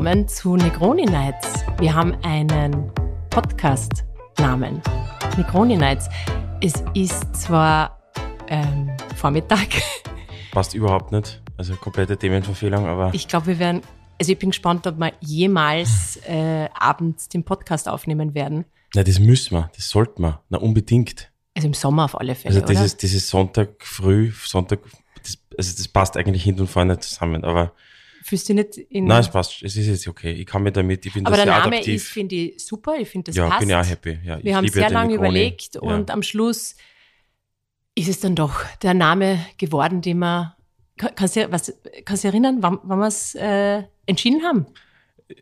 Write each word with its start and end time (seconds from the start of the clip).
willkommen 0.00 0.28
zu 0.28 0.56
Negroni 0.56 1.04
Nights. 1.04 1.62
Wir 1.78 1.94
haben 1.94 2.14
einen 2.22 2.90
Podcast-Namen. 3.28 4.80
Negroni 5.36 5.76
Nights. 5.76 6.08
Es 6.62 6.72
ist 6.94 7.36
zwar 7.36 8.00
ähm, 8.48 8.96
Vormittag. 9.16 9.68
Passt 10.52 10.72
überhaupt 10.72 11.12
nicht. 11.12 11.42
Also 11.58 11.74
komplette 11.74 12.16
Themenverfehlung, 12.16 12.86
aber. 12.86 13.10
Ich 13.12 13.28
glaube, 13.28 13.48
wir 13.48 13.58
werden, 13.58 13.82
also 14.18 14.32
ich 14.32 14.38
bin 14.38 14.52
gespannt, 14.52 14.86
ob 14.86 14.98
wir 14.98 15.12
jemals 15.20 16.18
äh, 16.26 16.70
abends 16.72 17.28
den 17.28 17.44
Podcast 17.44 17.86
aufnehmen 17.86 18.32
werden. 18.32 18.64
Na, 18.94 19.02
das 19.02 19.18
müssen 19.18 19.54
wir, 19.54 19.70
das 19.76 19.90
sollten 19.90 20.22
wir. 20.22 20.40
Na, 20.48 20.56
unbedingt. 20.56 21.30
Also 21.54 21.68
im 21.68 21.74
Sommer 21.74 22.06
auf 22.06 22.18
alle 22.18 22.34
Fälle. 22.34 22.54
Also 22.54 22.66
dieses, 22.66 22.94
oder? 22.94 23.00
dieses 23.02 23.28
Sonntag 23.28 23.84
früh, 23.84 24.32
Sonntag, 24.46 24.80
das, 25.22 25.36
also 25.58 25.76
das 25.76 25.88
passt 25.88 26.16
eigentlich 26.16 26.44
hinten 26.44 26.62
und 26.62 26.68
vorne 26.68 26.98
zusammen, 27.00 27.44
aber. 27.44 27.74
Fühlst 28.22 28.48
du 28.48 28.54
nicht 28.54 28.76
in. 28.76 29.04
Nein, 29.06 29.20
es 29.20 29.30
passt, 29.30 29.62
es 29.62 29.76
ist 29.76 29.86
jetzt 29.86 30.06
okay. 30.06 30.32
Ich 30.32 30.46
kann 30.46 30.62
mir 30.62 30.72
damit, 30.72 31.06
ich 31.06 31.12
bin 31.14 31.24
aber 31.26 31.36
der 31.36 31.44
sehr 31.46 31.54
Name 31.58 31.76
adaptiv. 31.76 31.94
ist, 31.94 32.08
finde 32.08 32.34
ich, 32.34 32.64
super. 32.66 32.94
Ich 32.96 33.08
finde, 33.08 33.30
das 33.30 33.36
ja, 33.36 33.48
passt. 33.48 33.60
bin 33.60 33.70
ja 33.70 33.80
auch 33.80 33.86
happy. 33.88 34.18
Ja, 34.24 34.42
Wir 34.42 34.56
haben 34.56 34.64
ja 34.66 34.72
sehr 34.72 34.90
lange 34.90 35.14
überlegt 35.14 35.74
Ja. 35.76 35.80
und 35.80 36.10
am 36.10 36.22
Schluss 36.22 36.76
ist 37.94 38.08
es 38.08 38.20
dann 38.20 38.34
doch 38.36 38.62
der 38.82 38.94
Name 38.94 39.38
geworden, 39.58 40.00
den 40.02 40.18
wir. 40.18 40.56
Kann- 40.96 41.14
Kannst 41.14 41.36
du, 41.36 41.50
was, 41.50 41.72
kannst 42.04 42.24
du 42.24 42.28
dich 42.28 42.34
erinnern, 42.34 42.58
wann, 42.60 42.78
wann 42.82 42.98
wir 42.98 43.06
es 43.06 43.34
äh, 43.34 43.84
entschieden 44.06 44.42
haben? 44.44 44.66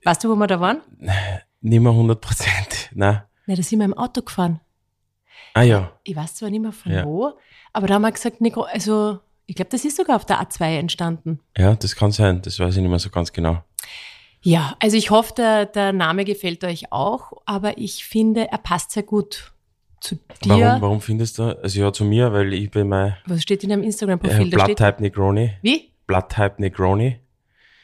Weißt 0.05 0.23
du, 0.23 0.29
wo 0.31 0.37
wir 0.37 0.47
da 0.47 0.61
waren? 0.61 0.81
Nicht 1.61 1.81
mehr 1.81 1.91
100 1.93 2.21
Prozent. 2.21 2.91
Nein. 2.95 3.23
Na, 3.47 3.55
da 3.57 3.63
sind 3.63 3.79
wir 3.81 3.87
im 3.87 3.95
Auto 3.95 4.23
gefahren. 4.23 4.61
Ah 5.55 5.63
ja. 5.63 5.99
Ich 6.05 6.15
weiß 6.15 6.37
zwar 6.37 6.51
nicht 6.51 6.61
mehr 6.61 6.71
von 6.73 6.93
Ja. 6.93 7.05
wo, 7.05 7.33
aber 7.73 7.87
da 7.89 7.95
haben 7.95 8.03
wir 8.03 8.13
gesagt, 8.13 8.41
Nico, 8.41 8.63
also 8.63 9.19
ich 9.49 9.55
glaube, 9.55 9.71
das 9.71 9.85
ist 9.85 9.97
sogar 9.97 10.15
auf 10.17 10.27
der 10.27 10.43
A2 10.43 10.79
entstanden. 10.79 11.41
Ja, 11.57 11.75
das 11.75 11.97
kann 11.97 12.13
sein. 12.13 12.43
Das 12.43 12.61
weiß 12.61 12.77
ich 12.77 12.83
nicht 12.83 12.91
mehr 12.91 12.99
so 12.99 13.09
ganz 13.09 13.33
genau. 13.33 13.65
Ja, 14.43 14.77
also 14.79 14.97
ich 14.97 15.11
hoffe, 15.11 15.33
der, 15.37 15.67
der 15.67 15.93
Name 15.95 16.25
gefällt 16.25 16.63
euch 16.65 16.93
auch, 16.93 17.33
aber 17.47 17.79
ich 17.79 18.05
finde, 18.05 18.49
er 18.53 18.59
passt 18.59 18.91
sehr 18.93 19.03
gut 19.03 19.53
zu 20.01 20.17
dir. 20.45 20.51
Warum, 20.51 20.83
warum 20.83 21.01
findest 21.01 21.39
du? 21.39 21.59
Also 21.63 21.81
ja, 21.81 21.93
zu 21.93 22.05
mir, 22.05 22.31
weil 22.33 22.53
ich 22.53 22.71
bin 22.71 22.89
mein 22.89 23.17
Was 23.27 23.43
steht 23.43 23.65
in 23.65 23.71
deinem 23.71 23.83
äh, 23.83 23.87
Instagram-Profil? 23.87 24.51
da 24.51 24.61
steht, 24.65 24.77
Blood-Type 24.77 25.03
Negroni. 25.03 25.55
wie? 25.63 25.91
Blood-Type 26.07 26.57
Negroni. 26.59 27.19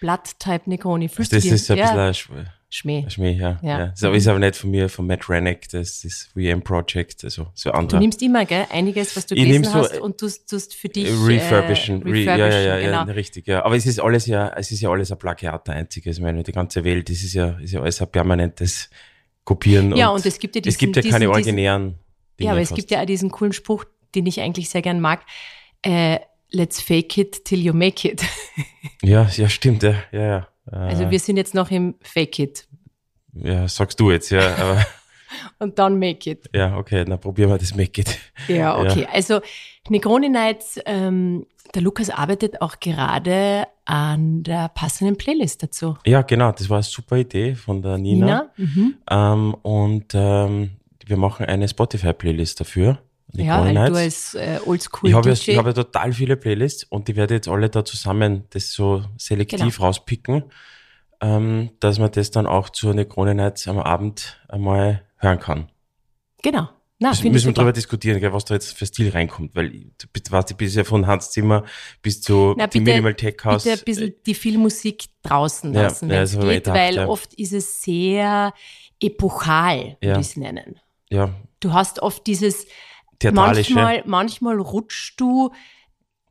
Blood-Type 0.01 0.69
Negroni. 0.69 1.07
Also 1.07 1.17
Fühlst 1.17 1.33
das 1.33 1.43
du 1.43 1.49
dir? 1.49 1.55
ist 1.55 1.71
ein 1.71 1.79
ja, 1.79 2.11
bisschen 2.11 2.47
Schmäh. 2.77 3.05
Schmäh, 3.09 3.31
ja. 3.35 3.61
Ja. 3.63 3.79
ja. 3.79 3.85
Ist, 3.87 4.03
aber, 4.03 4.17
ist 4.17 4.27
aber 4.27 4.41
nicht 4.41 4.57
von 4.57 4.69
mir, 4.71 4.89
von 4.89 5.07
Matt 5.07 5.29
Rennick, 5.29 5.69
das 5.69 6.03
ist 6.05 6.31
VM 6.35 6.61
Project, 6.61 7.23
also 7.23 7.47
so 7.55 7.71
Du 7.71 7.77
andere. 7.77 8.01
nimmst 8.01 8.21
immer, 8.21 8.45
gell, 8.45 8.67
einiges, 8.69 9.17
was 9.17 9.27
du 9.27 9.37
Ich 9.37 9.45
gelesen 9.45 9.65
so, 9.67 9.75
hast 9.75 9.99
und 10.01 10.19
tust, 10.19 10.51
tust 10.51 10.75
für 10.75 10.89
dich 10.89 11.09
refurbischen, 11.09 12.05
äh, 12.05 12.11
Re, 12.11 12.19
ja, 12.25 12.37
ja, 12.37 12.49
ja, 12.61 12.81
genau. 12.81 13.07
ja, 13.07 13.13
richtig, 13.13 13.47
ja. 13.47 13.65
Aber 13.65 13.77
es 13.77 13.87
ist 13.87 14.01
alles 14.01 14.27
ja, 14.27 14.49
es 14.57 14.73
ist 14.73 14.81
ja 14.81 14.91
alles 14.91 15.13
ein 15.13 15.19
Plagiat, 15.19 15.69
der 15.69 15.77
einzige. 15.77 16.11
Ich 16.11 16.19
meine, 16.19 16.43
die 16.43 16.51
ganze 16.51 16.83
Welt, 16.83 17.09
das 17.11 17.23
ist 17.23 17.35
ja, 17.35 17.51
ist 17.61 17.73
ja 17.73 17.81
alles 17.81 18.03
ein 18.03 18.09
permanentes 18.11 18.91
Kopieren. 19.45 19.95
Ja, 19.95 20.09
und 20.09 20.27
es 20.27 20.41
gibt 20.41 20.57
ja 20.57 20.63
es 20.65 20.77
gibt 20.77 20.97
ja 20.97 21.03
diesen- 21.03 21.13
keine 21.13 21.27
diesen- 21.27 21.33
originären 21.33 21.83
Dinge 22.41 22.47
Ja, 22.47 22.51
aber 22.53 22.61
es 22.61 22.71
fast. 22.71 22.79
gibt 22.81 22.91
ja 22.91 23.03
auch 23.03 23.07
diesen 23.07 23.31
coolen 23.31 23.53
Spruch, 23.53 23.85
den 24.17 24.27
ich 24.27 24.41
eigentlich 24.41 24.69
sehr 24.69 24.83
gern 24.83 24.99
mag. 25.01 25.21
Äh, 25.83 26.19
let's 26.51 26.81
fake 26.81 27.17
it 27.19 27.45
till 27.45 27.61
you 27.65 27.73
make 27.73 28.09
it. 28.09 28.25
Ja, 29.03 29.31
ja, 29.37 29.49
stimmt, 29.49 29.85
ja, 29.85 29.95
ja, 30.11 30.21
ja. 30.27 30.49
Äh, 30.71 30.77
Also 30.77 31.11
wir 31.11 31.19
sind 31.19 31.37
jetzt 31.37 31.55
noch 31.55 31.71
im 31.71 31.95
Fake 32.03 32.39
it 32.39 32.69
ja, 33.35 33.69
sagst 33.69 33.99
du 34.01 34.11
jetzt, 34.11 34.31
ja, 34.31 34.85
und 35.59 35.79
dann 35.79 35.99
make 35.99 36.31
it. 36.31 36.49
ja, 36.55 36.77
okay, 36.77 37.05
dann 37.05 37.19
probieren 37.19 37.51
wir 37.51 37.59
das 37.59 37.75
Make 37.75 38.01
It. 38.01 38.19
Ja, 38.49 38.79
okay. 38.79 39.07
Also 39.13 39.41
Negroni 39.89 40.29
Nights, 40.29 40.79
ähm, 40.87 41.47
der 41.75 41.83
Lukas 41.83 42.11
arbeitet 42.11 42.63
auch 42.63 42.79
gerade 42.79 43.67
an 43.85 44.45
der 44.45 44.69
passenden 44.69 45.17
Playlist 45.17 45.63
dazu. 45.63 45.97
Ja, 46.07 46.23
genau, 46.23 46.53
das 46.53 46.71
war 46.71 46.77
eine 46.77 46.85
super 46.85 47.17
Idee 47.17 47.55
von 47.55 47.83
der 47.83 47.99
Nina. 47.99 48.27
Nina? 48.27 48.51
Mhm. 48.57 48.95
Ähm, 49.11 49.55
und 49.63 50.13
ähm, 50.15 50.71
wir 51.05 51.17
machen 51.17 51.47
eine 51.47 51.69
Spotify-Playlist 51.69 52.61
dafür. 52.61 52.99
Die 53.37 53.45
Ja, 53.45 53.63
weil 53.65 53.75
du 53.75 53.95
als 53.97 54.35
äh, 54.35 54.59
Oldschool 54.65 55.11
ich 55.11 55.15
habe 55.17 55.29
ja, 55.29 55.35
ich 55.35 55.57
habe 55.59 55.71
ja 55.71 55.75
total 55.75 56.13
viele 56.13 56.37
Playlists 56.37 56.85
und 56.85 57.09
die 57.09 57.17
werde 57.17 57.35
jetzt 57.35 57.49
alle 57.49 57.69
da 57.69 57.85
zusammen 57.85 58.45
das 58.51 58.73
so 58.73 59.05
selektiv 59.19 59.77
Genau. 59.77 59.87
rauspicken, 59.87 60.45
ähm, 61.21 61.71
dass 61.81 61.99
man 61.99 62.11
das 62.13 62.31
dann 62.31 62.47
auch 62.47 62.71
zur 62.71 62.95
Negroni 62.95 63.35
Nights 63.35 63.67
am 63.69 63.79
Abend 63.79 64.41
einmal 64.49 65.03
hören 65.17 65.41
kann. 65.41 65.69
genau. 66.43 66.69
Na, 67.01 67.11
müssen 67.11 67.47
wir 67.49 67.53
darüber 67.53 67.73
diskutieren, 67.73 68.21
gell, 68.21 68.33
was 68.33 68.45
da 68.45 68.55
jetzt 68.55 68.79
für 68.79 68.87
Stil 68.87 69.11
reinkommt, 69.11 69.55
weil 69.57 69.69
du 69.69 70.55
bist 70.57 70.77
ja 70.77 70.85
von 70.85 71.07
Hans 71.09 71.33
Zimmer 71.33 71.65
bis 72.01 72.23
zu 72.23 72.55
Na, 72.57 72.67
bitte- 72.67 72.81
Minimal 72.85 73.15
Tech 73.15 73.35
House. 73.45 73.65
Bitte 73.65 73.79
ein 73.81 73.85
bisschen 73.85 74.15
die 74.25 74.35
Filmmusik 74.35 75.07
draußen 75.23 75.75
Ja, 75.75 75.83
lassen, 75.83 76.09
ja, 76.09 76.21
hab 76.21 76.31
geht, 76.31 76.65
gedacht, 76.65 76.77
weil 76.79 76.95
ja. 76.95 77.09
oft 77.09 77.35
ist 77.35 77.53
es 77.53 77.83
sehr 77.83 78.55
epochal, 79.03 79.97
würde 80.01 80.07
Ja. 80.07 80.13
ich 80.21 80.29
es 80.29 80.37
nennen. 80.37 80.81
ja, 81.11 81.31
Du 81.61 81.73
hast 81.73 82.01
oft 82.01 82.27
dieses, 82.27 82.67
theatralische. 83.33 83.75
manchmal, 83.75 84.03
manchmal 84.07 84.61
rutschst 84.61 85.21
du 85.21 85.51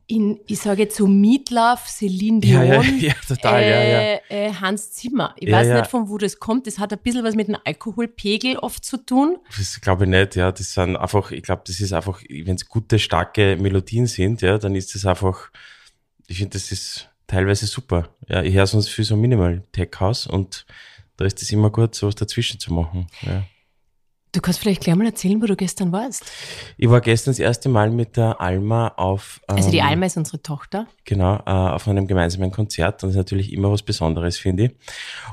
in, 0.06 0.38
ich 0.46 0.58
sage 0.58 0.82
jetzt 0.82 0.96
so 0.96 1.06
Meatloaf, 1.06 1.88
Celine 1.88 2.40
Dion, 2.40 2.66
ja, 2.66 2.82
ja, 2.98 3.14
total, 3.26 3.62
ja, 3.62 3.68
ja. 3.68 4.00
äh, 4.00 4.20
Äh, 4.28 4.52
Hans 4.52 4.92
Zimmer. 4.92 5.34
Ich 5.38 5.50
weiß 5.50 5.68
nicht, 5.68 5.86
von 5.86 6.08
wo 6.08 6.18
das 6.18 6.38
kommt. 6.38 6.66
Das 6.66 6.78
hat 6.78 6.92
ein 6.92 6.98
bisschen 6.98 7.24
was 7.24 7.34
mit 7.34 7.48
dem 7.48 7.56
Alkoholpegel 7.64 8.58
oft 8.58 8.84
zu 8.84 8.98
tun. 8.98 9.38
Das 9.56 9.80
glaube 9.80 10.04
ich 10.04 10.10
nicht, 10.10 10.36
ja. 10.36 10.52
Das 10.52 10.74
sind 10.74 10.96
einfach, 10.96 11.30
ich 11.30 11.42
glaube, 11.42 11.62
das 11.66 11.80
ist 11.80 11.92
einfach, 11.92 12.22
wenn 12.28 12.56
es 12.56 12.68
gute, 12.68 12.98
starke 12.98 13.56
Melodien 13.58 14.06
sind, 14.06 14.42
ja, 14.42 14.58
dann 14.58 14.74
ist 14.74 14.94
das 14.94 15.06
einfach, 15.06 15.50
ich 16.26 16.36
finde, 16.36 16.50
das 16.50 16.70
ist 16.70 17.08
teilweise 17.26 17.66
super. 17.66 18.10
Ja, 18.28 18.42
ich 18.42 18.54
höre 18.54 18.66
sonst 18.66 18.90
viel 18.90 19.04
so 19.04 19.16
Minimal 19.16 19.62
Tech 19.72 19.90
House 20.00 20.26
und 20.26 20.66
da 21.16 21.24
ist 21.24 21.40
es 21.40 21.50
immer 21.50 21.70
gut, 21.70 21.94
sowas 21.94 22.14
dazwischen 22.14 22.60
zu 22.60 22.72
machen. 22.72 23.06
Ja. 23.22 23.44
Du 24.34 24.40
kannst 24.40 24.58
vielleicht 24.58 24.82
gleich 24.82 24.96
mal 24.96 25.06
erzählen, 25.06 25.40
wo 25.40 25.46
du 25.46 25.54
gestern 25.54 25.92
warst. 25.92 26.24
Ich 26.76 26.90
war 26.90 27.00
gestern 27.00 27.30
das 27.32 27.38
erste 27.38 27.68
Mal 27.68 27.90
mit 27.90 28.16
der 28.16 28.40
Alma 28.40 28.88
auf, 28.88 29.40
ähm, 29.48 29.56
Also 29.56 29.70
die 29.70 29.80
Alma 29.80 30.06
ist 30.06 30.16
unsere 30.16 30.42
Tochter. 30.42 30.86
genau, 31.04 31.36
äh, 31.46 31.50
auf 31.50 31.86
einem 31.86 32.06
gemeinsamen 32.08 32.50
Konzert 32.50 33.02
und 33.04 33.08
das 33.08 33.14
ist 33.14 33.16
natürlich 33.16 33.52
immer 33.52 33.70
was 33.70 33.82
Besonderes, 33.82 34.36
finde 34.36 34.64
ich. 34.64 34.70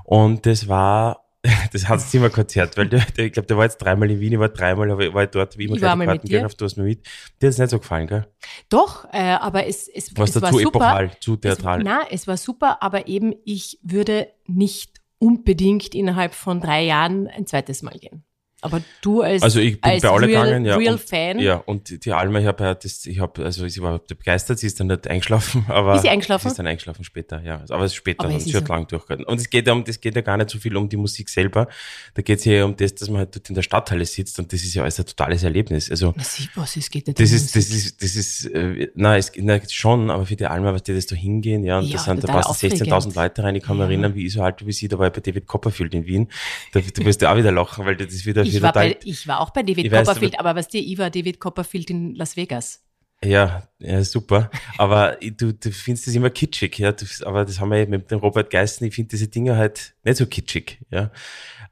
Und 0.03 0.45
das 0.45 0.67
war, 0.67 1.25
das 1.73 1.89
Hans 1.89 2.11
Zimmer 2.11 2.29
Konzert, 2.29 2.77
weil 2.77 2.89
der, 2.89 2.99
der, 3.17 3.25
ich 3.25 3.33
glaube, 3.33 3.47
der 3.47 3.57
war 3.57 3.63
jetzt 3.63 3.79
dreimal 3.79 4.11
in 4.11 4.19
Wien, 4.19 4.33
ich 4.33 4.39
war 4.39 4.49
dreimal, 4.49 4.91
aber 4.91 5.03
ich 5.07 5.13
war 5.15 5.25
dort, 5.25 5.57
wie 5.57 5.65
immer, 5.65 5.75
Ich 5.77 5.81
war 5.81 5.95
mal 5.95 6.05
mit 6.05 6.17
Karten 6.17 6.27
dir. 6.27 6.37
gekauft, 6.37 6.61
du 6.61 6.65
hast 6.65 6.77
mir 6.77 6.83
mit. 6.83 7.03
Dir 7.41 7.47
hat 7.47 7.53
es 7.53 7.57
nicht 7.57 7.71
so 7.71 7.79
gefallen, 7.79 8.05
gell? 8.05 8.27
Doch, 8.69 9.05
äh, 9.11 9.17
aber 9.31 9.65
es, 9.65 9.87
es, 9.87 10.15
Was 10.15 10.29
es 10.29 10.35
war 10.35 10.51
dazu 10.51 10.59
super. 10.59 10.77
epochal, 10.77 11.11
zu 11.19 11.37
theatral. 11.37 11.79
Es, 11.79 11.85
na, 11.85 12.01
es 12.11 12.27
war 12.27 12.37
super, 12.37 12.83
aber 12.83 13.07
eben 13.07 13.33
ich 13.45 13.79
würde 13.81 14.27
nicht 14.45 15.01
unbedingt 15.17 15.95
innerhalb 15.95 16.35
von 16.35 16.61
drei 16.61 16.83
Jahren 16.83 17.27
ein 17.27 17.47
zweites 17.47 17.81
Mal 17.81 17.97
gehen. 17.97 18.23
Aber 18.63 18.79
du 19.01 19.21
als, 19.21 19.41
Also 19.41 19.59
ich 19.59 19.81
bin 19.81 19.99
bei 20.01 20.07
alle 20.09 20.27
Real, 20.27 20.45
gegangen, 20.45 20.65
ja. 20.65 20.75
Real 20.75 20.93
und, 20.93 21.01
Fan, 21.01 21.39
Ja, 21.39 21.55
und 21.55 22.05
die- 22.05 22.11
Alma, 22.11 22.39
ich 22.39 22.45
habe 22.45 22.63
ja 22.63 22.75
das, 22.75 23.05
ich 23.07 23.19
habe, 23.19 23.43
also 23.43 23.67
sie 23.67 23.81
war 23.81 23.97
begeistert, 23.97 24.59
sie 24.59 24.67
ist 24.67 24.79
dann 24.79 24.85
nicht 24.87 25.07
eingeschlafen, 25.07 25.65
aber. 25.69 25.95
Ist 25.95 26.03
sie 26.03 26.09
eingeschlafen? 26.09 26.43
Sie 26.43 26.51
ist 26.51 26.59
dann 26.59 26.67
eingeschlafen 26.67 27.03
später, 27.03 27.41
ja. 27.41 27.63
Aber 27.69 27.85
es 27.85 27.91
ist 27.91 27.95
später, 27.95 28.25
Aber 28.25 28.29
und 28.33 28.37
es 28.37 28.43
sie 28.45 28.55
hat 28.55 28.67
so- 28.67 28.73
lang 28.73 28.87
durchgehalten. 28.87 29.25
Und 29.25 29.39
es 29.39 29.49
geht 29.49 29.65
ja 29.65 29.73
um, 29.73 29.83
das 29.83 29.99
geht 29.99 30.15
ja 30.15 30.21
gar 30.21 30.37
nicht 30.37 30.51
so 30.51 30.59
viel 30.59 30.77
um 30.77 30.87
die 30.87 30.97
Musik 30.97 31.27
selber. 31.29 31.67
Da 32.13 32.21
geht 32.21 32.37
es 32.39 32.45
ja 32.45 32.63
um 32.65 32.75
das, 32.75 32.93
dass 32.93 33.09
man 33.09 33.17
halt 33.19 33.35
dort 33.35 33.49
in 33.49 33.55
der 33.55 33.63
Stadthalle 33.63 34.05
sitzt 34.05 34.37
und 34.37 34.53
das 34.53 34.61
ist 34.61 34.75
ja 34.75 34.83
alles 34.83 34.99
ein 34.99 35.05
totales 35.07 35.41
Erlebnis. 35.43 35.89
Also, 35.89 36.13
Na, 36.15 36.23
sieh, 36.23 36.47
was, 36.53 36.75
es 36.77 36.89
geht 36.91 37.07
ja 37.07 37.13
das 37.15 37.31
ist, 37.31 37.55
das 37.55 37.69
ist, 37.69 38.01
das 38.03 38.15
ist, 38.15 38.45
äh, 38.45 38.89
na, 38.93 39.17
es, 39.17 39.31
na, 39.37 39.59
schon, 39.69 40.11
aber 40.11 40.27
für 40.27 40.35
die 40.35 40.45
Alma, 40.45 40.71
was 40.71 40.83
die 40.83 40.93
das 40.93 41.07
da 41.07 41.15
hingehen, 41.15 41.63
ja, 41.63 41.79
und 41.79 41.85
Ja, 41.87 41.93
das 41.93 42.05
sind, 42.05 42.23
da 42.23 42.27
passen 42.27 42.51
aufregend. 42.51 42.83
16.000 42.83 43.15
Leute 43.15 43.41
rein. 43.43 43.55
Ich 43.55 43.63
kann 43.63 43.77
mich 43.77 43.85
Ja. 43.85 43.89
erinnern, 43.89 44.13
wie 44.13 44.27
ich 44.27 44.33
so 44.33 44.43
alt 44.43 44.63
wie 44.63 44.71
sie, 44.71 44.87
da 44.87 44.99
war 44.99 45.07
ich 45.07 45.13
bei 45.13 45.21
David 45.21 45.47
Copperfield 45.47 45.95
in 45.95 46.05
Wien. 46.05 46.27
Da, 46.73 46.79
du 46.81 47.05
wirst 47.05 47.21
ja 47.23 47.31
auch 47.33 47.37
wieder 47.37 47.51
lachen, 47.51 47.85
weil 47.85 47.95
das 47.95 48.13
ist 48.13 48.25
wieder, 48.27 48.43
Ich 48.55 48.61
war, 48.61 48.73
bei, 48.73 48.97
ich 49.03 49.27
war 49.27 49.39
auch 49.39 49.51
bei 49.51 49.63
David 49.63 49.85
Ich 49.85 49.91
weiß, 49.91 50.07
Copperfield, 50.07 50.39
aber 50.39 50.55
was 50.55 50.67
dir, 50.67 50.81
ich 50.81 50.97
war 50.97 51.09
David 51.09 51.39
Copperfield 51.39 51.89
in 51.89 52.15
Las 52.15 52.35
Vegas. 52.35 52.83
Ja, 53.23 53.67
ja, 53.79 54.03
super. 54.03 54.49
Aber 54.77 55.17
du, 55.21 55.53
du 55.53 55.71
findest 55.71 56.07
das 56.07 56.15
immer 56.15 56.31
kitschig, 56.31 56.79
ja. 56.79 56.91
Du, 56.91 57.05
aber 57.25 57.45
das 57.45 57.59
haben 57.59 57.69
wir 57.69 57.77
eben 57.77 57.91
mit 57.91 58.09
dem 58.09 58.19
Robert 58.19 58.49
Geissen, 58.49 58.85
ich 58.85 58.95
finde 58.95 59.09
diese 59.09 59.27
Dinge 59.27 59.55
halt 59.55 59.93
nicht 60.03 60.17
so 60.17 60.25
kitschig, 60.25 60.79
ja. 60.89 61.11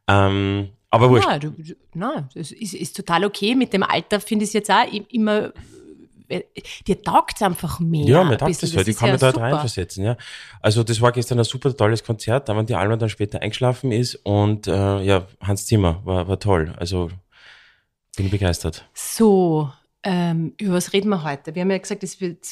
Ähm, 0.08 0.70
aber 0.92 1.10
wurscht. 1.10 1.28
Na, 1.28 1.40
du, 1.40 1.52
du, 1.52 1.76
na, 1.94 2.30
das 2.34 2.52
ist, 2.52 2.74
ist 2.74 2.96
total 2.96 3.26
okay. 3.26 3.56
Mit 3.56 3.74
dem 3.74 3.84
Alter 3.84 4.20
finde 4.20 4.44
ich 4.44 4.50
es 4.50 4.54
jetzt 4.54 4.72
auch 4.72 4.86
immer, 5.10 5.54
dir 6.88 7.02
taugt 7.02 7.34
es 7.36 7.42
einfach 7.42 7.80
mehr. 7.80 8.06
Ja, 8.06 8.24
mir 8.24 8.38
taugt 8.38 8.52
halt. 8.62 8.64
Ich 8.64 8.78
ist 8.88 9.00
kann 9.00 9.08
ja 9.08 9.14
mich 9.14 9.22
da 9.22 9.28
halt 9.28 9.38
reinversetzen, 9.38 10.04
ja. 10.04 10.18
Also 10.62 10.84
das 10.84 11.02
war 11.02 11.12
gestern 11.12 11.40
ein 11.40 11.46
super 11.46 11.76
tolles 11.76 12.04
Konzert, 12.04 12.48
da 12.50 12.56
wenn 12.56 12.66
die 12.66 12.76
Alma 12.76 12.96
dann 12.98 13.10
später 13.10 13.42
eingeschlafen 13.42 13.92
ist 13.92 14.16
und 14.24 14.68
äh, 14.68 15.02
ja, 15.02 15.26
Hans 15.42 15.66
Zimmer 15.66 16.02
war, 16.06 16.28
war 16.28 16.40
toll. 16.40 16.74
Also 16.78 17.10
bin 18.16 18.26
ich 18.28 18.32
begeistert. 18.32 18.86
So, 18.94 19.70
ähm, 20.04 20.54
über 20.60 20.76
was 20.76 20.94
reden 20.94 21.10
wir 21.10 21.24
heute? 21.24 21.56
Wir 21.56 21.62
haben 21.64 21.72
ja 21.72 21.78
gesagt, 21.78 22.04
es 22.04 22.22
wird 22.22 22.46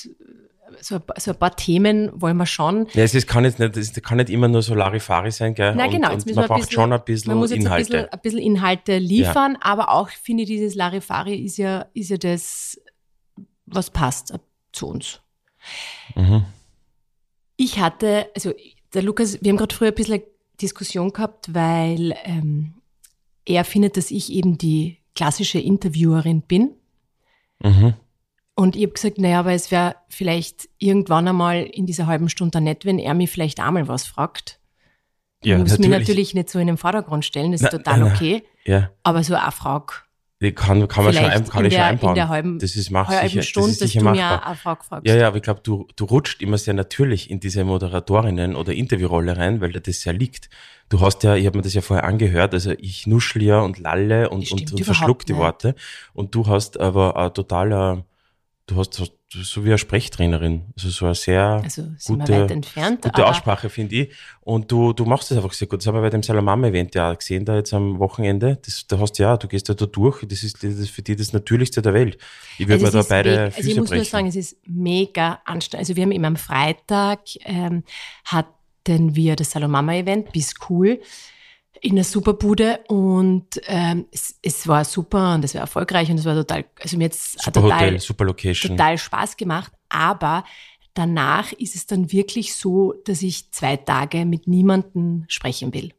so 0.81 0.95
ein, 0.95 1.01
paar- 1.01 1.19
so 1.19 1.31
ein 1.31 1.37
paar 1.37 1.55
Themen 1.55 2.11
wollen 2.21 2.35
wir 2.35 2.45
schon. 2.45 2.87
Ja, 2.93 3.03
es 3.03 3.15
ist, 3.15 3.25
kann 3.25 3.45
jetzt 3.45 3.57
nicht, 3.57 3.77
es 3.77 3.93
kann 4.01 4.17
nicht 4.17 4.29
immer 4.29 4.49
nur 4.49 4.61
so 4.61 4.75
Larifari 4.75 5.31
sein, 5.31 5.53
gell? 5.55 5.71
Und, 5.71 5.91
genau, 5.91 6.09
und 6.11 6.25
müssen 6.25 6.35
man 6.35 6.47
braucht 6.47 6.59
bisschen, 6.61 6.73
schon 6.73 6.91
ein 6.93 7.01
bisschen 7.05 7.31
man 7.31 7.37
muss 7.39 7.51
jetzt 7.51 7.61
Inhalte. 7.63 7.85
Ein, 7.85 8.03
bisschen, 8.03 8.13
ein 8.13 8.19
bisschen 8.21 8.39
Inhalte 8.39 8.97
liefern, 8.97 9.57
aber 9.61 9.91
auch 9.93 10.09
finde 10.09 10.43
ich, 10.43 10.49
dieses 10.49 10.75
Larifari 10.75 11.35
ist 11.35 11.57
ja, 11.57 11.85
ist 11.93 12.09
ja 12.09 12.17
das, 12.17 12.79
was 13.67 13.91
passt 13.91 14.31
äh, 14.31 14.39
zu 14.71 14.87
uns. 14.87 15.21
Mhm. 16.15 16.45
Ich 17.57 17.79
hatte, 17.79 18.29
also 18.35 18.53
der 18.93 19.03
Lukas, 19.03 19.41
wir 19.41 19.51
haben 19.51 19.57
gerade 19.57 19.75
früher 19.75 19.89
ein 19.89 19.95
bisschen 19.95 20.23
Diskussion 20.61 21.13
gehabt, 21.13 21.53
weil 21.53 22.15
ähm, 22.23 22.73
er 23.45 23.63
findet, 23.63 23.97
dass 23.97 24.11
ich 24.11 24.31
eben 24.31 24.57
die 24.57 24.97
klassische 25.15 25.59
Interviewerin 25.59 26.41
bin. 26.41 26.71
Mhm. 27.63 27.93
Und 28.55 28.75
ich 28.75 28.83
habe 28.83 28.93
gesagt, 28.93 29.19
naja, 29.19 29.39
aber 29.39 29.53
es 29.53 29.69
wäre 29.69 29.95
vielleicht 30.09 30.67
irgendwann 30.79 31.27
einmal 31.27 31.63
in 31.63 31.85
dieser 31.85 32.07
halben 32.07 32.29
Stunde 32.29 32.59
nett, 32.59 32.85
wenn 32.85 32.97
er 32.97 33.13
mich 33.13 33.29
vielleicht 33.29 33.59
einmal 33.59 33.87
was 33.87 34.07
fragt. 34.07 34.59
Ja, 35.43 35.55
ich 35.55 35.61
muss 35.61 35.71
natürlich. 35.71 35.89
mich 35.89 35.99
natürlich 35.99 36.33
nicht 36.33 36.49
so 36.49 36.59
in 36.59 36.67
den 36.67 36.77
Vordergrund 36.77 37.23
stellen, 37.23 37.51
das 37.51 37.61
ist 37.61 37.71
Na, 37.71 37.77
total 37.77 37.99
na, 37.99 38.05
okay. 38.07 38.43
Ja, 38.65 38.89
Aber 39.03 39.23
so 39.23 39.35
eine 39.35 39.51
Frage, 39.51 39.93
die 40.39 40.51
kann, 40.51 40.87
kann 40.87 41.03
man 41.03 41.13
schon, 41.13 41.25
ein, 41.25 41.47
kann 41.49 41.65
ich 41.65 41.73
schon 41.73 41.79
der, 41.79 41.85
einbauen. 41.85 42.09
in 42.09 42.15
der 42.15 42.29
halben, 42.29 42.59
das 42.59 42.75
ist 42.75 42.91
mach 42.91 43.09
sicher, 43.09 43.41
Stunde, 43.41 43.69
das 43.69 43.81
ist 43.81 43.91
sicher 43.93 44.03
machbar. 44.03 44.45
eine 44.45 44.55
Frage 44.55 44.83
fragst. 44.83 45.07
Ja, 45.07 45.15
ja, 45.15 45.27
aber 45.27 45.37
ich 45.37 45.41
glaube, 45.43 45.61
du, 45.63 45.87
du 45.95 46.05
rutscht 46.05 46.41
immer 46.43 46.59
sehr 46.59 46.75
natürlich 46.75 47.31
in 47.31 47.39
diese 47.39 47.63
Moderatorinnen 47.63 48.55
oder 48.55 48.73
Interviewrolle 48.73 49.35
rein, 49.35 49.61
weil 49.61 49.71
dir 49.71 49.81
das 49.81 50.01
sehr 50.01 50.13
liegt. 50.13 50.49
Du 50.89 51.01
hast 51.01 51.23
ja, 51.23 51.35
ich 51.35 51.47
habe 51.47 51.57
mir 51.57 51.63
das 51.63 51.73
ja 51.73 51.81
vorher 51.81 52.05
angehört, 52.05 52.53
also 52.53 52.71
ich 52.77 53.07
nuschel 53.07 53.41
ja 53.41 53.59
und 53.61 53.79
lalle 53.79 54.29
und, 54.29 54.51
und, 54.51 54.71
und 54.73 54.83
verschluck 54.85 55.25
die. 55.25 55.35
Worte. 55.35 55.73
Und 56.13 56.35
du 56.35 56.45
hast 56.47 56.79
aber 56.79 57.17
ein 57.17 57.33
totaler, 57.33 58.05
du 58.67 58.75
hast 58.77 58.93
so- 58.93 59.07
so 59.29 59.63
wie 59.65 59.69
eine 59.69 59.77
Sprechtrainerin, 59.77 60.65
also 60.77 60.89
so 60.89 61.05
eine 61.05 61.15
sehr 61.15 61.61
Also 61.63 61.83
gute, 62.07 62.47
gute 63.01 63.25
Aussprache, 63.25 63.69
finde 63.69 63.95
ich. 63.95 64.13
Und 64.39 64.71
du, 64.71 64.93
du 64.93 65.03
machst 65.03 65.29
das 65.31 65.37
einfach 65.37 65.51
sehr 65.51 65.67
gut. 65.67 65.81
Das 65.81 65.87
haben 65.87 65.95
wir 65.95 66.01
bei 66.01 66.09
dem 66.09 66.23
Salamam-Event 66.23 66.95
ja 66.95 67.11
auch 67.11 67.17
gesehen, 67.17 67.43
da 67.43 67.55
jetzt 67.57 67.73
am 67.73 67.99
Wochenende. 67.99 68.57
Das, 68.65 68.87
da 68.87 68.97
hast 68.99 69.13
du 69.19 69.23
ja, 69.23 69.35
du 69.35 69.47
gehst 69.49 69.67
ja 69.67 69.73
da 69.73 69.85
durch. 69.85 70.23
Das 70.25 70.43
ist, 70.43 70.63
das 70.63 70.75
ist 70.75 70.91
für 70.91 71.01
dich 71.01 71.17
das 71.17 71.33
Natürlichste 71.33 71.81
der 71.81 71.93
Welt. 71.93 72.17
Ich 72.57 72.67
würde 72.69 72.85
Also 72.85 72.97
mir 72.97 73.03
da 73.03 73.09
beide 73.09 73.51
Füße 73.51 73.57
Also 73.57 73.69
ich 73.69 73.77
muss 73.77 73.89
brechen. 73.89 73.97
nur 73.97 74.05
sagen, 74.05 74.27
es 74.27 74.35
ist 74.37 74.57
mega 74.65 75.41
anstrengend. 75.43 75.81
Also 75.81 75.95
wir 75.97 76.03
haben 76.03 76.11
immer 76.13 76.27
am 76.27 76.37
Freitag 76.37 77.19
ähm, 77.43 77.83
hatten 78.23 79.15
wir 79.15 79.35
das 79.35 79.51
Salomama-Event, 79.51 80.31
bis 80.31 80.53
cool, 80.69 81.01
in 81.81 81.95
der 81.95 82.03
Superbude 82.03 82.79
und 82.87 83.45
ähm, 83.67 84.05
es, 84.11 84.37
es 84.41 84.67
war 84.67 84.85
super 84.85 85.35
und 85.35 85.43
es 85.43 85.53
war 85.53 85.61
erfolgreich 85.61 86.09
und 86.09 86.17
es 86.17 86.25
war 86.25 86.35
total, 86.35 86.65
also 86.81 86.97
mir 86.97 87.05
jetzt 87.05 87.39
super 87.39 87.61
total, 87.61 87.85
Hotel, 87.85 87.99
super 87.99 88.25
Location. 88.25 88.77
total 88.77 88.97
Spaß 88.97 89.37
gemacht, 89.37 89.71
aber 89.89 90.43
danach 90.93 91.51
ist 91.53 91.75
es 91.75 91.85
dann 91.85 92.11
wirklich 92.11 92.55
so, 92.55 92.93
dass 93.05 93.21
ich 93.21 93.51
zwei 93.51 93.77
Tage 93.77 94.25
mit 94.25 94.47
niemandem 94.47 95.25
sprechen 95.27 95.73
will. 95.73 95.93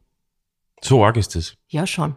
So 0.81 1.03
arg 1.03 1.17
ist 1.17 1.35
das. 1.35 1.55
Ja, 1.67 1.85
schon. 1.87 2.15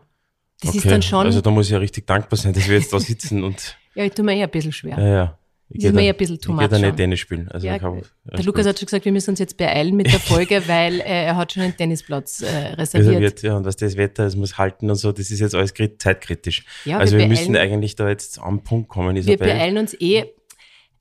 Das 0.60 0.70
okay. 0.70 0.78
ist 0.78 0.90
dann 0.90 1.02
schon, 1.02 1.26
Also 1.26 1.40
da 1.40 1.50
muss 1.50 1.66
ich 1.66 1.72
ja 1.72 1.78
richtig 1.78 2.06
dankbar 2.06 2.36
sein, 2.38 2.52
dass 2.52 2.68
wir 2.68 2.76
jetzt 2.76 2.92
da 2.92 3.00
sitzen 3.00 3.42
und 3.42 3.76
ja, 3.94 4.04
ich 4.04 4.12
tue 4.12 4.24
mir 4.24 4.34
eh 4.36 4.42
ein 4.42 4.50
bisschen 4.50 4.72
schwer. 4.72 4.98
ja, 4.98 5.06
ja. 5.06 5.38
Ich 5.74 5.84
ist 5.84 5.94
mir 5.94 6.12
ein 6.12 6.16
bisschen 6.16 6.38
too 6.40 6.52
Ich 6.52 6.56
much 6.56 6.68
da 6.68 6.78
nicht 6.78 6.86
schon. 6.88 6.96
Tennis 6.96 7.20
spielen. 7.20 7.48
Also 7.48 7.66
Ja, 7.66 7.76
ich 7.76 7.82
hab, 7.82 7.94
Der 8.32 8.44
Lukas 8.44 8.66
hat 8.66 8.78
schon 8.78 8.86
gesagt, 8.86 9.04
wir 9.04 9.12
müssen 9.12 9.30
uns 9.30 9.38
jetzt 9.38 9.56
beeilen 9.56 9.96
mit 9.96 10.12
der 10.12 10.20
Folge, 10.32 10.62
weil 10.66 11.00
äh, 11.00 11.24
er 11.26 11.36
hat 11.36 11.52
schon 11.52 11.62
einen 11.62 11.76
Tennisplatz 11.76 12.42
äh, 12.42 12.46
reserviert. 12.74 13.08
reserviert, 13.10 13.42
ja, 13.42 13.56
und 13.56 13.64
was 13.64 13.76
das 13.76 13.96
Wetter, 13.96 14.24
es 14.26 14.36
muss 14.36 14.58
halten 14.58 14.88
und 14.90 14.96
so, 14.96 15.12
das 15.12 15.30
ist 15.30 15.40
jetzt 15.40 15.54
alles 15.54 15.74
krit- 15.74 15.98
zeitkritisch. 16.00 16.64
Ja, 16.84 16.98
also 16.98 17.12
wir 17.12 17.20
wir, 17.20 17.28
müssen 17.28 17.56
eigentlich 17.56 17.94
da 17.96 18.08
jetzt 18.08 18.38
am 18.40 18.62
Punkt 18.62 18.88
kommen, 18.88 19.14
Wir 19.14 19.20
Isabel. 19.20 19.38
beeilen 19.48 19.78
uns 19.78 19.94
eh. 20.00 20.24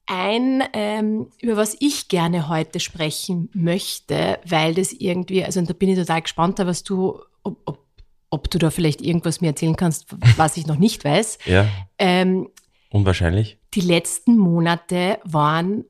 Ein, 0.08 0.64
ähm, 0.74 1.28
über 1.42 1.56
was 1.56 1.78
ich 1.80 2.08
gerne 2.10 2.50
heute 2.50 2.80
sprechen 2.82 3.50
möchte, 3.54 4.40
weil 4.46 4.74
das 4.74 4.92
irgendwie, 4.92 5.44
also 5.46 5.60
und 5.60 5.70
da 5.70 5.74
bin 5.74 5.90
ich 5.90 5.98
total 5.98 6.22
gespannt, 6.22 6.60
was 6.60 6.84
du, 6.84 7.20
ob, 7.44 7.62
ob, 7.66 7.86
ob 8.30 8.50
du 8.52 8.58
da 8.58 8.72
vielleicht 8.72 9.02
irgendwas 9.02 9.40
mir 9.40 9.48
erzählen 9.50 9.76
kannst, 9.76 10.08
was 10.38 10.58
ich 10.58 10.68
noch 10.68 10.78
nicht 10.78 11.06
weiß. 11.06 11.38
Ja, 11.46 11.66
Ähm, 11.98 12.50
unwahrscheinlich. 12.90 13.58
Die 13.74 13.82
letzten 13.82 14.38
Monate 14.38 15.20
waren 15.24 15.86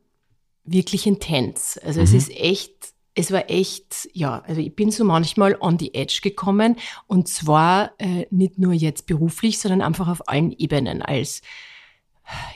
wirklich 0.63 1.07
intens. 1.07 1.77
Also 1.79 2.01
es 2.01 2.11
Mhm. 2.11 2.17
ist 2.17 2.31
echt, 2.31 2.73
es 3.15 3.31
war 3.31 3.49
echt, 3.49 4.09
ja, 4.13 4.43
also 4.47 4.61
ich 4.61 4.75
bin 4.75 4.91
so 4.91 5.03
manchmal 5.03 5.57
on 5.59 5.77
the 5.79 5.93
edge 5.93 6.19
gekommen 6.21 6.77
und 7.07 7.27
zwar 7.27 7.91
äh, 7.97 8.25
nicht 8.29 8.59
nur 8.59 8.73
jetzt 8.73 9.05
beruflich, 9.05 9.59
sondern 9.59 9.81
einfach 9.81 10.07
auf 10.07 10.29
allen 10.29 10.51
Ebenen 10.51 11.01
als 11.01 11.41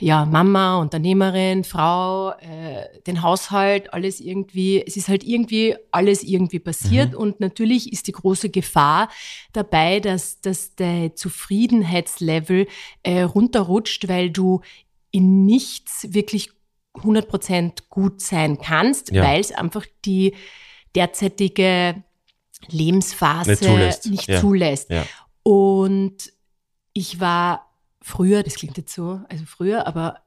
ja, 0.00 0.24
Mama, 0.24 0.78
Unternehmerin, 0.78 1.62
Frau, 1.64 2.30
äh, 2.30 2.86
den 3.06 3.20
Haushalt, 3.20 3.92
alles 3.92 4.20
irgendwie, 4.20 4.82
es 4.86 4.96
ist 4.96 5.08
halt 5.08 5.22
irgendwie 5.22 5.76
alles 5.90 6.22
irgendwie 6.22 6.60
passiert 6.60 7.14
und 7.14 7.40
natürlich 7.40 7.92
ist 7.92 8.06
die 8.06 8.12
große 8.12 8.48
Gefahr 8.48 9.10
dabei, 9.52 10.00
dass, 10.00 10.40
dass 10.40 10.76
der 10.76 11.14
Zufriedenheitslevel 11.14 12.66
äh, 13.02 13.22
runterrutscht, 13.22 14.08
weil 14.08 14.30
du 14.30 14.60
in 15.16 15.44
nichts 15.46 16.12
wirklich 16.12 16.50
100% 16.94 17.84
gut 17.88 18.20
sein 18.20 18.58
kannst, 18.58 19.10
Ja. 19.12 19.22
weil 19.24 19.40
es 19.40 19.52
einfach 19.52 19.84
die 20.04 20.34
derzeitige 20.94 22.02
Lebensphase 22.68 23.50
Nicht 23.50 23.62
zulässt. 23.64 24.06
nicht 24.06 24.28
Ja. 24.28 24.40
zulässt. 24.40 24.90
Ja. 24.90 25.04
Und 25.42 26.32
ich 26.92 27.20
war 27.20 27.70
früher, 28.02 28.42
das 28.42 28.54
klingt 28.54 28.76
jetzt 28.76 28.94
so, 28.94 29.20
also 29.28 29.44
früher, 29.46 29.86
aber 29.86 30.20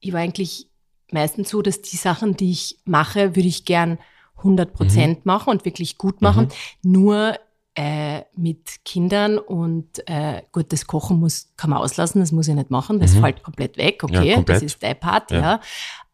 ich 0.00 0.12
war 0.12 0.20
eigentlich 0.20 0.68
meistens 1.12 1.50
so, 1.50 1.62
dass 1.62 1.80
die 1.82 1.96
Sachen, 1.96 2.36
die 2.36 2.50
ich 2.50 2.78
mache, 2.84 3.36
würde 3.36 3.48
ich 3.48 3.64
gern 3.64 3.98
100 4.38 4.72
Prozent 4.74 5.24
machen 5.26 5.50
und 5.50 5.64
wirklich 5.64 5.96
gut 5.98 6.20
machen. 6.20 6.48
Nur 6.82 7.36
äh, 7.76 8.22
mit 8.34 8.84
Kindern 8.84 9.38
und 9.38 9.86
äh, 10.08 10.42
gut, 10.50 10.72
das 10.72 10.86
Kochen 10.86 11.20
muss, 11.20 11.52
kann 11.56 11.70
man 11.70 11.78
auslassen, 11.80 12.20
das 12.20 12.32
muss 12.32 12.48
ich 12.48 12.54
nicht 12.54 12.70
machen, 12.70 12.98
das 13.00 13.14
Mhm. 13.14 13.20
fällt 13.20 13.42
komplett 13.42 13.76
weg, 13.76 14.02
okay, 14.02 14.34
komplett. 14.34 14.48
das 14.56 14.62
ist 14.62 14.82
dein 14.82 14.98
Part, 14.98 15.30
Ja. 15.30 15.40
ja. 15.40 15.60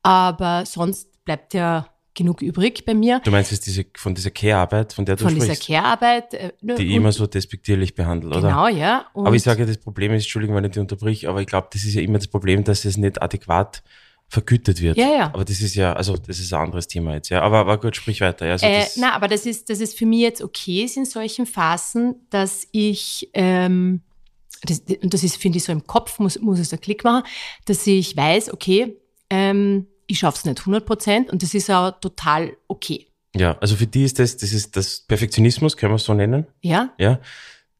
Aber 0.03 0.65
sonst 0.67 1.25
bleibt 1.25 1.55
ja 1.55 1.87
genug 2.15 2.43
übrig 2.43 2.85
bei 2.85 2.93
mir 2.95 3.21
Du 3.25 3.31
meinst 3.31 3.53
jetzt 3.53 3.65
diese, 3.67 3.87
von 3.97 4.15
dieser 4.15 4.31
Care-Arbeit, 4.31 4.93
von 4.93 5.05
der 5.07 5.17
du 5.17 5.25
von 5.25 5.35
dieser 5.35 5.55
sprichst, 5.55 5.67
Care-Arbeit. 5.69 6.35
Äh, 6.35 6.53
die 6.61 6.95
immer 6.95 7.11
so 7.13 7.27
despektierlich 7.27 7.95
behandelt, 7.95 8.37
oder? 8.37 8.49
Genau, 8.49 8.67
ja. 8.69 9.07
Aber 9.15 9.35
ich 9.35 9.43
sage, 9.43 9.65
das 9.65 9.79
Problem 9.79 10.13
ist, 10.13 10.25
Entschuldigung, 10.25 10.57
wenn 10.57 10.65
ich 10.65 10.73
dich 10.73 10.81
unterbrich, 10.81 11.29
aber 11.29 11.41
ich 11.41 11.47
glaube, 11.47 11.69
das 11.73 11.85
ist 11.85 11.95
ja 11.95 12.03
immer 12.03 12.19
das 12.19 12.27
Problem, 12.29 12.65
dass 12.65 12.85
es 12.85 12.97
nicht 12.99 13.23
adäquat 13.23 13.83
vergütet 14.33 14.81
wird. 14.81 14.97
Ja, 14.97 15.09
ja. 15.09 15.27
Aber 15.27 15.45
das 15.45 15.61
ist 15.61 15.75
ja, 15.75 15.93
also 15.93 16.17
das 16.17 16.39
ist 16.39 16.55
ein 16.55 16.63
anderes 16.63 16.89
Thema 16.89 17.13
jetzt, 17.13 17.29
ja. 17.29 17.43
Aber, 17.43 17.59
aber 17.59 17.79
gut, 17.79 17.95
sprich 17.97 18.23
weiter. 18.23 18.47
Ja, 18.47 18.53
also 18.53 18.65
Äh, 18.65 18.81
das, 18.81 18.97
na, 18.97 19.13
aber 19.13 19.29
das 19.29 19.45
ist, 19.45 19.69
das 19.69 19.81
ist 19.81 19.99
für 19.99 20.07
mich 20.07 20.21
jetzt 20.21 20.41
okay 20.41 20.85
ist 20.85 20.97
in 20.97 21.05
solchen 21.05 21.45
Phasen, 21.45 22.15
dass 22.31 22.67
ich, 22.73 23.29
ähm, 23.35 24.01
das, 24.63 24.81
und 25.03 25.13
das 25.13 25.23
ist, 25.23 25.37
finde 25.37 25.59
ich, 25.59 25.65
so 25.65 25.73
im 25.73 25.87
Kopf, 25.87 26.19
muss, 26.19 26.41
muss 26.41 26.59
es 26.59 26.73
einen 26.73 26.81
Klick 26.81 27.05
machen, 27.05 27.25
dass 27.67 27.87
ich 27.87 28.17
weiß, 28.17 28.55
okay, 28.55 28.97
ähm, 29.29 29.87
ich 30.07 30.21
schaffe 30.21 30.39
es 30.39 30.45
nicht 30.47 30.61
100 30.61 30.87
Prozent 30.87 31.31
und 31.31 31.43
das 31.43 31.53
ist 31.53 31.71
auch 31.71 31.91
total 32.01 32.57
okay. 32.69 33.09
ja, 33.37 33.59
also 33.59 33.77
für 33.77 33.87
die 33.87 34.05
ist 34.05 34.19
das, 34.19 34.39
das 34.39 34.55
ist 34.55 34.75
das 34.77 35.01
Perfektionismus, 35.01 35.77
können 35.77 35.93
wir 35.93 35.97
es 35.97 36.05
so 36.05 36.15
nennen. 36.15 36.47
Ja? 36.63 36.95
Ja, 36.97 37.21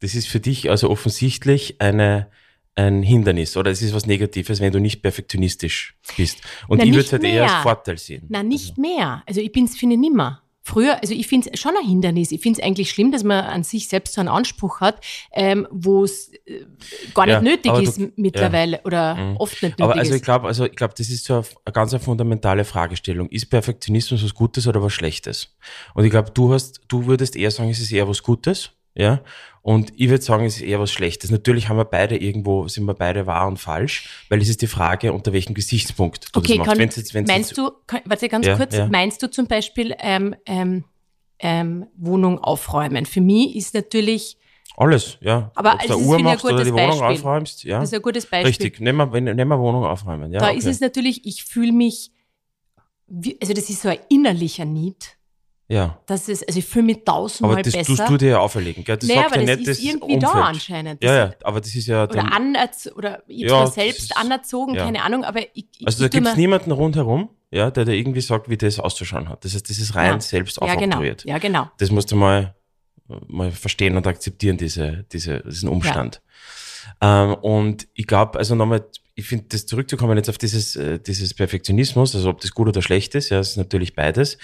das 0.01 0.15
ist 0.15 0.29
für 0.29 0.41
dich 0.41 0.69
also 0.69 0.91
offensichtlich 0.91 1.81
eine, 1.81 2.29
ein 2.75 3.03
Hindernis 3.03 3.57
oder 3.57 3.71
es 3.71 3.83
ist 3.83 3.95
was 3.95 4.07
Negatives, 4.07 4.61
wenn 4.61 4.73
du 4.73 4.79
nicht 4.81 5.03
perfektionistisch 5.03 5.95
bist. 6.17 6.39
Und 6.69 6.79
Na, 6.79 6.85
ich 6.85 6.91
würde 6.91 6.99
nicht 6.99 7.07
es 7.07 7.13
halt 7.13 7.25
eher 7.25 7.43
als 7.55 7.63
Vorteil 7.63 7.99
sehen. 7.99 8.25
Na, 8.29 8.43
nicht 8.43 8.79
mehr. 8.79 9.23
Also 9.27 9.41
ich 9.41 9.53
bin's, 9.53 9.77
finde 9.77 9.97
nimmer. 9.97 10.39
Früher, 10.65 11.01
also 11.03 11.13
ich 11.13 11.27
finde 11.27 11.51
es 11.53 11.59
schon 11.61 11.75
ein 11.77 11.85
Hindernis. 11.85 12.31
Ich 12.31 12.41
finde 12.41 12.61
es 12.61 12.65
eigentlich 12.65 12.89
schlimm, 12.91 13.11
dass 13.11 13.25
man 13.25 13.45
an 13.45 13.65
sich 13.65 13.89
selbst 13.89 14.15
so 14.15 14.21
einen 14.21 14.29
Anspruch 14.29 14.81
hat, 14.81 15.05
ähm, 15.33 15.67
wo 15.73 16.05
es 16.05 16.33
äh, 16.47 16.65
gar 17.15 17.27
nicht 17.27 17.35
Ja, 17.35 17.43
nötig 17.43 17.69
aber 17.69 17.83
du- 17.83 17.89
ist 17.91 18.01
mittlerweile 18.17 18.81
oder 18.85 19.17
Mhm. 19.17 19.37
oft 19.39 19.55
nicht 19.55 19.73
nötig 19.79 19.83
Aber 19.83 19.97
also 19.97 20.13
ich 20.13 20.19
ist. 20.19 20.25
glaube, 20.25 20.47
also 20.47 20.65
ich 20.65 20.77
glaube, 20.77 20.95
das 20.97 21.09
ist 21.11 21.25
so 21.25 21.35
eine, 21.35 21.45
eine 21.65 21.73
ganz 21.73 21.93
eine 21.93 21.99
fundamentale 22.01 22.65
Fragestellung. 22.65 23.29
Ist 23.31 23.47
Perfektionismus 23.51 24.23
was 24.25 24.35
Gutes 24.35 24.69
oder 24.69 24.81
was 24.81 24.93
Schlechtes? 24.93 25.53
Und 25.95 26.05
ich 26.05 26.11
glaube, 26.13 26.31
du 26.31 26.53
hast, 26.55 26.81
du 26.87 27.07
würdest 27.07 27.35
eher 27.35 27.51
sagen, 27.51 27.69
es 27.71 27.81
ist 27.81 27.91
eher 27.91 28.07
was 28.09 28.23
Gutes, 28.23 28.71
ja. 28.95 29.21
Und 29.63 29.93
ich 29.97 30.09
würde 30.11 30.25
sagen, 30.25 30.45
es 30.45 30.57
ist 30.57 30.63
eher 30.63 30.81
was 30.81 30.91
Schlechtes. 30.91 31.31
Natürlich 31.31 31.69
haben 31.69 31.77
wir 31.77 31.85
beide 31.85 32.17
irgendwo, 32.17 32.67
sind 32.67 32.85
wir 32.85 32.95
beide 32.95 33.27
wahr 33.29 33.47
und 33.47 33.59
falsch, 33.59 34.25
weil 34.29 34.43
es 34.43 34.49
ist 34.49 34.61
die 34.61 34.67
Frage, 34.67 35.13
unter 35.13 35.33
welchem 35.33 35.55
Gesichtspunkt 35.55 36.35
du 36.35 36.41
Okay, 36.41 36.49
das 36.49 36.59
machst. 36.59 36.71
kann, 36.71 36.79
Wenn's 36.79 36.97
jetzt, 36.97 37.15
wenn's 37.15 37.29
meinst 37.29 37.51
jetzt, 37.51 37.59
du, 37.59 37.71
kann, 37.87 38.01
warte 38.05 38.29
ganz 38.29 38.45
Ja, 38.45 38.57
kurz, 38.57 38.75
ja. 38.75 38.89
meinst 38.89 39.23
du 39.23 39.31
zum 39.31 39.47
Beispiel 39.47 39.95
ähm, 40.01 40.35
ähm, 40.47 40.85
ähm, 41.39 41.87
Wohnung 41.97 42.41
aufräumen? 42.41 43.07
Für 43.07 43.21
mich 43.21 43.55
ist 43.55 43.73
natürlich, 43.75 44.37
Alles, 44.77 45.19
ja. 45.21 45.53
Aber 45.55 45.75
Ob 45.75 45.79
du 45.79 45.95
es 45.95 46.01
ist, 46.01 46.07
Uhr 46.07 46.17
ein 46.17 46.25
machst 46.25 46.45
oder 46.45 46.55
gutes 46.55 46.67
die 46.67 46.73
Wohnung 46.73 46.99
Beispiel. 46.99 47.07
aufräumst, 47.07 47.65
ja. 47.65 47.79
das 47.79 47.91
ist 47.91 47.95
ein 47.95 48.03
gutes 48.03 48.27
Beispiel. 48.27 48.49
Richtig, 48.49 48.81
nehmen 48.81 49.13
wir, 49.13 49.21
nehmen 49.21 49.49
wir 49.49 49.59
Wohnung 49.61 49.85
aufräumen, 49.85 50.33
ja. 50.33 50.41
da 50.41 50.49
okay. 50.49 50.59
ist 50.59 50.67
es 50.67 50.81
natürlich, 50.81 51.25
ich 51.25 51.45
fühle 51.45 51.73
mich, 51.73 52.11
also 53.41 53.55
das 53.55 53.71
ist 53.71 53.83
so 53.83 53.91
ein 53.91 53.99
innerlicher 54.09 54.65
Need. 54.65 55.17
Ja. 55.69 55.99
Das 56.07 56.29
ist, 56.29 56.47
also 56.47 56.59
ich 56.59 56.65
fühle 56.67 56.85
mich 56.87 57.05
tausendmal 57.05 57.53
Aber 57.53 57.63
das 57.63 57.73
besser. 57.73 57.87
tust 57.97 58.09
du 58.11 58.17
dir 58.19 58.29
ja 58.31 58.39
auferlegen, 58.41 58.85
gell? 58.85 58.97
Das 58.97 59.09
naja, 59.09 59.23
sagt 59.23 59.33
aber 59.35 59.41
ja 59.43 59.47
das 59.49 59.59
nicht 59.59 59.69
ist 59.69 59.79
das 59.79 59.85
irgendwie 59.89 60.15
Umfeld. 60.15 60.35
da 60.35 60.43
anscheinend. 60.43 61.03
Das 61.03 61.09
Ja, 61.11 61.17
ja, 61.17 61.35
aber 61.45 61.61
das 61.61 61.75
ist 61.75 61.87
ja 61.87 62.07
dann, 62.07 62.27
Oder, 62.27 62.37
anerz 62.37 62.91
oder 62.95 63.23
ich 63.27 63.43
Ja, 63.51 63.67
selbst 63.67 64.17
anerzogen, 64.17 64.75
ja. 64.75 64.85
keine 64.85 65.03
Ahnung, 65.03 65.25
aber 65.25 65.41
ich, 65.55 65.67
ich, 65.79 65.87
Also 65.87 66.05
da 66.05 66.09
gibt's 66.09 66.31
mir- 66.33 66.37
niemanden 66.37 66.73
rundherum, 66.73 67.31
ja, 67.51 67.71
der 67.71 67.85
dir 67.85 67.95
irgendwie 67.95 68.21
sagt, 68.21 68.49
wie 68.49 68.57
das 68.57 68.79
auszuschauen 68.79 69.29
hat. 69.29 69.45
Das 69.45 69.55
heißt, 69.55 69.69
das 69.71 69.79
ist 69.79 69.95
rein 69.95 70.13
Ja. 70.15 70.21
selbst 70.21 70.59
ja, 70.61 70.75
genau, 70.75 71.03
ja, 71.03 71.39
genau. 71.39 71.71
Das 71.79 71.91
musst 71.91 72.11
du 72.13 72.17
mal, 72.17 72.55
mal 73.29 73.51
verstehen 73.51 73.97
und 73.97 74.07
akzeptieren, 74.07 74.57
diese, 74.59 75.05
diese, 75.13 75.41
diesen 75.41 75.69
Umstand. 75.69 76.21
Ähm, 77.01 77.35
und 77.35 77.89
ich 77.95 78.07
glaube, 78.07 78.39
also 78.39 78.55
nochmal 78.55 78.85
ich 79.15 79.27
finde, 79.27 79.45
das 79.49 79.67
zurückzukommen 79.67 80.17
jetzt 80.17 80.31
auf 80.31 80.39
dieses, 80.39 80.77
äh, 80.77 80.99
dieses 80.99 81.35
Perfektionismus, 81.35 82.15
also 82.15 82.31
ob 82.31 82.41
das 82.41 82.53
gut 82.53 82.69
oder 82.69 82.83
schlecht 82.83 83.15
ist, 83.15 83.29
ja, 83.29 83.39
das 83.39 83.51
ist 83.51 83.57
natürlich 83.57 83.95
beides. 83.95 84.39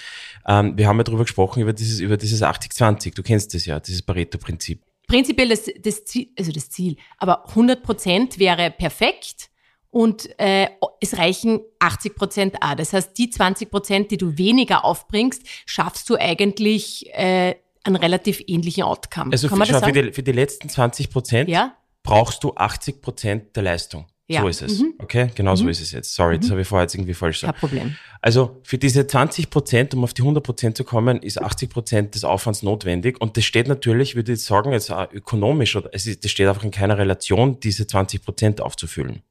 Ähm, 0.47 0.77
wir 0.77 0.87
haben 0.87 0.97
ja 0.97 1.03
darüber 1.03 1.23
gesprochen, 1.23 1.61
über 1.61 1.73
dieses, 1.73 1.99
über 1.99 2.17
dieses 2.17 2.43
80-20. 2.43 3.15
Du 3.15 3.23
kennst 3.23 3.53
das 3.53 3.65
ja, 3.65 3.79
dieses 3.79 4.01
Pareto-Prinzip. 4.03 4.81
Prinzipiell 5.07 5.49
das, 5.49 5.65
das 5.81 6.05
Ziel, 6.05 6.29
also 6.37 6.51
das 6.51 6.69
Ziel, 6.69 6.97
aber 7.17 7.49
100 7.49 7.81
Prozent 7.81 8.37
wäre 8.37 8.69
perfekt 8.69 9.49
und 9.89 10.29
äh, 10.39 10.67
es 11.01 11.17
reichen 11.17 11.61
80 11.79 12.15
Prozent 12.15 12.55
auch. 12.61 12.75
Das 12.75 12.93
heißt, 12.93 13.17
die 13.17 13.31
20 13.31 13.71
Prozent, 13.71 14.11
die 14.11 14.17
du 14.17 14.37
weniger 14.37 14.85
aufbringst, 14.85 15.41
schaffst 15.65 16.07
du 16.11 16.15
eigentlich 16.15 17.07
äh, 17.13 17.55
einen 17.83 17.95
relativ 17.95 18.43
ähnlichen 18.45 18.83
Outcome. 18.83 19.31
Also 19.31 19.49
für, 19.49 19.65
schau, 19.65 19.79
für, 19.79 19.91
die, 19.91 20.11
für 20.11 20.21
die 20.21 20.31
letzten 20.31 20.69
20 20.69 21.09
Prozent 21.09 21.49
Ja? 21.49 21.75
brauchst 22.03 22.43
du 22.43 22.53
80 22.55 23.01
Prozent 23.01 23.55
der 23.55 23.63
Leistung. 23.63 24.05
Ja. 24.31 24.41
So 24.41 24.47
ist 24.47 24.61
es. 24.61 24.79
Mhm. 24.79 24.93
Okay, 24.99 25.31
genau 25.33 25.55
so 25.55 25.67
ist 25.67 25.81
es 25.81 25.91
jetzt. 25.91 26.13
Sorry, 26.13 26.37
das 26.39 26.51
habe 26.51 26.61
ich 26.61 26.67
vorher 26.67 26.83
jetzt 26.83 26.93
irgendwie 26.93 27.15
falsch 27.15 27.41
Kein 27.41 27.47
gesagt. 27.49 27.59
Problem. 27.61 27.95
Also 28.21 28.59
für 28.61 28.77
diese 28.77 29.07
20 29.07 29.49
Prozent, 29.49 29.95
um 29.95 30.03
auf 30.03 30.13
die 30.13 30.21
100 30.21 30.43
Prozent 30.43 30.77
zu 30.77 30.83
kommen, 30.83 31.19
ist 31.23 31.41
80 31.41 31.69
Prozent 31.71 32.13
des 32.13 32.23
Aufwands 32.23 32.61
notwendig. 32.61 33.19
Und 33.19 33.37
das 33.37 33.45
steht 33.45 33.67
natürlich, 33.67 34.15
würde 34.15 34.33
ich 34.33 34.43
sagen, 34.43 34.71
jetzt 34.71 34.91
auch 34.91 35.11
ökonomisch, 35.11 35.75
oder 35.75 35.89
es 35.93 36.05
ist, 36.05 36.23
das 36.23 36.29
steht 36.29 36.47
einfach 36.47 36.63
in 36.63 36.69
keiner 36.69 36.99
Relation, 36.99 37.59
diese 37.59 37.87
20 37.87 38.23
Prozent 38.23 38.61
aufzufüllen. 38.61 39.23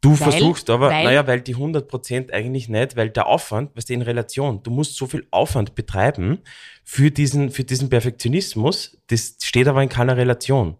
Du 0.00 0.10
Weil- 0.10 0.16
versuchst 0.16 0.70
aber, 0.70 0.90
weil- 0.90 1.04
naja, 1.04 1.26
weil 1.26 1.40
die 1.40 1.54
100 1.54 1.86
Prozent 1.88 2.32
eigentlich 2.32 2.68
nicht, 2.68 2.96
weil 2.96 3.10
der 3.10 3.26
Aufwand, 3.26 3.70
was 3.74 3.88
in 3.90 4.02
Relation, 4.02 4.62
du 4.62 4.70
musst 4.70 4.96
so 4.96 5.06
viel 5.06 5.26
Aufwand 5.30 5.74
betreiben 5.74 6.38
für 6.84 7.10
diesen, 7.10 7.50
für 7.50 7.64
diesen 7.64 7.88
Perfektionismus, 7.90 8.96
das 9.08 9.36
steht 9.42 9.68
aber 9.68 9.82
in 9.82 9.88
keiner 9.88 10.16
Relation. 10.16 10.76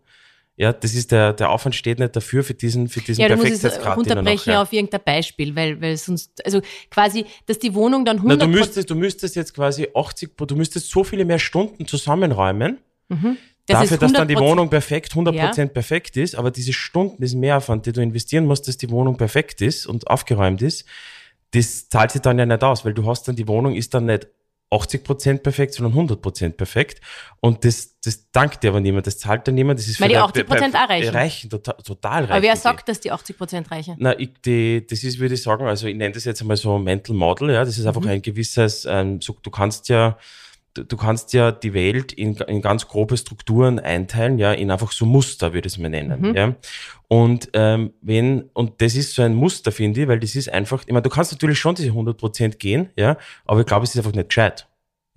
Ja, 0.61 0.73
das 0.73 0.93
ist 0.95 1.13
der, 1.13 1.33
der 1.35 1.51
Aufwand 1.51 1.77
steht 1.77 2.01
nicht 2.01 2.17
dafür, 2.17 2.43
für 2.43 2.53
diesen, 2.53 2.89
für 2.89 3.01
diesen 3.01 3.21
Ja, 3.23 3.29
Perfektheitsgrad, 3.29 3.97
den 3.97 4.03
du 4.05 4.11
runterbrechen 4.11 4.53
nachher- 4.55 4.63
auf 4.63 4.73
irgendein 4.73 5.01
Beispiel, 5.05 5.55
weil, 5.55 5.81
weil 5.81 5.97
sonst, 5.97 6.45
also 6.45 6.61
quasi, 6.91 7.25
dass 7.47 7.61
die 7.61 7.73
Wohnung 7.75 8.05
dann 8.05 8.17
Na, 8.17 8.23
100 8.35 8.43
du 8.43 8.49
müsstest, 8.49 8.91
du 8.91 8.97
müsstest 8.97 9.37
jetzt 9.37 9.55
quasi 9.55 9.87
80, 9.95 10.37
Pro- 10.37 10.47
du 10.47 10.57
müsstest 10.57 10.91
so 10.91 11.05
viele 11.05 11.25
mehr 11.25 11.39
Stunden 11.39 11.87
zusammenräumen, 11.87 12.79
das 13.09 13.19
dafür, 13.67 13.99
dass 13.99 14.13
dann 14.15 14.27
die 14.27 14.35
100%. 14.37 14.41
Wohnung 14.41 14.69
perfekt, 14.69 15.13
100% 15.15 15.69
perfekt 15.69 16.17
ist, 16.17 16.35
aber 16.35 16.51
diese 16.51 16.73
Stunden, 16.73 17.23
diesen 17.23 17.39
Mehraufwand, 17.39 17.87
den 17.87 17.93
du 17.93 18.03
investieren 18.03 18.45
musst, 18.45 18.67
dass 18.67 18.77
die 18.77 18.91
Wohnung 18.91 19.17
perfekt 19.17 19.61
ist 19.61 19.87
und 19.87 20.09
aufgeräumt 20.09 20.61
ist, 20.63 20.85
das 21.53 21.89
zahlt 21.89 22.11
sich 22.11 22.21
dann 22.21 22.37
ja 22.39 22.47
nicht 22.47 22.65
aus, 22.65 22.85
weil 22.85 22.95
du 22.95 23.07
hast 23.07 23.29
dann, 23.29 23.37
die 23.37 23.47
Wohnung 23.47 23.75
ist 23.77 23.95
dann 23.95 24.07
nicht 24.07 24.27
80% 24.71 25.39
perfekt, 25.39 25.75
sondern 25.75 26.09
100% 26.09 26.51
perfekt. 26.51 27.01
Und 27.41 27.65
das, 27.65 27.99
das 28.01 28.31
dankt 28.31 28.63
dir 28.63 28.71
aber 28.71 28.81
niemand, 28.81 29.07
das 29.07 29.19
zahlt 29.19 29.49
dann 29.49 29.55
niemand, 29.55 29.79
das 29.79 29.89
ist 29.89 30.01
Weil 30.01 30.11
die 30.11 30.15
für 30.15 30.21
80% 30.21 30.75
auch 30.75 30.89
reichen. 30.89 31.15
reichen 31.15 31.51
total, 31.51 31.77
total 31.77 32.13
reichen. 32.13 32.33
Aber 32.33 32.43
wer 32.43 32.55
die. 32.55 32.61
sagt, 32.61 32.89
dass 32.89 33.01
die 33.01 33.11
80 33.11 33.39
Prozent 33.39 33.71
reichen? 33.71 33.97
Na, 33.99 34.19
ich, 34.19 34.31
die, 34.45 34.87
das 34.87 35.05
ist, 35.05 35.19
würde 35.19 35.35
ich 35.35 35.43
sagen, 35.43 35.67
also 35.67 35.87
ich 35.87 35.97
nenne 35.97 36.13
das 36.13 36.25
jetzt 36.25 36.43
einmal 36.43 36.57
so 36.57 36.79
Mental 36.79 37.17
Model, 37.17 37.51
ja, 37.51 37.65
das 37.65 37.79
ist 37.79 37.87
einfach 37.87 38.05
ein 38.05 38.21
gewisses, 38.21 38.85
ähm, 38.85 39.21
so, 39.23 39.37
du 39.43 39.51
kannst 39.51 39.89
ja, 39.89 40.19
du, 40.75 40.97
kannst 40.97 41.33
ja 41.33 41.53
die 41.53 41.75
Welt 41.75 42.13
in, 42.13 42.37
in 42.37 42.63
ganz 42.63 42.89
grobe 42.89 43.17
Strukturen 43.17 43.79
einteilen, 43.79 44.39
ja, 44.39 44.53
in 44.53 44.71
einfach 44.71 44.93
so 44.93 45.07
Muster, 45.07 45.53
würde 45.53 45.67
ich 45.67 45.75
es 45.75 45.79
mal 45.79 45.89
nennen, 45.89 46.35
ja. 46.35 46.55
Und 47.09 47.51
ähm, 47.55 47.93
wenn, 48.03 48.43
und 48.53 48.83
das 48.83 48.95
ist 48.95 49.15
so 49.15 49.23
ein 49.23 49.35
Muster, 49.35 49.73
finde 49.73 50.03
ich, 50.03 50.09
weil 50.09 50.21
das 50.21 50.37
ist 50.37 50.53
einfach, 50.53 50.83
ich 50.83 50.93
meine, 50.93 51.03
du 51.03 51.11
kannst 51.11 51.33
natürlich 51.33 51.59
schon 51.59 51.75
diese 51.75 51.91
100% 51.91 52.57
gehen, 52.59 52.91
ja, 52.97 53.17
aber 53.45 53.61
ich 53.61 53.67
glaube, 53.67 53.85
es 53.85 53.91
ist 53.91 53.99
einfach 53.99 54.13
nicht 54.13 54.29
gescheit. 54.29 54.69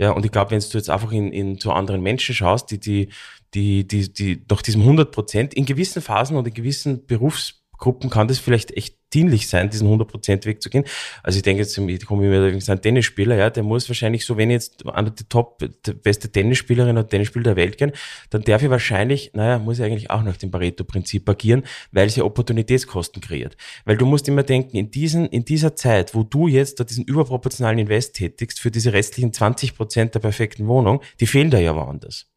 Ja, 0.01 0.11
und 0.11 0.25
ich 0.25 0.31
glaube, 0.31 0.51
wenn 0.51 0.59
du 0.59 0.77
jetzt 0.77 0.89
einfach 0.89 1.11
in, 1.11 1.31
in 1.31 1.59
zu 1.59 1.71
anderen 1.71 2.01
Menschen 2.01 2.33
schaust, 2.33 2.71
die, 2.71 2.79
die, 2.79 3.09
die, 3.53 3.85
die, 3.85 4.11
die 4.11 4.41
nach 4.49 4.63
diesem 4.63 4.81
100 4.81 5.11
Prozent 5.11 5.53
in 5.53 5.65
gewissen 5.65 6.01
Phasen 6.01 6.37
und 6.37 6.47
in 6.47 6.53
gewissen 6.53 7.05
Berufsgruppen 7.05 8.09
kann 8.09 8.27
das 8.27 8.39
vielleicht 8.39 8.75
echt 8.75 8.97
dienlich 9.13 9.47
sein, 9.47 9.69
diesen 9.69 9.87
100 9.87 10.07
Prozent 10.07 10.45
Weg 10.45 10.61
zu 10.61 10.69
gehen. 10.69 10.85
Also 11.23 11.37
ich 11.37 11.43
denke 11.43 11.61
jetzt, 11.61 11.77
ich 11.77 12.05
komme 12.05 12.25
immer 12.25 12.37
übrigens 12.37 12.69
an 12.69 12.81
Tennisspieler, 12.81 13.35
ja, 13.35 13.49
der 13.49 13.63
muss 13.63 13.89
wahrscheinlich 13.89 14.25
so, 14.25 14.37
wenn 14.37 14.49
ich 14.49 14.55
jetzt 14.55 14.85
an 14.87 15.13
die 15.15 15.23
Top, 15.25 15.59
die 15.59 15.93
beste 15.93 16.31
Tennisspielerin 16.31 16.97
oder 16.97 17.07
Tennisspieler 17.07 17.43
der 17.43 17.55
Welt 17.55 17.77
gehen, 17.77 17.91
dann 18.29 18.41
darf 18.43 18.63
ich 18.63 18.69
wahrscheinlich, 18.69 19.31
naja, 19.33 19.59
muss 19.59 19.79
ich 19.79 19.85
eigentlich 19.85 20.09
auch 20.09 20.23
nach 20.23 20.37
dem 20.37 20.51
Pareto-Prinzip 20.51 21.27
agieren, 21.29 21.63
weil 21.91 22.09
sie 22.09 22.21
Opportunitätskosten 22.21 23.21
kreiert. 23.21 23.57
Weil 23.85 23.97
du 23.97 24.05
musst 24.05 24.27
immer 24.27 24.43
denken, 24.43 24.77
in 24.77 24.91
diesen, 24.91 25.27
in 25.27 25.45
dieser 25.45 25.75
Zeit, 25.75 26.15
wo 26.15 26.23
du 26.23 26.47
jetzt 26.47 26.79
da 26.79 26.83
diesen 26.83 27.05
überproportionalen 27.05 27.79
Invest 27.79 28.15
tätigst 28.15 28.59
für 28.59 28.71
diese 28.71 28.93
restlichen 28.93 29.33
20 29.33 29.75
Prozent 29.75 30.15
der 30.15 30.19
perfekten 30.19 30.67
Wohnung, 30.67 31.01
die 31.19 31.27
fehlen 31.27 31.51
da 31.51 31.59
ja 31.59 31.75
woanders. 31.75 32.30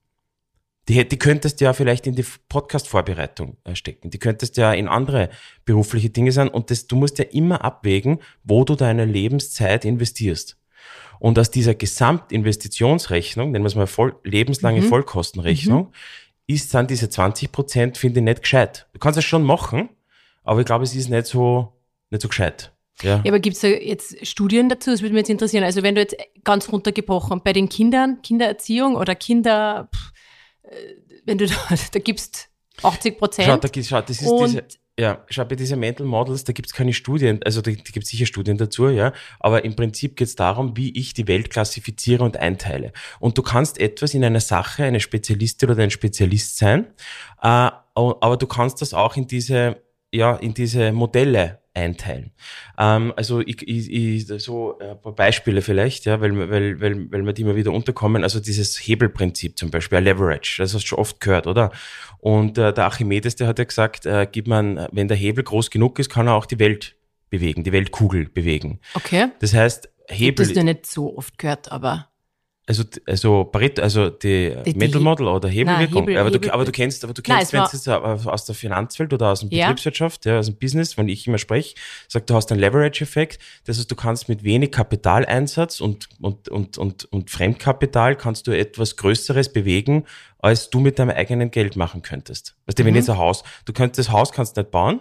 Die, 0.88 1.08
die 1.08 1.18
könntest 1.18 1.60
du 1.60 1.64
ja 1.64 1.72
vielleicht 1.72 2.06
in 2.06 2.14
die 2.14 2.24
Podcast-Vorbereitung 2.48 3.56
äh, 3.64 3.74
stecken. 3.74 4.10
Die 4.10 4.18
könntest 4.18 4.56
du 4.56 4.62
ja 4.62 4.72
in 4.72 4.88
andere 4.88 5.30
berufliche 5.64 6.10
Dinge 6.10 6.32
sein. 6.32 6.48
Und 6.48 6.70
das, 6.70 6.86
du 6.86 6.96
musst 6.96 7.18
ja 7.18 7.24
immer 7.24 7.64
abwägen, 7.64 8.20
wo 8.42 8.64
du 8.64 8.74
deine 8.74 9.04
Lebenszeit 9.04 9.84
investierst. 9.84 10.58
Und 11.18 11.38
aus 11.38 11.50
dieser 11.50 11.74
Gesamtinvestitionsrechnung, 11.74 13.50
nennen 13.50 13.64
wir 13.64 13.68
es 13.68 13.76
mal 13.76 13.86
voll, 13.86 14.16
lebenslange 14.24 14.82
Vollkostenrechnung, 14.82 15.92
ist 16.46 16.74
dann 16.74 16.86
diese 16.86 17.08
20 17.08 17.50
Prozent, 17.50 17.96
finde 17.96 18.20
ich, 18.20 18.24
nicht 18.24 18.42
gescheit. 18.42 18.86
Du 18.92 18.98
kannst 18.98 19.18
es 19.18 19.24
schon 19.24 19.42
machen, 19.42 19.88
aber 20.42 20.60
ich 20.60 20.66
glaube, 20.66 20.84
es 20.84 20.94
ist 20.94 21.08
nicht 21.08 21.26
so, 21.26 21.72
nicht 22.10 22.20
so 22.20 22.28
gescheit. 22.28 22.72
Ja. 23.02 23.22
Ja, 23.24 23.30
aber 23.30 23.40
gibt 23.40 23.56
es 23.56 23.62
da 23.62 23.68
jetzt 23.68 24.26
Studien 24.26 24.68
dazu? 24.68 24.90
Das 24.90 25.02
würde 25.02 25.14
mich 25.14 25.22
jetzt 25.22 25.30
interessieren. 25.30 25.64
Also 25.64 25.82
wenn 25.82 25.94
du 25.94 26.00
jetzt 26.02 26.16
ganz 26.44 26.70
runtergebrochen 26.70 27.40
bei 27.42 27.52
den 27.52 27.68
Kindern, 27.68 28.20
Kindererziehung 28.22 28.94
oder 28.94 29.14
Kinder, 29.14 29.88
pff, 29.94 30.12
wenn 31.24 31.38
du 31.38 31.46
da, 31.48 31.54
da 31.92 31.98
gibst 32.00 32.48
80 32.82 33.12
Schau, 33.14 33.18
Prozent. 33.18 33.64
da, 33.64 33.68
gibt- 33.68 33.86
schau, 33.86 34.00
das 34.00 34.20
ist 34.20 34.30
diese, 34.30 34.64
ja, 34.98 35.24
schau, 35.28 35.44
bei 35.44 35.56
diesen 35.56 35.80
Mental 35.80 36.06
Models, 36.06 36.44
da 36.44 36.52
gibt's 36.52 36.72
keine 36.72 36.92
Studien, 36.92 37.40
also 37.44 37.60
da, 37.60 37.70
da 37.70 37.76
gibt's 37.76 38.10
sicher 38.10 38.26
Studien 38.26 38.56
dazu, 38.58 38.88
ja, 38.88 39.12
aber 39.40 39.64
im 39.64 39.74
Prinzip 39.76 40.16
geht's 40.16 40.34
darum, 40.36 40.76
wie 40.76 40.90
ich 40.96 41.14
die 41.14 41.26
Welt 41.28 41.50
klassifiziere 41.50 42.22
und 42.24 42.36
einteile. 42.36 42.92
Und 43.20 43.36
du 43.38 43.42
kannst 43.42 43.78
etwas 43.78 44.14
in 44.14 44.24
einer 44.24 44.40
Sache 44.40 44.84
eine 44.84 45.00
Spezialistin 45.00 45.70
oder 45.70 45.82
ein 45.82 45.90
Spezialist 45.90 46.58
sein, 46.58 46.86
äh, 47.42 47.70
aber 47.96 48.36
du 48.36 48.46
kannst 48.46 48.82
das 48.82 48.92
auch 48.94 49.16
in 49.16 49.26
diese, 49.26 49.80
ja, 50.12 50.34
in 50.36 50.54
diese 50.54 50.92
Modelle 50.92 51.60
einteilen. 51.74 52.32
Ähm, 52.78 53.12
also 53.16 53.40
ich, 53.40 53.66
ich, 53.68 53.90
ich, 53.90 54.26
so 54.42 54.78
äh, 54.80 54.92
ein 54.92 55.02
paar 55.02 55.14
Beispiele 55.14 55.60
vielleicht, 55.60 56.06
ja, 56.06 56.20
weil, 56.20 56.36
weil, 56.50 56.80
weil, 56.80 57.10
weil 57.12 57.22
mir 57.22 57.34
die 57.34 57.42
immer 57.42 57.56
wieder 57.56 57.72
unterkommen. 57.72 58.22
Also 58.22 58.40
dieses 58.40 58.78
Hebelprinzip 58.78 59.58
zum 59.58 59.70
Beispiel, 59.70 59.98
Leverage, 59.98 60.56
das 60.58 60.74
hast 60.74 60.84
du 60.84 60.86
schon 60.86 60.98
oft 60.98 61.20
gehört, 61.20 61.46
oder? 61.46 61.72
Und 62.18 62.56
äh, 62.58 62.72
der 62.72 62.84
Archimedes, 62.84 63.36
der 63.36 63.48
hat 63.48 63.58
ja 63.58 63.64
gesagt, 63.64 64.06
äh, 64.06 64.26
gibt 64.30 64.48
man, 64.48 64.88
wenn 64.92 65.08
der 65.08 65.16
Hebel 65.16 65.44
groß 65.44 65.70
genug 65.70 65.98
ist, 65.98 66.10
kann 66.10 66.28
er 66.28 66.34
auch 66.34 66.46
die 66.46 66.58
Welt 66.58 66.96
bewegen, 67.28 67.64
die 67.64 67.72
Weltkugel 67.72 68.28
bewegen. 68.28 68.80
Okay. 68.94 69.28
Das 69.40 69.52
heißt, 69.52 69.88
Hebel, 70.08 70.46
das 70.46 70.54
noch 70.54 70.62
nicht 70.62 70.86
so 70.86 71.16
oft 71.16 71.38
gehört, 71.38 71.72
aber 71.72 72.08
also, 72.66 72.82
also 73.06 73.44
Pareto, 73.44 73.82
also 73.82 74.08
die, 74.08 74.54
Die- 74.64 74.72
He- 74.72 74.98
Model 74.98 75.28
oder 75.28 75.48
Hebelwirkung. 75.48 76.04
Hebel- 76.06 76.16
aber, 76.18 76.30
du, 76.30 76.38
Hebel- 76.38 76.50
aber 76.50 76.64
du 76.64 76.72
kennst, 76.72 77.04
aber 77.04 77.12
du 77.12 77.20
kennst, 77.20 77.52
wenn 77.52 77.62
es 77.62 77.72
jetzt 77.72 77.88
aus 77.88 78.44
der 78.46 78.54
Finanzwelt 78.54 79.12
oder 79.12 79.32
aus 79.32 79.40
der 79.40 79.50
Ja. 79.50 79.66
Betriebswirtschaft, 79.66 80.24
ja, 80.24 80.38
aus 80.38 80.46
dem 80.46 80.56
Business, 80.56 80.96
wenn 80.96 81.08
ich 81.08 81.26
immer 81.26 81.36
spreche, 81.38 81.74
sagt, 82.08 82.30
du 82.30 82.34
hast 82.34 82.50
einen 82.50 82.60
Leverage-Effekt. 82.60 83.38
Das 83.66 83.76
heißt, 83.78 83.90
du 83.90 83.94
kannst 83.96 84.28
mit 84.30 84.44
wenig 84.44 84.72
Kapitaleinsatz 84.72 85.80
und, 85.80 86.08
und, 86.20 86.48
und, 86.48 86.78
und, 86.78 87.04
und 87.12 87.30
Fremdkapital 87.30 88.16
kannst 88.16 88.46
du 88.46 88.52
etwas 88.52 88.96
Größeres 88.96 89.52
bewegen, 89.52 90.04
als 90.38 90.70
du 90.70 90.80
mit 90.80 90.98
deinem 90.98 91.10
eigenen 91.10 91.50
Geld 91.50 91.76
machen 91.76 92.02
könntest. 92.02 92.54
Weißt 92.66 92.78
du, 92.78 92.84
wenn 92.84 92.92
Mhm. 92.92 92.96
jetzt 92.98 93.10
ein 93.10 93.18
Haus, 93.18 93.44
du 93.66 93.72
könntest 93.72 94.08
das 94.08 94.10
Haus 94.14 94.32
kannst 94.32 94.56
nicht 94.56 94.70
bauen, 94.70 95.00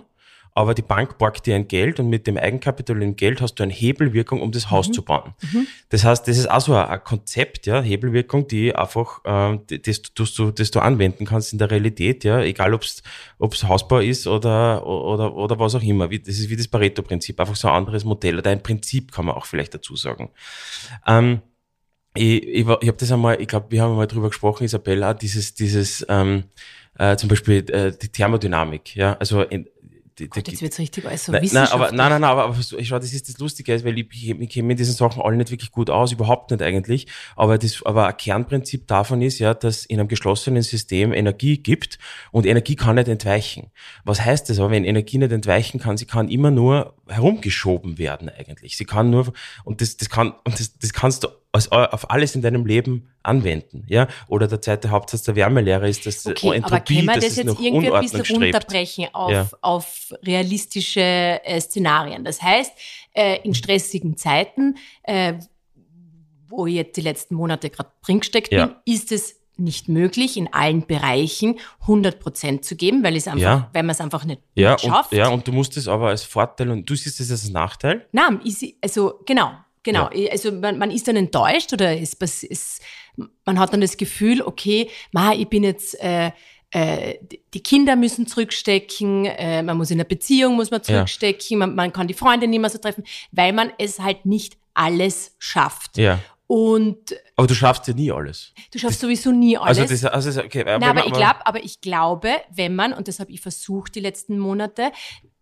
aber 0.55 0.73
die 0.75 0.81
Bank 0.83 1.17
borgt 1.17 1.45
dir 1.45 1.55
ein 1.55 1.67
Geld 1.67 1.99
und 1.99 2.09
mit 2.09 2.27
dem 2.27 2.37
Eigenkapital 2.37 2.95
und 2.97 3.01
dem 3.01 3.15
Geld 3.15 3.41
hast 3.41 3.55
du 3.55 3.63
eine 3.63 3.73
Hebelwirkung, 3.73 4.41
um 4.41 4.51
das 4.51 4.65
Mhm. 4.65 4.71
Haus 4.71 4.91
zu 4.91 5.01
bauen. 5.03 5.33
Das 5.89 6.03
heißt, 6.03 6.27
das 6.27 6.37
ist 6.37 6.49
auch 6.49 6.61
so 6.61 6.75
ein, 6.75 7.03
Konzept, 7.03 7.65
ja, 7.65 7.81
Hebelwirkung, 7.81 8.47
die 8.47 8.75
einfach, 8.75 9.21
die- 9.69 9.81
das, 9.81 10.01
das, 10.13 10.33
du, 10.33 10.51
das 10.51 10.71
du 10.71 10.79
anwenden 10.79 11.25
kannst 11.25 11.53
in 11.53 11.59
der 11.59 11.71
Realität, 11.71 12.23
ja, 12.23 12.41
egal 12.41 12.73
ob 12.73 12.83
es 12.83 13.63
Hausbau 13.67 13.99
ist 13.99 14.27
oder, 14.27 14.85
oder, 14.85 15.33
oder 15.35 15.57
was 15.59 15.75
auch 15.75 15.81
immer. 15.81 16.07
Das 16.07 16.27
ist 16.27 16.49
wie 16.49 16.55
das 16.55 16.67
Pareto-Prinzip, 16.67 17.39
einfach 17.39 17.55
so 17.55 17.67
ein 17.67 17.73
anderes 17.75 18.03
Modell 18.05 18.37
oder 18.37 18.51
ein 18.51 18.61
Prinzip 18.63 19.11
kann 19.11 19.25
man 19.25 19.35
auch 19.35 19.45
vielleicht 19.45 19.73
dazu 19.73 19.95
sagen. 19.95 20.29
Ähm, 21.07 21.41
ich, 22.15 22.43
ich, 22.47 22.59
ich 22.59 22.67
habe 22.67 22.93
das 22.97 23.11
einmal, 23.11 23.41
ich 23.41 23.47
glaube, 23.47 23.67
wir 23.71 23.81
haben 23.81 23.95
mal 23.95 24.05
drüber 24.07 24.27
gesprochen, 24.29 24.65
Isabella, 24.65 25.13
dieses, 25.15 25.55
dieses 25.55 26.05
ähm, 26.09 26.43
äh, 26.99 27.15
zum 27.17 27.27
Beispiel 27.29 27.67
äh, 27.71 27.91
die 27.99 28.09
Thermodynamik, 28.09 28.95
ja, 28.95 29.13
also 29.17 29.41
in, 29.41 29.67
die, 30.19 30.27
Gott, 30.27 30.47
jetzt 30.47 30.61
wird's 30.61 30.79
richtig 30.79 31.05
alles 31.05 31.25
so 31.25 31.31
Nein, 31.31 31.49
nein, 31.51 31.67
aber, 31.69 31.91
nein, 31.91 31.97
nein, 31.97 32.21
nein, 32.21 32.23
aber, 32.23 32.43
aber 32.45 32.55
schau, 32.61 32.99
das 32.99 33.13
ist 33.13 33.29
das 33.29 33.37
Lustige, 33.39 33.83
weil 33.83 33.97
ich, 33.97 34.07
ich, 34.11 34.29
ich 34.29 34.49
kenne 34.49 34.67
mit 34.67 34.79
diesen 34.79 34.93
Sachen 34.93 35.21
alle 35.21 35.37
nicht 35.37 35.51
wirklich 35.51 35.71
gut 35.71 35.89
aus, 35.89 36.11
überhaupt 36.11 36.51
nicht 36.51 36.61
eigentlich. 36.61 37.07
Aber 37.35 37.57
das, 37.57 37.83
aber 37.83 38.07
ein 38.07 38.17
Kernprinzip 38.17 38.87
davon 38.87 39.21
ist 39.21 39.39
ja, 39.39 39.53
dass 39.53 39.85
in 39.85 39.99
einem 39.99 40.07
geschlossenen 40.07 40.61
System 40.61 41.13
Energie 41.13 41.57
gibt 41.57 41.97
und 42.31 42.45
Energie 42.45 42.75
kann 42.75 42.95
nicht 42.95 43.07
entweichen. 43.07 43.71
Was 44.03 44.23
heißt 44.23 44.49
das 44.49 44.59
aber, 44.59 44.71
wenn 44.71 44.85
Energie 44.85 45.17
nicht 45.17 45.31
entweichen 45.31 45.79
kann? 45.79 45.97
Sie 45.97 46.05
kann 46.05 46.29
immer 46.29 46.51
nur 46.51 46.95
herumgeschoben 47.07 47.97
werden 47.97 48.29
eigentlich. 48.29 48.77
Sie 48.77 48.85
kann 48.85 49.09
nur, 49.09 49.33
und 49.63 49.81
das, 49.81 49.97
das 49.97 50.09
kann, 50.09 50.33
und 50.43 50.59
das, 50.59 50.77
das 50.77 50.93
kannst 50.93 51.23
du 51.23 51.29
auf 51.53 52.09
alles 52.09 52.35
in 52.35 52.41
deinem 52.41 52.65
Leben 52.65 53.09
anwenden, 53.21 53.85
ja? 53.87 54.07
Oder 54.27 54.47
der 54.47 54.59
zweite 54.59 54.89
Hauptsatz 54.89 55.21
der 55.23 55.35
Wärmelehrer 55.35 55.87
ist, 55.87 56.05
dass 56.05 56.25
okay, 56.25 56.55
Entropie, 56.55 56.73
aber 56.73 56.79
können 56.79 57.05
wir 57.07 57.13
das, 57.15 57.25
das 57.25 57.35
jetzt 57.37 57.59
irgendwie 57.59 57.91
ein 57.91 58.01
bisschen 58.01 58.25
strebt. 58.25 58.41
runterbrechen 58.41 59.07
auf, 59.13 59.31
ja. 59.31 59.47
auf 59.61 60.13
realistische 60.23 60.99
äh, 60.99 61.61
Szenarien? 61.61 62.25
Das 62.25 62.41
heißt, 62.41 62.71
äh, 63.13 63.39
in 63.43 63.53
stressigen 63.53 64.17
Zeiten, 64.17 64.77
äh, 65.03 65.35
wo 66.47 66.65
ich 66.65 66.73
jetzt 66.73 66.97
die 66.97 67.01
letzten 67.01 67.35
Monate 67.35 67.69
gerade 67.69 67.89
drin 68.03 68.19
gesteckt 68.19 68.51
ja. 68.51 68.65
bin, 68.65 68.75
ist 68.85 69.11
es 69.11 69.39
nicht 69.55 69.87
möglich, 69.87 70.37
in 70.37 70.51
allen 70.51 70.87
Bereichen 70.87 71.59
100 71.81 72.19
Prozent 72.19 72.65
zu 72.65 72.75
geben, 72.75 73.03
weil 73.03 73.15
es 73.15 73.27
einfach, 73.27 73.41
ja. 73.41 73.69
weil 73.71 73.83
man 73.83 73.91
es 73.91 74.01
einfach 74.01 74.25
nicht, 74.25 74.41
ja, 74.55 74.77
schafft. 74.79 75.11
Und, 75.11 75.17
ja, 75.19 75.29
und 75.29 75.47
du 75.47 75.51
musst 75.51 75.77
es 75.77 75.87
aber 75.87 76.07
als 76.07 76.23
Vorteil 76.23 76.71
und 76.71 76.89
du 76.89 76.95
siehst 76.95 77.19
es 77.19 77.29
als 77.29 77.47
Nachteil? 77.49 78.07
Nein, 78.11 78.39
also 78.81 79.19
genau, 79.25 79.51
genau. 79.83 80.09
Ja. 80.13 80.31
Also 80.31 80.51
man, 80.51 80.77
man 80.77 80.91
ist 80.91 81.07
dann 81.07 81.15
enttäuscht 81.15 81.73
oder 81.73 81.99
es, 81.99 82.15
es, 82.21 82.79
man 83.45 83.59
hat 83.59 83.73
dann 83.73 83.81
das 83.81 83.97
Gefühl, 83.97 84.41
okay, 84.41 84.89
ma, 85.11 85.33
ich 85.33 85.47
bin 85.47 85.63
jetzt 85.63 86.01
äh, 86.01 86.31
äh, 86.71 87.19
die 87.53 87.61
Kinder 87.61 87.95
müssen 87.95 88.25
zurückstecken, 88.25 89.25
äh, 89.25 89.61
man 89.61 89.77
muss 89.77 89.91
in 89.91 89.99
der 89.99 90.05
Beziehung 90.05 90.55
muss 90.55 90.71
man 90.71 90.81
zurückstecken, 90.81 91.59
ja. 91.59 91.67
man, 91.67 91.75
man 91.75 91.93
kann 91.93 92.07
die 92.07 92.15
Freunde 92.15 92.47
nicht 92.47 92.59
mehr 92.59 92.69
so 92.69 92.79
treffen, 92.79 93.03
weil 93.31 93.53
man 93.53 93.71
es 93.77 93.99
halt 93.99 94.25
nicht 94.25 94.57
alles 94.73 95.35
schafft. 95.37 95.97
Ja. 95.97 96.19
Und 96.47 97.15
aber 97.35 97.47
du 97.47 97.55
schaffst 97.55 97.87
ja 97.87 97.93
nie 97.93 98.11
alles. 98.11 98.53
Du 98.71 98.79
schaffst 98.79 98.97
das, 98.97 99.01
sowieso 99.01 99.31
nie 99.31 99.57
alles. 99.57 99.79
Also 99.79 99.93
das, 99.93 100.05
also 100.05 100.41
okay, 100.41 100.63
aber, 100.65 100.85
aber 100.85 101.05
ich 101.05 101.13
glaube, 101.13 101.45
aber 101.45 101.63
ich 101.63 101.81
glaube, 101.81 102.29
wenn 102.51 102.75
man 102.75 102.93
und 102.93 103.07
das 103.07 103.19
habe 103.19 103.31
ich 103.31 103.41
versucht 103.41 103.95
die 103.95 104.01
letzten 104.01 104.37
Monate, 104.39 104.91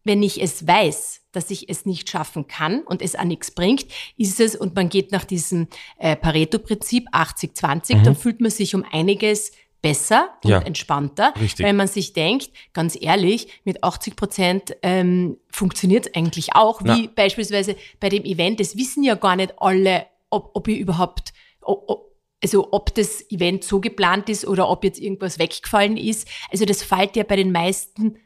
wenn 0.04 0.24
ich 0.24 0.42
es 0.42 0.68
weiß, 0.68 1.22
dass 1.32 1.50
ich 1.50 1.70
es 1.70 1.86
nicht 1.86 2.10
schaffen 2.10 2.48
kann 2.48 2.82
und 2.82 3.02
es 3.02 3.16
an 3.16 3.30
nichts 3.30 3.52
bringt, 3.52 3.86
ist 4.18 4.40
es 4.40 4.56
und 4.56 4.76
man 4.76 4.90
geht 4.90 5.12
nach 5.12 5.24
diesem 5.24 5.68
äh, 5.98 6.16
Pareto-Prinzip 6.16 7.08
80-20, 7.14 7.98
mhm. 7.98 8.04
dann 8.04 8.16
fühlt 8.16 8.42
man 8.42 8.52
sich 8.52 8.76
um 8.76 8.84
einiges 8.92 9.52
besser 9.82 10.30
und 10.44 10.52
ja, 10.52 10.60
entspannter, 10.60 11.34
richtig. 11.40 11.66
weil 11.66 11.74
man 11.74 11.88
sich 11.88 12.14
denkt, 12.14 12.52
ganz 12.74 12.98
ehrlich, 13.00 13.48
mit 13.64 13.84
80 13.84 14.16
Prozent 14.16 14.76
ähm, 14.84 15.38
funktioniert 15.50 16.08
es 16.08 16.16
eigentlich 16.16 16.56
auch, 16.56 16.84
wie 16.84 17.06
Na. 17.06 17.12
beispielsweise 17.16 17.76
bei 18.00 18.10
dem 18.10 18.24
Event. 18.24 18.60
Das 18.60 18.78
wissen 18.78 19.04
ja 19.04 19.16
gar 19.16 19.36
nicht 19.36 19.54
alle, 19.58 20.06
ob, 20.30 20.52
ob 20.54 20.68
ich 20.68 20.78
überhaupt, 20.78 21.34
ob, 21.62 21.84
ob, 21.88 22.16
also 22.44 22.70
ob 22.72 22.94
das 22.94 23.30
Event 23.32 23.64
so 23.64 23.80
geplant 23.80 24.30
ist 24.30 24.46
oder 24.46 24.70
ob 24.70 24.84
jetzt 24.84 25.00
irgendwas 25.00 25.40
weggefallen 25.40 25.98
ist. 25.98 26.28
Also 26.52 26.66
das 26.66 26.84
fällt 26.84 27.16
ja 27.16 27.24
bei 27.24 27.36
den 27.36 27.52
meisten 27.52 28.18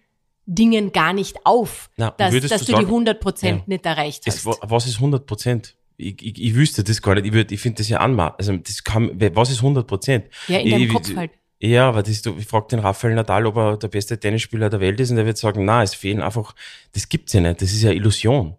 Dingen 0.45 0.91
gar 0.91 1.13
nicht 1.13 1.37
auf, 1.45 1.89
Na, 1.97 2.11
dass, 2.11 2.33
dass 2.33 2.41
du, 2.41 2.57
du 2.57 2.71
sagen, 2.73 2.79
die 2.79 2.85
100 2.85 3.19
Prozent 3.19 3.59
ja. 3.59 3.63
nicht 3.67 3.85
erreicht 3.85 4.23
hast. 4.27 4.37
Es, 4.37 4.45
was 4.45 4.87
ist 4.87 4.95
100 4.95 5.25
Prozent? 5.25 5.75
Ich, 5.97 6.21
ich, 6.21 6.41
ich 6.41 6.55
wüsste 6.55 6.83
das 6.83 7.01
gar 7.01 7.15
nicht. 7.15 7.25
Ich, 7.25 7.33
würd, 7.33 7.51
ich 7.51 7.59
finde 7.59 7.77
das 7.77 7.89
ja 7.89 7.99
anmaß. 7.99 8.33
Also 8.37 8.55
das 8.57 8.83
kann, 8.83 9.11
was 9.33 9.49
ist 9.49 9.57
100 9.57 9.87
Prozent? 9.87 10.25
Ja, 10.47 10.59
in 10.59 10.69
deinem 10.69 10.83
ich, 10.83 10.93
Kopf 10.93 11.15
halt. 11.15 11.31
Ja, 11.59 11.87
aber 11.87 12.03
das, 12.03 12.21
du, 12.21 12.35
ich 12.37 12.45
frage 12.45 12.67
den 12.71 12.79
Rafael 12.79 13.15
Nadal, 13.15 13.45
ob 13.45 13.55
er 13.55 13.77
der 13.77 13.87
beste 13.87 14.19
Tennisspieler 14.19 14.69
der 14.69 14.81
Welt 14.81 14.99
ist 14.99 15.11
und 15.11 15.17
er 15.17 15.25
wird 15.25 15.37
sagen, 15.37 15.65
na, 15.65 15.83
es 15.83 15.95
fehlen 15.95 16.21
einfach, 16.21 16.53
das 16.91 17.07
gibt's 17.07 17.33
ja 17.33 17.39
nicht, 17.39 17.61
das 17.61 17.71
ist 17.71 17.81
ja 17.81 17.91
Illusion, 17.91 18.55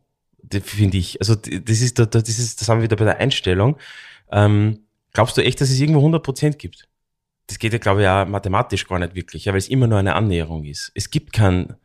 finde 0.51 0.97
ich. 0.97 1.21
Also 1.21 1.35
das 1.35 1.81
ist, 1.83 1.99
das 1.99 2.29
ist, 2.29 2.61
das 2.61 2.69
haben 2.69 2.79
wir 2.79 2.85
wieder 2.85 2.97
bei 2.97 3.05
der 3.05 3.19
Einstellung. 3.19 3.77
Ähm, 4.33 4.81
glaubst 5.13 5.37
du 5.37 5.43
echt, 5.45 5.61
dass 5.61 5.71
es 5.71 5.79
irgendwo 5.79 6.01
100 6.01 6.23
Prozent 6.23 6.59
gibt? 6.59 6.89
Das 7.47 7.59
geht 7.59 7.73
ja, 7.73 7.79
glaube 7.79 8.03
ich, 8.03 8.09
auch 8.09 8.27
mathematisch 8.27 8.87
gar 8.87 8.99
nicht 8.99 9.15
wirklich, 9.15 9.45
ja, 9.45 9.53
weil 9.53 9.59
es 9.59 9.69
immer 9.69 9.87
nur 9.87 9.99
eine 9.99 10.15
Annäherung 10.15 10.65
ist. 10.65 10.91
Es 10.95 11.11
gibt 11.11 11.33
kein, 11.33 11.77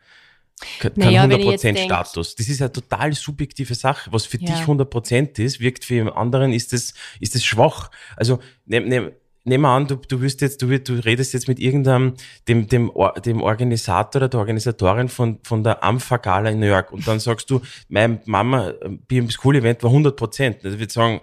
kein 0.79 0.93
naja, 0.95 1.25
100% 1.25 1.77
Status. 1.77 2.35
Das 2.35 2.47
ist 2.47 2.61
eine 2.61 2.71
total 2.71 3.13
subjektive 3.13 3.75
Sache. 3.75 4.11
Was 4.11 4.25
für 4.25 4.39
ja. 4.39 4.47
dich 4.47 4.65
100% 4.65 5.39
ist, 5.39 5.59
wirkt 5.59 5.85
für 5.85 5.95
jemand 5.95 6.17
anderen, 6.17 6.53
ist 6.53 6.73
das, 6.73 6.93
ist 7.19 7.35
das 7.35 7.43
schwach. 7.43 7.91
Also, 8.15 8.39
nehm, 8.65 8.87
nehm, 8.87 9.11
nehmen 9.43 9.63
wir 9.63 9.69
an, 9.69 9.87
du, 9.87 9.95
du 9.95 10.21
wirst 10.21 10.41
jetzt, 10.41 10.61
du, 10.61 10.79
du 10.79 10.93
redest 10.93 11.33
jetzt 11.33 11.47
mit 11.47 11.59
irgendeinem, 11.59 12.13
dem, 12.47 12.67
dem, 12.67 12.91
dem 13.25 13.41
Organisator 13.41 14.19
oder 14.19 14.29
der 14.29 14.39
Organisatorin 14.39 15.09
von, 15.09 15.39
von 15.43 15.63
der 15.63 15.83
Ampha-Gala 15.83 16.49
in 16.49 16.59
New 16.59 16.67
York 16.67 16.91
und 16.91 17.07
dann 17.07 17.19
sagst 17.19 17.49
du, 17.49 17.61
meine 17.89 18.21
Mama, 18.25 18.69
äh, 18.69 18.89
beim 19.07 19.29
School-Event 19.29 19.83
war 19.83 19.89
100 19.89 20.15
Prozent. 20.15 20.57
Also 20.63 20.75
ich 20.75 20.79
würde 20.79 20.93
sagen, 20.93 21.21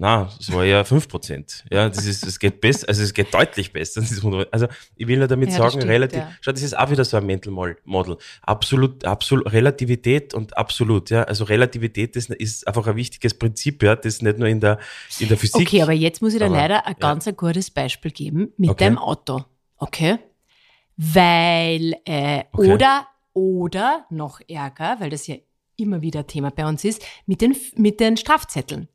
na, 0.00 0.30
es 0.40 0.50
war 0.50 0.64
ja 0.64 0.80
5%. 0.80 1.64
Ja, 1.70 1.86
das 1.90 2.06
ist, 2.06 2.26
es 2.26 2.38
geht 2.38 2.62
besser, 2.62 2.88
also 2.88 3.02
es 3.02 3.12
geht 3.12 3.34
deutlich 3.34 3.70
besser. 3.70 4.02
Also 4.50 4.66
ich 4.96 5.06
will 5.06 5.18
nur 5.18 5.28
damit 5.28 5.50
ja, 5.50 5.58
sagen, 5.58 5.72
stimmt, 5.72 5.90
relativ, 5.90 6.20
ja. 6.20 6.32
schau, 6.40 6.52
das 6.52 6.62
ist 6.62 6.76
auch 6.76 6.90
wieder 6.90 7.04
so 7.04 7.18
ein 7.18 7.26
Mental 7.26 7.52
Model. 7.84 8.16
Absolut, 8.40 9.04
absolut, 9.04 9.52
Relativität 9.52 10.32
und 10.32 10.56
absolut, 10.56 11.10
ja. 11.10 11.24
Also 11.24 11.44
Relativität 11.44 12.16
ist, 12.16 12.30
ist 12.30 12.66
einfach 12.66 12.86
ein 12.86 12.96
wichtiges 12.96 13.34
Prinzip, 13.34 13.82
ja, 13.82 13.94
das 13.94 14.22
nicht 14.22 14.38
nur 14.38 14.48
in 14.48 14.60
der, 14.60 14.78
in 15.18 15.28
der 15.28 15.36
Physik. 15.36 15.66
Okay, 15.66 15.82
aber 15.82 15.92
jetzt 15.92 16.22
muss 16.22 16.32
ich 16.32 16.38
dir 16.38 16.48
leider 16.48 16.86
ein 16.86 16.96
ganz 16.98 17.28
ein 17.28 17.36
gutes 17.36 17.70
Beispiel 17.70 18.10
geben 18.10 18.54
mit 18.56 18.70
okay. 18.70 18.84
deinem 18.84 18.96
Auto. 18.96 19.44
Okay? 19.76 20.18
Weil, 20.96 21.96
äh, 22.06 22.44
okay. 22.52 22.72
oder, 22.72 23.06
oder 23.34 24.06
noch 24.08 24.40
ärger, 24.48 24.96
weil 24.98 25.10
das 25.10 25.26
ja 25.26 25.34
immer 25.76 26.00
wieder 26.00 26.26
Thema 26.26 26.50
bei 26.50 26.66
uns 26.66 26.84
ist, 26.84 27.04
mit 27.26 27.42
den, 27.42 27.54
mit 27.76 28.00
den 28.00 28.16
Strafzetteln. 28.16 28.88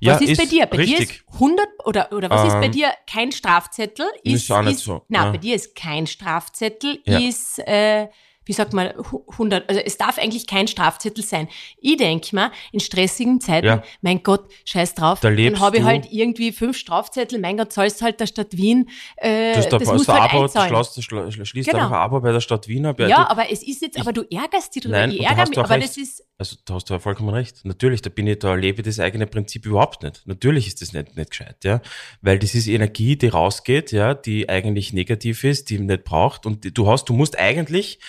Ja, 0.00 0.14
was 0.14 0.22
ist, 0.22 0.30
ist 0.30 0.38
bei 0.38 0.46
dir? 0.46 0.66
Bei 0.66 0.76
richtig. 0.78 1.08
dir 1.08 1.14
ist 1.14 1.34
100 1.34 1.66
oder, 1.84 2.12
oder 2.12 2.30
was 2.30 2.42
ähm, 2.42 2.46
ist 2.48 2.54
bei 2.54 2.66
ähm, 2.66 2.72
dir 2.72 2.92
kein 3.10 3.32
Strafzettel? 3.32 4.06
Ist, 4.22 4.34
ist 4.34 4.50
auch 4.50 4.62
nicht 4.62 4.76
ist, 4.76 4.84
so. 4.84 5.02
Na, 5.08 5.26
ja. 5.26 5.30
bei 5.32 5.38
dir 5.38 5.54
ist 5.54 5.74
kein 5.74 6.06
Strafzettel, 6.06 7.00
ja. 7.04 7.18
ist 7.18 7.58
äh, 7.60 8.08
wie 8.46 8.52
sagt 8.52 8.72
man, 8.72 8.92
100, 9.32 9.68
also 9.68 9.80
es 9.84 9.98
darf 9.98 10.18
eigentlich 10.18 10.46
kein 10.46 10.68
Strafzettel 10.68 11.24
sein. 11.24 11.48
Ich 11.80 11.96
denke 11.96 12.34
mal, 12.34 12.52
in 12.72 12.80
stressigen 12.80 13.40
Zeiten, 13.40 13.66
ja. 13.66 13.82
mein 14.00 14.22
Gott, 14.22 14.48
scheiß 14.64 14.94
drauf, 14.94 15.20
da 15.20 15.30
dann 15.30 15.60
habe 15.60 15.76
ich 15.76 15.82
du. 15.82 15.88
halt 15.88 16.12
irgendwie 16.12 16.52
fünf 16.52 16.78
Strafzettel, 16.78 17.40
mein 17.40 17.56
Gott, 17.56 17.72
zahlst 17.72 18.02
halt 18.02 18.20
der 18.20 18.26
Stadt 18.26 18.56
Wien, 18.56 18.88
äh, 19.16 19.54
das, 19.54 19.68
da 19.68 19.78
das 19.78 19.92
musst 19.92 20.08
halt 20.08 20.32
Abo, 20.32 20.44
einzahlen. 20.44 20.72
Du 20.72 21.02
schließt, 21.02 21.46
schließt 21.48 21.68
genau. 21.68 21.84
einfach 21.84 21.96
ein 21.96 22.02
Abo 22.02 22.20
bei 22.20 22.32
der 22.32 22.40
Stadt 22.40 22.68
Wien 22.68 22.86
ab. 22.86 23.00
Ja, 23.00 23.08
ja 23.08 23.30
aber 23.30 23.50
es 23.50 23.62
ist 23.62 23.82
jetzt, 23.82 23.96
ich, 23.96 24.00
aber 24.00 24.12
du 24.12 24.22
ärgerst 24.22 24.74
dich 24.74 24.82
drüber, 24.82 24.96
nein, 24.98 25.10
ich 25.10 25.20
ärgere 25.20 25.48
mich, 25.48 25.58
aber 25.58 25.70
recht. 25.70 25.88
das 25.88 25.96
ist... 25.96 26.24
Also 26.38 26.56
da 26.66 26.74
hast 26.74 26.88
du 26.90 26.94
ja 26.94 27.00
vollkommen 27.00 27.30
recht. 27.30 27.64
Natürlich, 27.64 28.02
da 28.02 28.10
bin 28.10 28.26
ich, 28.26 28.38
da 28.38 28.54
lebe 28.54 28.82
ich 28.82 28.86
das 28.86 29.00
eigene 29.00 29.26
Prinzip 29.26 29.64
überhaupt 29.64 30.02
nicht. 30.02 30.26
Natürlich 30.26 30.66
ist 30.66 30.82
das 30.82 30.92
nicht, 30.92 31.16
nicht 31.16 31.30
gescheit, 31.30 31.64
ja. 31.64 31.80
Weil 32.20 32.38
das 32.38 32.54
ist 32.54 32.68
Energie, 32.68 33.16
die 33.16 33.28
rausgeht, 33.28 33.90
ja, 33.90 34.14
die 34.14 34.48
eigentlich 34.48 34.92
negativ 34.92 35.44
ist, 35.44 35.70
die 35.70 35.78
man 35.78 35.86
nicht 35.86 36.04
braucht. 36.04 36.44
Und 36.44 36.76
du 36.76 36.86
hast, 36.88 37.08
du 37.08 37.14
musst 37.14 37.38
eigentlich, 37.38 38.00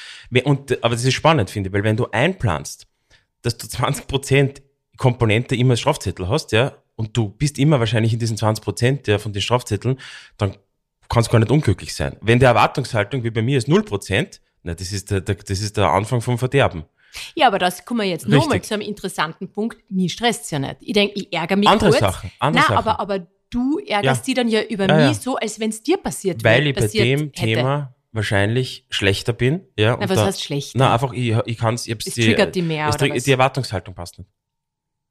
und, 0.43 0.83
aber 0.83 0.95
das 0.95 1.05
ist 1.05 1.13
spannend, 1.13 1.49
finde 1.49 1.69
ich, 1.69 1.73
weil 1.73 1.83
wenn 1.83 1.97
du 1.97 2.07
einplanst, 2.11 2.87
dass 3.41 3.57
du 3.57 3.67
20% 3.67 4.61
Komponente 4.97 5.55
immer 5.55 5.71
als 5.71 5.81
Strafzettel 5.81 6.27
hast, 6.27 6.51
ja, 6.51 6.73
und 6.95 7.15
du 7.15 7.29
bist 7.29 7.59
immer 7.59 7.79
wahrscheinlich 7.79 8.13
in 8.13 8.19
diesen 8.19 8.37
20% 8.37 9.09
ja, 9.09 9.19
von 9.19 9.31
den 9.31 9.41
Strafzetteln, 9.41 9.99
dann 10.37 10.57
kannst 11.09 11.29
du 11.29 11.31
gar 11.31 11.39
nicht 11.39 11.51
unglücklich 11.51 11.93
sein. 11.93 12.17
Wenn 12.21 12.39
die 12.39 12.45
Erwartungshaltung 12.45 13.23
wie 13.23 13.29
bei 13.29 13.41
mir 13.41 13.57
ist 13.57 13.67
0%, 13.67 14.39
na, 14.63 14.73
das 14.73 14.91
ist 14.91 15.11
der, 15.11 15.21
der, 15.21 15.35
das 15.35 15.61
ist 15.61 15.77
der 15.77 15.89
Anfang 15.89 16.21
vom 16.21 16.37
Verderben. 16.37 16.83
Ja, 17.35 17.47
aber 17.47 17.59
das 17.59 17.85
kommen 17.85 18.01
wir 18.01 18.07
jetzt 18.07 18.27
nochmal 18.27 18.61
zu 18.61 18.73
einem 18.73 18.83
interessanten 18.83 19.49
Punkt. 19.49 19.77
Mir 19.89 20.09
stresst 20.09 20.45
es 20.45 20.51
ja 20.51 20.59
nicht. 20.59 20.77
Ich 20.81 20.93
denke, 20.93 21.13
ich 21.15 21.31
ärgere 21.31 21.57
mich 21.57 21.69
andere 21.69 21.91
kurz. 21.91 21.99
Sachen, 21.99 22.31
andere 22.39 22.65
Nein, 22.65 22.75
Sachen. 22.75 22.89
aber, 22.89 22.99
aber 22.99 23.27
du 23.49 23.79
ärgerst 23.79 24.21
ja. 24.21 24.25
die 24.25 24.33
dann 24.33 24.47
ja 24.49 24.61
über 24.63 24.87
ja, 24.87 25.07
mich 25.07 25.17
so, 25.17 25.37
als 25.37 25.59
wenn 25.59 25.69
es 25.69 25.81
dir 25.81 25.97
passiert 25.97 26.43
Weil 26.43 26.65
wäre. 26.65 26.69
ich 26.69 26.75
bei 26.75 26.87
dem 26.87 27.19
hätte. 27.19 27.31
Thema 27.33 27.95
wahrscheinlich 28.17 28.85
schlechter 28.89 29.31
bin. 29.31 29.61
Ja, 29.77 29.97
Na, 29.97 30.09
was 30.09 30.17
da, 30.17 30.25
heißt 30.25 30.43
schlechter? 30.43 30.77
Na, 30.77 30.93
einfach, 30.93 31.13
ich, 31.13 31.33
ich 31.45 31.57
kann 31.57 31.75
es, 31.75 31.87
ich 31.87 31.95
es 32.05 32.15
triggert 32.15 32.53
die 32.53 32.61
mehr, 32.61 32.89
oder 32.89 33.09
was? 33.09 33.23
Die 33.23 33.31
Erwartungshaltung 33.31 33.95
passt 33.95 34.19
nicht. 34.19 34.29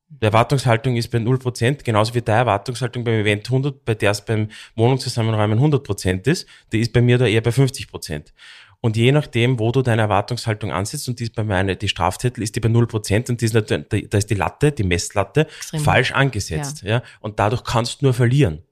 Die 0.08 0.24
Erwartungshaltung 0.24 0.96
ist 0.96 1.08
bei 1.08 1.18
0%, 1.18 1.82
genauso 1.82 2.14
wie 2.14 2.22
deine 2.22 2.40
Erwartungshaltung 2.40 3.02
beim 3.02 3.14
Event 3.14 3.46
100, 3.46 3.84
bei 3.84 3.94
der 3.94 4.12
es 4.12 4.24
beim 4.24 4.48
Wohnungszusammenräumen 4.76 5.58
100% 5.58 6.28
ist, 6.28 6.46
die 6.72 6.80
ist 6.80 6.92
bei 6.92 7.00
mir 7.00 7.18
da 7.18 7.26
eher 7.26 7.40
bei 7.40 7.50
50%. 7.50 8.32
Und 8.80 8.96
je 8.96 9.10
nachdem, 9.10 9.58
wo 9.58 9.72
du 9.72 9.82
deine 9.82 10.02
Erwartungshaltung 10.02 10.70
ansetzt, 10.70 11.08
und 11.08 11.18
die 11.18 11.24
ist 11.24 11.34
bei 11.34 11.42
mir 11.42 11.74
die 11.74 11.88
Strafzettel 11.88 12.44
ist 12.44 12.54
die 12.54 12.60
bei 12.60 12.68
0% 12.68 13.30
und 13.30 13.40
die 13.40 13.44
ist 13.44 13.54
natürlich, 13.54 14.08
da 14.08 14.18
ist 14.18 14.30
die 14.30 14.34
Latte, 14.34 14.70
die 14.70 14.84
Messlatte 14.84 15.46
Extrem. 15.46 15.80
falsch 15.80 16.12
angesetzt. 16.12 16.82
Ja. 16.82 16.88
ja. 16.88 17.02
Und 17.20 17.40
dadurch 17.40 17.64
kannst 17.64 18.00
du 18.00 18.06
nur 18.06 18.14
verlieren. 18.14 18.62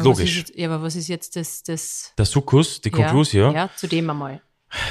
Aber 0.00 0.10
Logisch. 0.10 0.38
Jetzt, 0.38 0.56
ja, 0.56 0.68
aber 0.68 0.82
was 0.82 0.96
ist 0.96 1.08
jetzt 1.08 1.36
das, 1.36 1.62
das 1.62 2.12
Der 2.16 2.24
Sukkus, 2.24 2.80
die 2.80 2.90
Konklusion. 2.90 3.54
Ja, 3.54 3.70
zu 3.76 3.86
dem 3.86 4.08
einmal. 4.10 4.40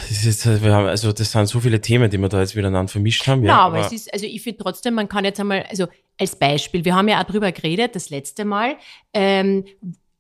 Das 0.10 0.26
ist 0.26 0.46
haben, 0.46 0.88
also 0.88 1.12
das 1.12 1.32
sind 1.32 1.48
so 1.48 1.60
viele 1.60 1.80
Themen, 1.80 2.10
die 2.10 2.17
wir 2.17 2.30
da 2.30 2.39
jetzt 2.39 2.56
miteinander 2.56 2.91
vermischt 2.91 3.28
haben. 3.28 3.43
Ja, 3.43 3.50
ja 3.50 3.60
aber, 3.60 3.78
aber 3.78 3.86
es 3.86 3.91
ist, 3.91 4.12
also 4.12 4.26
ich 4.26 4.41
finde 4.41 4.63
trotzdem, 4.63 4.96
man 4.96 5.08
kann 5.08 5.24
jetzt 5.24 5.39
einmal, 5.39 5.65
also 5.70 5.88
als 6.20 6.36
Beispiel, 6.36 6.84
wir 6.84 6.96
haben 6.96 7.08
ja 7.08 7.22
auch 7.22 7.26
drüber 7.26 7.52
geredet, 7.52 7.96
das 7.96 8.10
letzte 8.10 8.43
Mal, 8.43 8.78
ähm, 9.13 9.65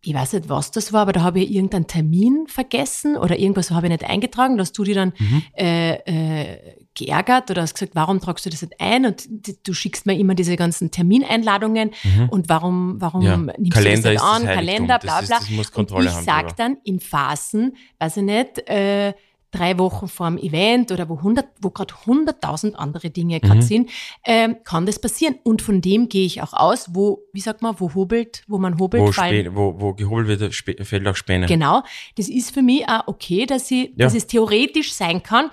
ich 0.03 0.13
weiß 0.13 0.33
nicht, 0.33 0.47
was 0.47 0.71
das 0.71 0.93
war, 0.93 1.01
aber 1.01 1.11
da 1.11 1.21
habe 1.21 1.39
ich 1.39 1.51
irgendeinen 1.51 1.87
Termin 1.87 2.45
vergessen 2.47 3.17
oder 3.17 3.37
irgendwas 3.37 3.71
habe 3.71 3.87
ich 3.87 3.91
nicht 3.91 4.05
eingetragen. 4.05 4.57
Da 4.57 4.61
hast 4.61 4.77
du 4.77 4.83
dir 4.83 4.95
dann 4.95 5.13
Mhm. 5.17 5.43
äh, 5.57 5.93
äh, 5.95 6.75
geärgert 6.97 7.49
oder 7.51 7.61
hast 7.61 7.73
gesagt, 7.75 7.93
warum 7.95 8.19
tragst 8.19 8.45
du 8.45 8.49
das 8.49 8.61
nicht 8.61 8.73
ein? 8.79 9.05
Und 9.05 9.27
du 9.67 9.73
schickst 9.73 10.05
mir 10.05 10.17
immer 10.17 10.35
diese 10.35 10.55
ganzen 10.55 10.91
Termineinladungen 10.91 11.91
Mhm. 12.03 12.29
und 12.29 12.49
warum, 12.49 12.99
warum 12.99 13.21
Ja. 13.21 13.37
nimmst 13.37 13.71
Kalender 13.71 14.09
du 14.09 14.15
ist 14.15 14.21
das 14.21 14.31
das 14.31 14.39
nicht 14.41 14.49
an? 14.49 14.57
Heiligtum. 14.57 14.65
Kalender, 14.87 14.93
Das 14.95 15.03
bla 15.03 15.19
ist- 15.19 15.27
bla. 15.27 15.37
das 15.39 15.49
muss 15.51 15.67
und 15.67 15.73
Kontrolle 15.73 16.05
ich 16.09 16.15
haben 16.15 16.23
sag 16.25 16.41
drüber. 16.41 16.53
dann 16.57 16.77
in 16.83 16.99
Phasen, 16.99 17.75
weiß 17.99 18.17
ich 18.17 18.23
nicht, 18.23 18.69
äh, 18.69 19.13
drei 19.49 19.77
Wochen 19.79 20.09
vor 20.09 20.27
dem 20.29 20.37
Event 20.37 20.91
oder 20.91 21.07
wo, 21.07 21.17
wo 21.61 21.69
gerade 21.69 21.93
hunderttausend 22.05 22.77
andere 22.77 23.09
Dinge 23.09 23.39
gerade 23.39 23.55
Mhm. 23.59 23.61
sind, 23.61 23.89
ähm, 24.25 24.57
kann 24.65 24.85
das 24.85 24.99
passieren. 24.99 25.35
Und 25.43 25.61
von 25.61 25.79
dem 25.81 26.09
gehe 26.09 26.25
ich 26.25 26.41
auch 26.41 26.51
aus, 26.51 26.89
wo, 26.93 27.23
wie 27.31 27.39
sagt 27.39 27.61
man, 27.61 27.73
wo 27.79 27.93
hobelt, 27.95 28.43
wo 28.47 28.57
man 28.57 28.77
hobelt, 28.77 29.01
Wo, 29.03 29.11
fallen 29.13 29.55
wo, 29.55 29.75
wo 29.79 29.93
gehobelt 29.93 30.39
wird, 30.41 30.53
fällt 30.85 31.07
auch 31.07 31.15
Späne. 31.15 31.45
Genau. 31.45 31.81
Das 32.17 32.27
ist 32.27 32.51
für 32.53 32.61
mich 32.61 32.87
auch 32.89 33.07
okay, 33.07 33.45
dass, 33.45 33.71
ich, 33.71 33.85
Ja. 33.95 34.05
dass 34.05 34.15
es 34.15 34.27
theoretisch 34.27 34.93
sein 34.93 35.23
kann, 35.23 35.49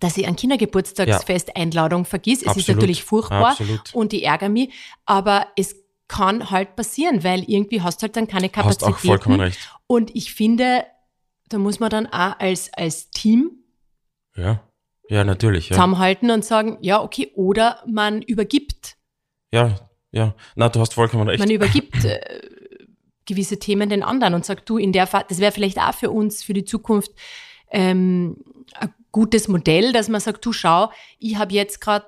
dass 0.00 0.16
ich 0.16 0.26
ein 0.26 0.36
Kindergeburtstagsfest-Einladung 0.36 2.04
vergiss. 2.04 2.42
Es 2.42 2.56
ist 2.56 2.68
natürlich 2.68 3.02
furchtbar 3.04 3.50
Absolut. 3.52 3.94
und 3.94 4.12
ich 4.12 4.24
ärgere 4.24 4.48
mich, 4.48 4.72
aber 5.04 5.46
es 5.56 5.76
kann 6.08 6.50
halt 6.50 6.76
passieren, 6.76 7.24
weil 7.24 7.42
irgendwie 7.48 7.82
hast 7.82 8.00
du 8.00 8.04
halt 8.04 8.16
dann 8.16 8.28
keine 8.28 8.46
Hast 8.46 8.52
Kapazitäten. 8.54 8.92
auch 8.92 8.98
vollkommen 8.98 9.40
recht. 9.40 9.58
Und 9.86 10.14
ich 10.14 10.32
finde, 10.34 10.84
da 11.48 11.58
muss 11.58 11.80
man 11.80 11.90
dann 11.90 12.06
auch 12.06 12.38
als, 12.38 12.70
als 12.74 13.10
Team 13.10 13.50
Ja. 14.36 14.62
Ja, 15.08 15.22
natürlich. 15.24 15.68
Ja. 15.68 15.76
zusammenhalten 15.76 16.30
und 16.32 16.44
sagen, 16.44 16.78
ja, 16.80 17.00
okay, 17.00 17.30
oder 17.36 17.82
man 17.86 18.22
übergibt. 18.22 18.96
ja, 19.52 19.74
ja. 20.12 20.34
Na, 20.54 20.68
du 20.68 20.80
hast 20.80 20.94
vollkommen 20.94 21.28
recht. 21.28 21.38
Man 21.40 21.50
übergibt 21.50 22.04
äh, 22.04 22.20
gewisse 23.26 23.58
Themen 23.58 23.88
den 23.88 24.02
anderen 24.02 24.34
und 24.34 24.44
sagt, 24.44 24.68
du, 24.68 24.78
in 24.78 24.92
der 24.92 25.06
Phase, 25.06 25.26
das 25.28 25.38
wäre 25.38 25.52
vielleicht 25.52 25.78
auch 25.78 25.94
für 25.94 26.10
uns, 26.10 26.42
für 26.42 26.54
die 26.54 26.64
Zukunft, 26.64 27.10
ähm, 27.70 28.36
ein 28.74 28.94
gutes 29.16 29.48
Modell, 29.48 29.92
dass 29.92 30.08
man 30.10 30.20
sagt, 30.20 30.44
du 30.44 30.52
schau, 30.52 30.90
ich 31.18 31.36
habe 31.36 31.54
jetzt 31.54 31.80
gerade 31.80 32.06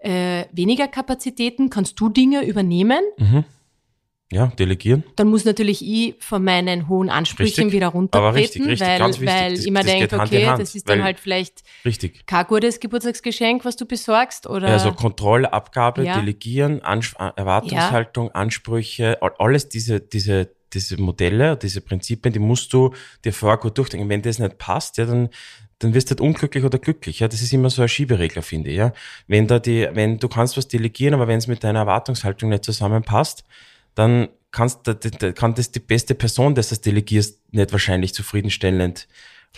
äh, 0.00 0.44
weniger 0.52 0.88
Kapazitäten, 0.88 1.70
kannst 1.70 2.00
du 2.00 2.08
Dinge 2.08 2.44
übernehmen? 2.44 3.02
Mhm. 3.16 3.44
Ja, 4.30 4.48
delegieren. 4.58 5.04
Dann 5.16 5.28
muss 5.28 5.44
natürlich 5.46 5.80
ich 5.82 6.16
von 6.18 6.42
meinen 6.44 6.88
hohen 6.88 7.08
Ansprüchen 7.10 7.44
Richtig. 7.64 7.72
wieder 7.72 7.86
Aber 7.86 7.96
runtertreten, 7.98 8.36
richtig, 8.36 8.66
richtig, 8.66 8.86
weil, 8.88 8.98
ganz 8.98 9.20
wichtig. 9.20 9.34
weil 9.40 9.50
Das- 9.54 9.64
ich 9.64 9.72
geht 9.74 9.84
denke, 10.12 10.20
okay, 10.20 10.46
Hand, 10.46 10.60
das 10.60 10.74
ist 10.74 10.88
dann 10.88 11.02
halt 11.04 11.18
vielleicht 11.18 11.62
Richtig. 11.84 12.26
kein 12.26 12.46
gutes 12.46 12.78
Geburtstagsgeschenk, 12.80 13.64
was 13.64 13.76
du 13.76 13.86
besorgst, 13.86 14.46
oder? 14.46 14.66
Also 14.68 14.92
Kontrolle, 14.92 15.50
Abgabe, 15.52 16.04
Ja. 16.04 16.18
Delegieren, 16.20 16.82
Ans 16.82 17.14
Erwartungshaltung, 17.36 18.30
Ansprüche, 18.32 19.16
all- 19.22 19.32
alles 19.38 19.68
diese, 19.70 20.00
diese, 20.00 20.50
diese 20.74 21.00
Modelle, 21.00 21.56
diese 21.56 21.80
Prinzipien, 21.80 22.32
die 22.32 22.38
musst 22.40 22.70
du 22.74 22.92
dir 23.24 23.32
vorher 23.32 23.56
gut 23.58 23.78
durchdenken. 23.78 24.08
Wenn 24.10 24.20
das 24.22 24.38
nicht 24.38 24.58
passt, 24.58 24.98
ja, 24.98 25.06
dann, 25.06 25.30
dann 25.80 25.94
wirst 25.94 26.08
du 26.08 26.12
halt 26.12 26.20
unglücklich 26.20 26.64
oder 26.64 26.78
glücklich. 26.78 27.20
Ja, 27.20 27.28
das 27.28 27.40
ist 27.42 27.52
immer 27.52 27.70
so 27.70 27.82
ein 27.82 27.88
Schieberegler, 27.88 28.42
finde 28.42 28.70
ich. 28.70 28.76
Ja, 28.76 28.92
wenn 29.26 29.46
da 29.46 29.58
die, 29.58 29.88
wenn 29.92 30.18
du 30.18 30.28
kannst 30.28 30.56
was 30.56 30.68
delegieren, 30.68 31.14
aber 31.14 31.28
wenn 31.28 31.38
es 31.38 31.46
mit 31.46 31.62
deiner 31.62 31.80
Erwartungshaltung 31.80 32.50
nicht 32.50 32.64
zusammenpasst, 32.64 33.44
dann 33.94 34.28
kannst, 34.50 34.80
da, 34.84 34.94
da, 34.94 35.32
kann 35.32 35.54
das 35.54 35.70
die 35.70 35.80
beste 35.80 36.14
Person, 36.14 36.54
dass 36.54 36.68
du 36.68 36.74
das 36.74 36.80
delegierst, 36.80 37.40
nicht 37.52 37.70
wahrscheinlich 37.72 38.14
zufriedenstellend 38.14 39.06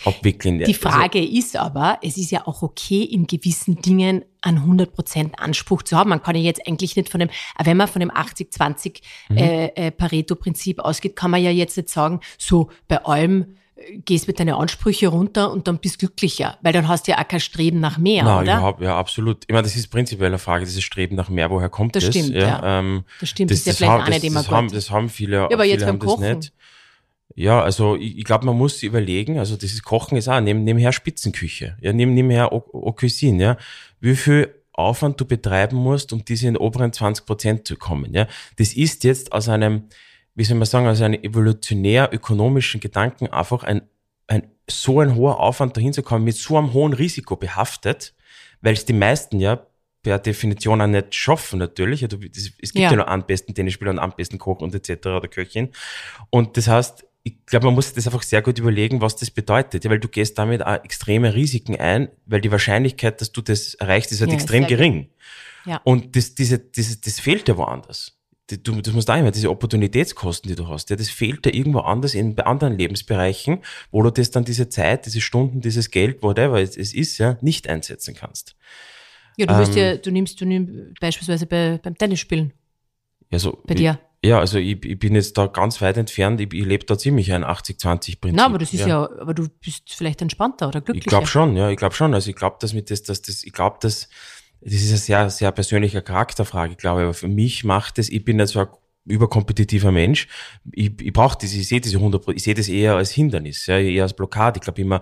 abwickeln. 0.05 0.57
Die 0.59 0.65
Also- 0.65 0.79
Frage 0.79 1.23
ist 1.25 1.55
aber, 1.55 1.99
es 2.01 2.17
ist 2.17 2.31
ja 2.31 2.47
auch 2.47 2.61
okay, 2.61 3.03
in 3.03 3.27
gewissen 3.27 3.81
Dingen 3.81 4.23
einen 4.41 4.59
100% 4.65 5.35
Anspruch 5.37 5.83
zu 5.83 5.97
haben. 5.97 6.09
Man 6.09 6.23
kann 6.23 6.35
ja 6.35 6.41
jetzt 6.41 6.65
eigentlich 6.67 6.95
nicht 6.95 7.09
von 7.09 7.19
dem, 7.19 7.29
wenn 7.63 7.77
man 7.77 7.87
von 7.87 7.99
dem 7.99 8.09
80-20 8.11 9.01
Mhm. 9.29 9.37
äh, 9.37 9.65
äh, 9.75 9.91
Pareto-Prinzip 9.91 10.79
ausgeht, 10.79 11.15
kann 11.15 11.31
man 11.31 11.41
ja 11.43 11.51
jetzt 11.51 11.77
nicht 11.77 11.89
sagen, 11.89 12.19
so 12.37 12.69
bei 12.87 13.03
allem 13.05 13.57
gehst 14.05 14.27
mit 14.27 14.39
deinen 14.39 14.53
Ansprüche 14.53 15.07
runter 15.07 15.51
und 15.51 15.67
dann 15.67 15.79
bist 15.79 15.99
glücklicher, 15.99 16.57
weil 16.61 16.73
dann 16.73 16.87
hast 16.87 17.07
du 17.07 17.11
ja 17.11 17.19
auch 17.19 17.27
kein 17.27 17.39
Streben 17.39 17.79
nach 17.79 17.97
mehr, 17.97 18.23
Na, 18.23 18.39
oder? 18.41 18.53
überhaupt, 18.57 18.81
ja, 18.81 18.97
absolut. 18.97 19.43
Ich 19.47 19.53
meine, 19.53 19.63
das 19.63 19.75
ist 19.75 19.87
prinzipiell 19.87 20.27
eine 20.27 20.37
Frage, 20.37 20.65
dieses 20.65 20.83
Streben 20.83 21.15
nach 21.15 21.29
mehr, 21.29 21.49
woher 21.49 21.69
kommt 21.69 21.95
Das 21.95 22.05
das? 22.05 22.15
stimmt, 22.15 22.35
ja. 22.35 22.79
Ähm, 22.79 23.03
Das 23.19 23.29
stimmt, 23.29 23.51
das, 23.51 23.59
ist 23.59 23.65
ja 23.65 23.71
das, 23.71 23.77
vielleicht 23.77 23.91
haben, 23.91 24.01
auch 24.03 24.07
nicht 24.07 24.17
das, 24.17 24.23
immer 24.29 24.39
das, 24.41 24.49
haben, 24.51 24.71
das 24.71 24.91
haben 24.91 25.09
viele, 25.09 25.37
Ja, 25.37 25.45
aber 25.45 25.63
viele 25.63 25.67
jetzt 25.75 25.85
haben 25.85 25.99
beim 25.99 26.07
das 26.07 26.15
Kochen. 26.15 26.37
nicht. 26.37 26.53
Ja, 27.35 27.61
also 27.61 27.95
ich, 27.95 28.17
ich 28.17 28.23
glaube, 28.25 28.45
man 28.45 28.57
muss 28.57 28.75
sich 28.79 28.83
überlegen, 28.83 29.39
also 29.39 29.55
dieses 29.55 29.81
Kochen 29.83 30.17
ist 30.17 30.27
auch, 30.27 30.41
nehm, 30.41 30.63
nebenher 30.63 30.91
Spitzenküche, 30.91 31.77
ja, 31.81 31.93
nehm, 31.93 32.13
nebenher 32.13 32.51
Au 32.51 32.63
Au 32.73 32.91
Cuisine, 32.91 33.41
ja, 33.41 33.57
wie 34.01 34.15
viel 34.15 34.53
Aufwand 34.73 35.19
du 35.19 35.25
betreiben 35.25 35.77
musst, 35.77 36.11
um 36.13 36.25
diese 36.25 36.47
in 36.47 36.55
den 36.55 36.61
oberen 36.61 36.91
20 36.91 37.25
Prozent 37.25 37.67
zu 37.67 37.77
kommen, 37.77 38.13
ja. 38.13 38.27
Das 38.57 38.73
ist 38.73 39.03
jetzt 39.05 39.31
aus 39.31 39.47
einem, 39.49 39.83
wie 40.35 40.43
soll 40.43 40.57
man 40.57 40.65
sagen, 40.65 40.87
aus 40.87 41.01
einem 41.01 41.21
evolutionär-ökonomischen 41.21 42.79
Gedanken 42.79 43.27
einfach 43.27 43.63
ein, 43.63 43.81
ein, 44.27 44.49
so 44.69 44.99
ein 44.99 45.15
hoher 45.15 45.39
Aufwand 45.39 45.75
dahin 45.75 45.93
zu 45.93 46.03
kommen, 46.03 46.23
mit 46.23 46.35
so 46.35 46.57
einem 46.57 46.73
hohen 46.73 46.93
Risiko 46.93 47.35
behaftet, 47.35 48.13
weil 48.61 48.73
es 48.73 48.85
die 48.85 48.93
meisten 48.93 49.39
ja 49.39 49.65
per 50.03 50.19
Definition 50.19 50.81
auch 50.81 50.87
nicht 50.87 51.13
schaffen 51.13 51.59
natürlich. 51.59 52.01
Das, 52.01 52.19
es 52.23 52.73
gibt 52.73 52.75
Ja. 52.75 52.89
ja. 52.89 52.95
nur 52.95 53.07
einen 53.07 53.25
besten 53.25 53.53
Tennisspieler 53.53 53.91
und 53.91 53.99
einen 53.99 54.13
besten 54.15 54.37
Koch 54.39 54.61
und 54.61 54.73
etc. 54.73 55.05
oder 55.07 55.27
Köchin. 55.27 55.69
Und 56.29 56.57
das 56.57 56.67
heißt, 56.67 57.05
ich 57.23 57.45
glaube, 57.45 57.67
man 57.67 57.75
muss 57.75 57.87
sich 57.87 57.95
das 57.95 58.07
einfach 58.07 58.23
sehr 58.23 58.41
gut 58.41 58.57
überlegen, 58.57 58.99
was 59.01 59.15
das 59.15 59.29
bedeutet, 59.29 59.83
ja, 59.83 59.91
weil 59.91 59.99
du 59.99 60.07
gehst 60.07 60.39
damit 60.39 60.65
auch 60.65 60.83
extreme 60.83 61.35
Risiken 61.35 61.75
ein, 61.79 62.09
weil 62.25 62.41
die 62.41 62.51
Wahrscheinlichkeit, 62.51 63.21
dass 63.21 63.31
du 63.31 63.41
das 63.41 63.75
erreichst, 63.75 64.11
ist 64.11 64.21
halt 64.21 64.31
Ja, 64.31 64.37
extrem 64.37 64.65
gering. 64.65 65.09
Ja. 65.65 65.79
Und 65.83 66.15
das, 66.15 66.33
diese, 66.33 66.57
diese, 66.57 66.99
das 66.99 67.19
fehlt 67.19 67.47
ja 67.47 67.57
woanders. 67.57 68.17
Du, 68.57 68.81
das 68.81 68.93
musst 68.93 69.09
auch 69.09 69.17
immer, 69.17 69.31
diese 69.31 69.49
Opportunitätskosten, 69.49 70.49
die 70.49 70.55
du 70.55 70.67
hast, 70.67 70.89
ja, 70.89 70.95
das 70.95 71.09
fehlt 71.09 71.45
ja 71.45 71.53
irgendwo 71.53 71.79
anders 71.79 72.13
in 72.13 72.39
anderen 72.39 72.77
Lebensbereichen, 72.77 73.59
wo 73.91 74.01
du 74.03 74.09
das 74.11 74.31
dann 74.31 74.43
diese 74.45 74.69
Zeit, 74.69 75.05
diese 75.05 75.21
Stunden, 75.21 75.61
dieses 75.61 75.91
Geld, 75.91 76.21
whatever 76.23 76.59
es, 76.59 76.77
es 76.77 76.93
ist, 76.93 77.17
ja, 77.17 77.37
nicht 77.41 77.67
einsetzen 77.69 78.15
kannst. 78.15 78.55
Ja, 79.37 79.45
du 79.45 79.57
wirst 79.57 79.75
Ähm, 79.75 79.83
ja, 79.83 79.97
du 79.97 80.11
nimmst, 80.11 80.39
du 80.41 80.45
nimmst 80.45 80.99
beispielsweise 80.99 81.45
bei, 81.45 81.79
beim 81.81 81.97
Tennisspielen 81.97 82.53
Ja, 83.31 83.39
so, 83.39 83.61
bei 83.65 83.73
ich, 83.73 83.79
dir. 83.79 83.99
Ja, 84.23 84.39
also 84.39 84.59
ich, 84.59 84.83
ich 84.85 84.99
bin 84.99 85.15
jetzt 85.15 85.35
da 85.37 85.47
ganz 85.47 85.81
weit 85.81 85.97
entfernt, 85.97 86.39
ich, 86.41 86.53
ich 86.53 86.65
lebe 86.65 86.85
da 86.85 86.95
ziemlich 86.95 87.31
ein 87.33 87.43
80-20-Prinzip. 87.43 88.33
Na, 88.33 88.45
aber 88.45 88.59
das 88.59 88.71
ist 88.71 88.85
ja. 88.85 89.09
aber 89.19 89.33
du 89.33 89.47
bist 89.61 89.93
vielleicht 89.95 90.21
entspannter 90.21 90.67
oder 90.67 90.79
Ich 90.79 90.85
glücklicher. 90.85 91.09
glaube 91.09 91.27
schon, 91.27 91.55
ja, 91.55 91.69
ich 91.71 91.77
glaube 91.77 91.95
schon. 91.95 92.13
Also 92.13 92.29
ich 92.29 92.35
glaube, 92.35 92.57
dass 92.59 92.73
mit 92.73 92.91
das, 92.91 93.01
dass 93.01 93.23
das, 93.23 93.43
ich 93.43 93.51
glaube, 93.51 93.77
dass 93.81 94.09
das 94.61 94.73
ist 94.73 94.89
eine 94.89 94.97
sehr, 94.97 95.29
sehr 95.29 95.51
persönliche 95.51 96.01
Charakterfrage, 96.01 96.75
glaube 96.75 97.01
ich. 97.01 97.03
Aber 97.03 97.13
für 97.13 97.27
mich 97.27 97.63
macht 97.63 97.99
es, 97.99 98.09
ich 98.09 98.23
bin 98.23 98.37
nicht 98.37 98.49
so 98.49 98.59
ein 98.59 98.67
überkompetitiver 99.05 99.91
Mensch. 99.91 100.27
Ich, 100.71 100.91
ich 101.01 101.11
brauche 101.11 101.37
diese, 101.37 101.57
ich 101.59 101.67
sehe 101.67 101.81
diese 101.81 101.97
100% 101.97 102.33
ich 102.35 102.43
sehe 102.43 102.53
das 102.53 102.67
eher 102.67 102.95
als 102.95 103.11
Hindernis, 103.11 103.65
ja, 103.65 103.79
eher 103.79 104.03
als 104.03 104.13
Blockade. 104.13 104.57
Ich 104.57 104.61
glaube 104.61 104.81
immer, 104.81 105.01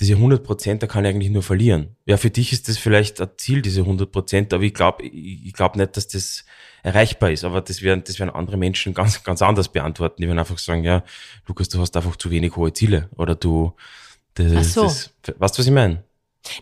diese 0.00 0.14
100 0.14 0.42
Prozent, 0.42 0.82
da 0.82 0.86
kann 0.86 1.04
ich 1.04 1.10
eigentlich 1.10 1.30
nur 1.30 1.44
verlieren. 1.44 1.96
Ja, 2.06 2.16
für 2.16 2.30
dich 2.30 2.52
ist 2.52 2.68
das 2.68 2.78
vielleicht 2.78 3.20
ein 3.20 3.28
Ziel, 3.36 3.62
diese 3.62 3.82
100 3.82 4.10
Prozent, 4.10 4.52
aber 4.52 4.64
ich 4.64 4.74
glaube, 4.74 5.04
ich, 5.04 5.46
ich 5.46 5.52
glaube 5.52 5.78
nicht, 5.78 5.96
dass 5.96 6.08
das 6.08 6.44
erreichbar 6.82 7.30
ist. 7.30 7.44
Aber 7.44 7.60
das 7.60 7.82
werden, 7.82 8.02
das 8.04 8.18
werden 8.18 8.30
andere 8.30 8.56
Menschen 8.56 8.94
ganz, 8.94 9.22
ganz 9.22 9.42
anders 9.42 9.68
beantworten. 9.68 10.22
Die 10.22 10.26
werden 10.26 10.38
einfach 10.38 10.58
sagen, 10.58 10.82
ja, 10.82 11.04
Lukas, 11.46 11.68
du 11.68 11.80
hast 11.80 11.96
einfach 11.96 12.16
zu 12.16 12.30
wenig 12.30 12.56
hohe 12.56 12.72
Ziele 12.72 13.08
oder 13.16 13.36
du, 13.36 13.74
das, 14.34 14.52
Ach 14.54 14.64
so. 14.64 14.82
das, 14.82 15.12
weißt 15.38 15.56
du, 15.56 15.58
was 15.60 15.66
ich 15.66 15.72
meine? 15.72 16.02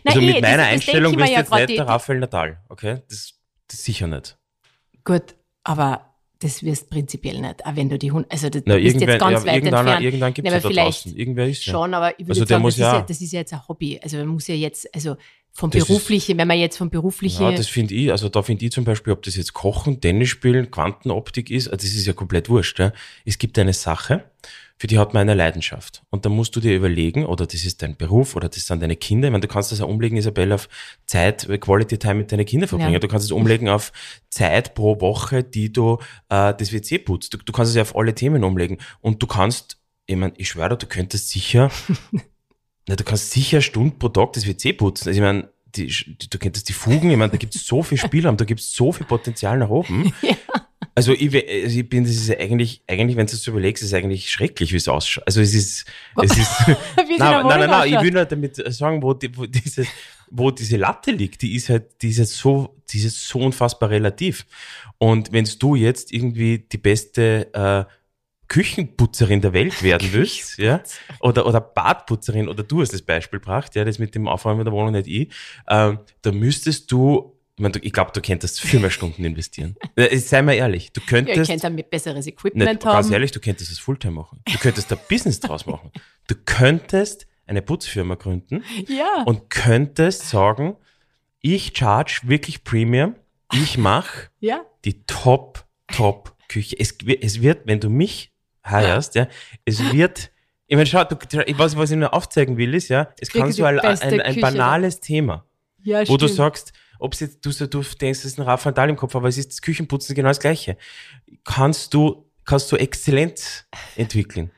Na, 0.03 0.11
Also 0.11 0.21
eh, 0.21 0.25
mit 0.33 0.41
meiner 0.41 0.57
das 0.57 0.67
Einstellung 0.67 1.15
mir 1.15 1.25
du 1.25 1.31
ja 1.31 1.39
jetzt 1.39 1.51
nicht 1.51 1.77
der 1.79 1.87
Rafael 1.87 2.19
Nadal, 2.19 2.57
okay? 2.69 3.01
Das, 3.09 3.33
das 3.67 3.83
sicher 3.83 4.07
nicht. 4.07 4.37
Gut, 5.03 5.35
aber 5.63 6.11
das 6.39 6.63
wirst 6.63 6.89
prinzipiell 6.89 7.39
nicht, 7.39 7.65
auch 7.65 7.75
wenn 7.75 7.89
du 7.89 7.97
die 7.97 8.11
Hund, 8.11 8.27
also 8.29 8.49
du 8.49 8.61
Na, 8.65 8.75
bist 8.75 8.99
jetzt 8.99 9.19
ganz 9.19 9.39
ja, 9.41 9.45
weit 9.47 9.55
irgendeiner, 9.55 9.79
entfernt. 9.79 10.03
irgendwann 10.05 10.33
gibt 10.33 10.47
es 10.47 10.53
Ja, 10.53 10.59
ja 10.59 10.69
da 10.75 10.83
draußen. 10.83 11.15
Irgendwer 11.15 11.47
ist 11.47 11.65
ja. 11.65 11.71
Schon, 11.71 11.93
aber 11.93 12.11
ich 12.19 12.27
würde 12.27 12.41
Also 12.41 12.45
sagen, 12.45 12.61
muss 12.61 12.75
das, 12.75 12.79
ist 12.87 12.91
ja- 12.91 12.93
ja, 12.99 13.05
das 13.07 13.21
ist 13.21 13.31
ja 13.33 13.39
jetzt 13.39 13.53
ein 13.53 13.67
Hobby. 13.67 13.99
Also 14.03 14.17
man 14.17 14.27
muss 14.27 14.47
ja 14.47 14.55
jetzt, 14.55 14.93
also 14.93 15.15
vom 15.53 15.69
Das 15.69 15.81
ist- 15.83 15.87
Beruflichen, 15.87 16.37
wenn 16.37 16.47
man 16.47 16.59
jetzt 16.59 16.77
vom 16.77 16.89
Beruflichen, 16.89 17.41
Ja, 17.41 17.51
das 17.53 17.67
finde 17.67 17.95
ich, 17.95 18.11
also 18.11 18.27
da 18.27 18.43
finde 18.43 18.65
ich 18.65 18.71
zum 18.73 18.83
Beispiel, 18.83 19.13
ob 19.13 19.23
das 19.23 19.37
jetzt 19.37 19.53
Kochen, 19.53 20.01
Tennis 20.01 20.27
spielen, 20.29 20.69
Quantenoptik 20.69 21.49
ist, 21.49 21.67
also 21.69 21.77
das 21.77 21.95
ist 21.95 22.05
ja 22.05 22.11
komplett 22.13 22.49
wurscht. 22.49 22.77
Ja. 22.79 22.91
Es 23.23 23.37
gibt 23.37 23.57
eine 23.57 23.71
Sache, 23.73 24.29
für 24.77 24.87
die 24.87 24.99
hat 24.99 25.13
man 25.13 25.21
eine 25.21 25.33
Leidenschaft. 25.33 26.03
Und 26.09 26.25
da 26.25 26.29
musst 26.29 26.55
du 26.55 26.59
dir 26.59 26.75
überlegen, 26.75 27.25
oder 27.25 27.47
das 27.47 27.63
ist 27.63 27.81
dein 27.81 27.95
Beruf, 27.95 28.35
oder 28.35 28.49
das 28.49 28.65
sind 28.65 28.81
deine 28.81 28.97
Kinder. 28.97 29.29
Ich 29.29 29.31
meine, 29.31 29.41
du 29.41 29.47
kannst 29.47 29.71
das 29.71 29.79
ja 29.79 29.85
umlegen, 29.85 30.17
Isabelle, 30.17 30.55
auf 30.55 30.67
Zeit, 31.05 31.47
äh, 31.47 31.57
Quality 31.57 31.97
Time 31.97 32.15
mit 32.15 32.31
deinen 32.31 32.45
Kindern 32.45 32.67
verbringen. 32.67 32.93
Ja. 32.93 32.99
Du 32.99 33.07
kannst 33.07 33.25
es 33.25 33.31
umlegen 33.31 33.69
auf 33.69 33.93
Zeit 34.29 34.75
pro 34.75 34.99
Woche, 34.99 35.43
die 35.43 35.71
du 35.71 35.97
äh, 36.29 36.53
das 36.53 36.73
WC 36.73 36.99
putzt. 36.99 37.33
Du, 37.33 37.37
du 37.37 37.53
kannst 37.53 37.69
es 37.69 37.75
ja 37.75 37.83
auf 37.83 37.95
alle 37.95 38.13
Themen 38.13 38.43
umlegen. 38.43 38.77
Und 38.99 39.23
du 39.23 39.27
kannst, 39.27 39.77
ich 40.07 40.17
meine, 40.17 40.33
ich 40.35 40.49
schwöre, 40.49 40.77
du 40.77 40.87
könntest 40.87 41.29
sicher, 41.29 41.71
na, 42.87 42.97
du 42.97 43.03
kannst 43.05 43.31
sicher 43.31 43.61
Stunden 43.61 43.97
pro 43.97 44.09
Tag 44.09 44.33
das 44.33 44.45
WC 44.45 44.73
putzen. 44.73 45.07
Also 45.07 45.17
ich 45.17 45.23
meine, 45.23 45.49
die, 45.75 45.87
die, 45.87 46.29
du 46.29 46.37
könntest 46.37 46.67
die 46.69 46.73
Fugen, 46.73 47.11
ich 47.11 47.17
meine, 47.17 47.31
da 47.31 47.37
gibt 47.37 47.55
es 47.55 47.65
so 47.65 47.81
viel 47.81 47.97
Spielraum, 47.97 48.37
da 48.37 48.45
gibt 48.45 48.59
es 48.59 48.73
so 48.73 48.91
viel 48.91 49.05
Potenzial 49.05 49.57
nach 49.57 49.69
oben. 49.69 50.13
Also 50.97 51.11
ich, 51.11 51.35
also 51.35 51.79
ich 51.79 51.89
bin, 51.89 52.05
das 52.05 52.13
ist 52.15 52.31
eigentlich, 52.31 52.81
eigentlich, 52.87 53.17
wenn 53.17 53.27
du 53.27 53.33
es 53.33 53.43
so 53.43 53.51
überlegst, 53.51 53.83
ist 53.83 53.89
es 53.89 53.93
eigentlich 53.93 54.31
schrecklich, 54.31 54.71
wie 54.71 54.77
es 54.77 54.87
ausschaut. 54.87 55.27
Also 55.27 55.41
es 55.41 55.53
ist, 55.53 55.85
es 56.21 56.37
ist, 56.37 56.51
nein, 56.67 57.17
nein, 57.19 57.47
nein, 57.47 57.69
nein, 57.69 57.93
ich 57.93 58.01
will 58.01 58.11
nur 58.11 58.23
damit 58.23 58.55
sagen, 58.73 59.03
wo, 59.03 59.13
die, 59.13 59.35
wo, 59.37 59.45
diese, 59.45 59.85
wo 60.31 60.51
diese 60.51 60.77
Latte 60.77 61.11
liegt, 61.11 61.41
die 61.41 61.55
ist 61.55 61.67
halt, 61.67 62.01
die 62.01 62.09
ist 62.09 62.17
jetzt 62.17 62.37
so, 62.37 62.77
die 62.89 62.97
ist 62.99 63.03
jetzt 63.03 63.27
so 63.27 63.39
unfassbar 63.39 63.89
relativ. 63.89 64.45
Und 64.97 65.33
wenn 65.33 65.45
du 65.59 65.75
jetzt 65.75 66.13
irgendwie 66.13 66.59
die 66.59 66.77
beste 66.77 67.53
äh, 67.53 67.91
Küchenputzerin 68.47 69.41
der 69.41 69.53
Welt 69.53 69.81
werden 69.83 70.09
willst, 70.11 70.57
ja, 70.57 70.81
oder, 71.19 71.45
oder 71.45 71.59
Badputzerin, 71.59 72.47
oder 72.47 72.63
du 72.63 72.81
hast 72.81 72.93
das 72.93 73.01
Beispiel 73.01 73.39
gebracht, 73.39 73.75
ja, 73.75 73.83
das 73.83 73.99
mit 73.99 74.15
dem 74.15 74.27
Aufräumen 74.27 74.63
der 74.63 74.73
Wohnung 74.73 74.93
nicht 74.93 75.07
ich, 75.07 75.33
ähm, 75.67 75.99
da 76.21 76.31
müsstest 76.31 76.91
du, 76.91 77.34
ich, 77.57 77.61
mein, 77.61 77.71
du- 77.71 77.79
ich 77.79 77.93
glaube, 77.93 78.11
du 78.13 78.21
könntest 78.21 78.59
viel 78.61 78.79
mehr 78.79 78.89
Stunden 78.89 79.23
investieren. 79.23 79.75
Äh, 79.95 80.17
Sei 80.17 80.41
mal 80.41 80.53
ehrlich, 80.53 80.91
du 80.91 80.99
ja, 81.01 81.07
könntest, 81.07 81.37
ihr 81.37 81.45
könnt 81.45 81.63
damit 81.63 81.89
besseres 81.89 82.27
Equipment 82.27 82.69
nicht, 82.69 82.85
haben. 82.85 82.93
ganz 82.93 83.09
ehrlich, 83.11 83.31
du 83.31 83.39
könntest 83.39 83.71
das 83.71 83.79
Fulltime 83.79 84.13
machen. 84.13 84.41
Du 84.45 84.57
könntest 84.57 84.91
da 84.91 84.95
Business 84.95 85.39
draus 85.39 85.65
machen. 85.65 85.91
Du 86.27 86.35
könntest 86.45 87.27
eine 87.47 87.61
Putzfirma 87.61 88.15
gründen 88.15 88.63
Ja. 88.87 89.23
und 89.25 89.49
könntest 89.49 90.27
sagen, 90.29 90.75
ich 91.41 91.77
charge 91.77 92.21
wirklich 92.23 92.63
Premium, 92.63 93.15
ich 93.53 93.77
mache 93.77 94.29
ja. 94.39 94.65
die 94.83 95.05
Top, 95.05 95.63
Top 95.87 96.35
Küche. 96.49 96.75
Es, 96.79 96.97
es 97.21 97.41
wird, 97.41 97.67
wenn 97.67 97.79
du 97.79 97.89
mich 97.89 98.33
heierst, 98.65 99.15
ja, 99.15 99.27
es 99.63 99.79
wird, 99.93 100.31
ich 100.67 100.75
meine, 100.75 100.87
schau, 100.87 101.03
du, 101.03 101.15
was, 101.57 101.77
was 101.77 101.91
ich 101.91 101.97
nur 101.97 102.13
aufzeigen 102.13 102.57
will, 102.57 102.73
ist, 102.73 102.89
ja, 102.89 103.13
es 103.19 103.29
Kriege 103.29 103.43
kann 103.43 103.51
so 103.53 103.63
ein, 103.63 103.79
ein, 103.79 104.21
ein 104.21 104.41
banales 104.41 104.99
Thema, 104.99 105.45
ja, 105.83 105.99
wo 106.09 106.17
du 106.17 106.25
stimmt. 106.25 106.37
sagst, 106.37 106.73
ob 106.99 107.13
es 107.13 107.19
jetzt, 107.19 107.45
du, 107.45 107.51
du 107.51 107.81
denkst, 107.81 108.19
es 108.19 108.25
ist 108.25 108.39
ein 108.39 108.43
Rafa 108.43 108.69
Nadal 108.69 108.89
im 108.89 108.95
Kopf, 108.95 109.15
aber 109.15 109.27
es 109.27 109.37
ist 109.37 109.51
das 109.51 109.61
Küchenputzen 109.61 110.15
genau 110.15 110.29
das 110.29 110.39
Gleiche. 110.39 110.77
Kannst 111.43 111.93
du, 111.93 112.29
kannst 112.45 112.71
du 112.71 112.75
Exzellenz 112.75 113.65
entwickeln. 113.95 114.51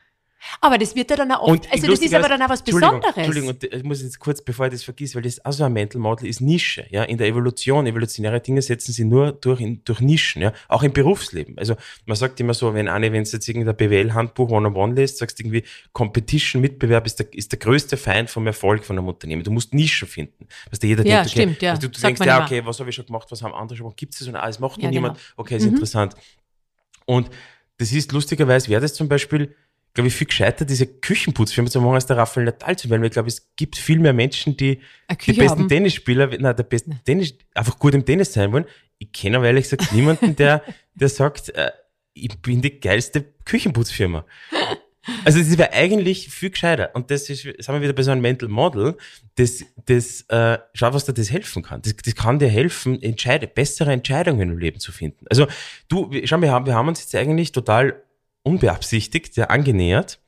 Aber 0.62 0.78
das 0.78 0.96
wird 0.96 1.10
ja 1.10 1.16
dann 1.16 1.32
auch 1.32 1.42
oft, 1.42 1.52
Und 1.66 1.72
also 1.72 1.88
das 1.88 2.00
ist 2.00 2.14
aber 2.14 2.30
dann 2.30 2.42
auch 2.42 2.50
was 2.50 2.62
Entschuldigung, 2.62 3.00
Besonderes. 3.00 3.18
Entschuldigung, 3.18 3.50
und 3.50 3.64
ich 3.64 3.84
muss 3.84 4.02
jetzt 4.02 4.20
kurz, 4.20 4.42
bevor 4.42 4.68
ich 4.68 4.74
das 4.74 4.84
vergiss, 4.84 5.16
weil 5.16 5.22
das 5.22 5.40
also 5.40 5.64
ein 5.64 5.74
Mental 5.74 6.02
Model 6.02 6.28
ist 6.28 6.42
Nische, 6.42 6.86
ja, 6.90 7.04
in 7.04 7.18
der 7.18 7.28
Evolution, 7.28 7.86
evolutionäre 7.86 8.40
Dinge 8.40 8.62
setzen 8.62 8.92
sie 8.92 9.06
nur 9.06 9.32
durch, 9.32 9.62
in, 9.62 9.84
durch 9.84 10.00
Nischen, 10.00 10.42
ja, 10.42 10.54
auch 10.68 10.84
im 10.84 10.94
Berufsleben. 10.94 11.58
Also, 11.58 11.76
man 12.06 12.18
sagt 12.18 12.40
immer 12.40 12.54
so, 12.54 12.74
wenn 12.74 12.88
eine, 12.88 13.12
wenn 13.12 13.24
es 13.24 13.32
jetzt 13.32 13.48
irgendein 13.48 13.76
BWL-Handbuch 13.76 14.50
One-on-One 14.50 14.96
liest, 14.96 15.18
sagst 15.18 15.40
du 15.40 15.44
irgendwie, 15.44 15.64
Competition, 15.94 16.62
Mitbewerb 16.62 17.06
ist 17.06 17.20
der, 17.20 17.34
ist 17.34 17.52
der 17.52 17.60
größte 17.60 17.98
Feind 17.98 18.30
vom 18.30 18.48
Erfolg 18.48 18.86
von 18.86 18.98
einem 18.98 19.08
Unternehmen. 19.08 19.44
Du 19.44 19.52
musst 19.52 19.74
Nischen 19.74 20.08
finden. 20.08 20.48
Was 20.70 20.80
jeder 20.82 21.06
Ja, 21.06 21.18
denkt, 21.24 21.32
okay, 21.32 21.42
stimmt, 21.42 21.62
ja. 21.62 21.72
also 21.72 21.88
du, 21.88 21.90
du 21.94 22.02
denkst, 22.02 22.26
ja, 22.26 22.44
okay, 22.44 22.66
was 22.66 22.80
habe 22.80 22.90
ich 22.90 22.96
schon 22.96 23.06
gemacht, 23.06 23.28
was 23.30 23.42
haben 23.42 23.54
andere 23.54 23.78
schon 23.78 23.86
gemacht, 23.86 23.98
gibt 23.98 24.14
es 24.14 24.20
das 24.20 24.28
und 24.28 24.36
alles 24.36 24.60
macht 24.60 24.82
Ja, 24.82 24.86
noch 24.88 24.92
niemand, 24.92 25.18
genau. 25.18 25.34
okay, 25.38 25.58
ist 25.58 25.66
interessant. 25.66 26.16
Und 27.06 27.30
das 27.78 27.92
ist 27.92 28.12
lustigerweise, 28.12 28.70
wäre 28.70 28.82
das 28.82 28.94
zum 28.94 29.08
Beispiel, 29.08 29.56
glaube 29.98 30.10
ich, 30.10 30.16
viel 30.16 30.28
gescheiter, 30.28 30.64
diese 30.64 30.86
Küchenputzfirma 30.86 31.72
zu 31.72 31.82
machen, 31.82 31.96
als 31.96 32.06
der 32.06 32.18
Raphael 32.18 32.46
Nadal 32.46 32.78
zu 32.78 32.88
werden, 32.88 33.02
weil 33.02 33.08
ich 33.08 33.14
glaube, 33.14 33.30
es 33.30 33.50
gibt 33.56 33.76
viel 33.76 33.98
mehr 33.98 34.14
Menschen, 34.14 34.56
die 34.56 34.80
die 35.26 35.34
besten 35.34 35.50
haben. 35.50 35.70
Tennisspieler, 35.70 36.28
nein, 36.28 36.56
der 36.56 36.64
besten 36.64 37.00
Tennis, 37.04 37.34
einfach 37.56 37.80
gut 37.80 37.96
im 37.96 38.06
Tennis 38.06 38.32
sein 38.32 38.52
wollen. 38.52 38.66
Ich 39.00 39.12
kenne 39.12 39.38
aber 39.38 39.48
ehrlich 39.48 39.68
gesagt 39.68 39.92
niemanden, 39.94 40.36
der, 40.36 40.62
der 40.94 41.10
sagt, 41.10 41.50
äh, 41.50 41.72
ich 42.14 42.30
bin 42.44 42.62
die 42.62 42.80
geilste 42.80 43.26
Küchenputzfirma. 43.44 44.24
Also 45.26 45.40
das 45.40 45.58
wäre 45.58 45.74
eigentlich 45.74 46.30
viel 46.30 46.52
gescheiter. 46.52 46.92
Und 46.94 47.10
das 47.10 47.28
ist, 47.30 47.48
das 47.58 47.68
haben 47.68 47.76
wir 47.76 47.82
wieder 47.82 47.94
bei 47.94 48.04
so 48.04 48.12
einem 48.12 48.22
Mental 48.22 48.50
Model, 48.50 48.98
das, 49.34 49.64
das, 49.86 50.22
äh, 50.30 50.60
schau, 50.76 50.94
was 50.94 51.06
dir 51.06 51.14
das 51.14 51.32
helfen 51.32 51.64
kann. 51.64 51.82
Das, 51.82 51.96
das 51.96 52.14
kann 52.14 52.38
dir 52.38 52.50
helfen, 52.50 53.02
entscheide, 53.02 53.48
bessere 53.48 53.94
Entscheidungen 53.94 54.52
im 54.52 54.58
Leben 54.60 54.80
zu 54.80 54.92
finden. 54.92 55.26
Also 55.28 55.48
du, 55.88 56.12
schau, 56.26 56.40
wir 56.40 56.52
haben, 56.52 56.68
wir 56.68 56.76
haben 56.76 56.88
uns 56.88 57.00
jetzt 57.00 57.16
eigentlich 57.16 57.52
total 57.52 58.04
unbeabsichtigt 58.48 59.38
ja, 59.38 59.46
angenähert. 59.46 60.20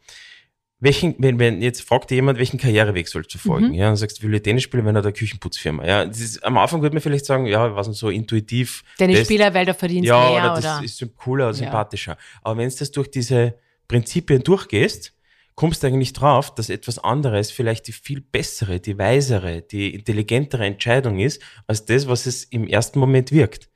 Welchen, 0.82 1.16
wenn, 1.18 1.40
wenn 1.40 1.62
jetzt 1.62 1.82
fragt 1.82 2.10
dir 2.10 2.16
jemand, 2.16 2.40
welchen 2.40 2.58
Karriereweg 2.58 3.08
sollst 3.10 3.34
du 3.34 3.38
folgen? 3.38 3.74
Ja, 3.74 3.88
dann 3.88 3.98
sagst 3.98 4.20
du, 4.20 4.24
will 4.28 4.34
ich 4.36 4.44
Tennis 4.44 4.64
spielen, 4.64 4.86
wenn 4.86 4.96
er 4.96 5.02
der 5.02 5.12
Küchenputzfirma. 5.12 5.86
Ja, 5.86 6.06
das 6.06 6.22
ist, 6.22 6.44
am 6.46 6.58
Anfang 6.58 6.82
würde 6.82 6.96
man 6.96 7.02
vielleicht 7.02 7.26
sagen, 7.26 7.48
ja, 7.48 7.76
was 7.76 7.88
so 7.88 8.10
intuitiv. 8.10 8.84
Das- 8.98 9.26
Spieler, 9.26 9.54
weil 9.54 9.66
da 9.66 9.74
verdienst 9.74 10.08
ja, 10.08 10.18
mehr 10.18 10.32
oder 10.42 10.54
oder. 10.54 10.62
das 10.62 10.84
ist 10.84 11.06
cooler 11.18 11.48
Ja. 11.48 11.54
sympathischer. 11.54 12.18
Aber 12.42 12.58
wenn 12.60 12.70
du 12.70 12.76
das 12.78 12.92
durch 12.92 13.12
diese 13.12 13.56
Prinzipien 13.90 14.42
durchgehst, 14.42 15.14
kommst 15.56 15.84
du 15.84 15.88
eigentlich 15.88 16.14
drauf, 16.14 16.56
dass 16.56 16.70
etwas 16.70 16.98
anderes 17.00 17.52
vielleicht 17.52 17.88
die 17.90 17.92
viel 17.92 18.22
bessere, 18.22 18.80
die 18.80 18.98
weisere, 18.98 19.62
die 19.62 19.94
intelligentere 19.94 20.66
Entscheidung 20.66 21.20
ist, 21.20 21.42
als 21.68 21.84
das, 21.84 22.08
was 22.08 22.26
es 22.26 22.46
im 22.46 22.66
ersten 22.66 23.00
Moment 23.00 23.34
wirkt. 23.34 23.68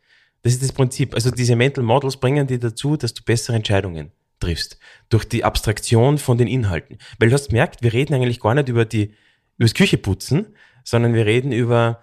Das 0.43 0.53
ist 0.53 0.61
das 0.63 0.71
Prinzip. 0.71 1.13
Also 1.13 1.31
diese 1.31 1.57
Mental 1.57 1.83
Models 1.83 2.15
bringen 2.15 2.47
dir 2.47 2.59
dazu, 2.59 2.95
dass 2.95 3.13
du 3.13 3.23
bessere 3.23 3.57
Entscheidungen 3.57 4.13
triffst. 4.43 4.79
Durch 5.09 5.25
die 5.25 5.43
Abstraktion 5.43 6.17
von 6.17 6.37
den 6.37 6.47
Inhalten. 6.47 6.97
Weil 7.19 7.29
du 7.29 7.33
hast 7.33 7.49
gemerkt, 7.49 7.81
wir 7.83 7.93
reden 7.93 8.13
eigentlich 8.13 8.39
gar 8.39 8.55
nicht 8.55 8.69
über 8.69 8.85
die, 8.85 9.13
über 9.57 9.65
das 9.65 9.73
Kücheputzen, 9.73 10.55
sondern 10.83 11.13
wir 11.13 11.25
reden 11.25 11.51
über 11.51 12.01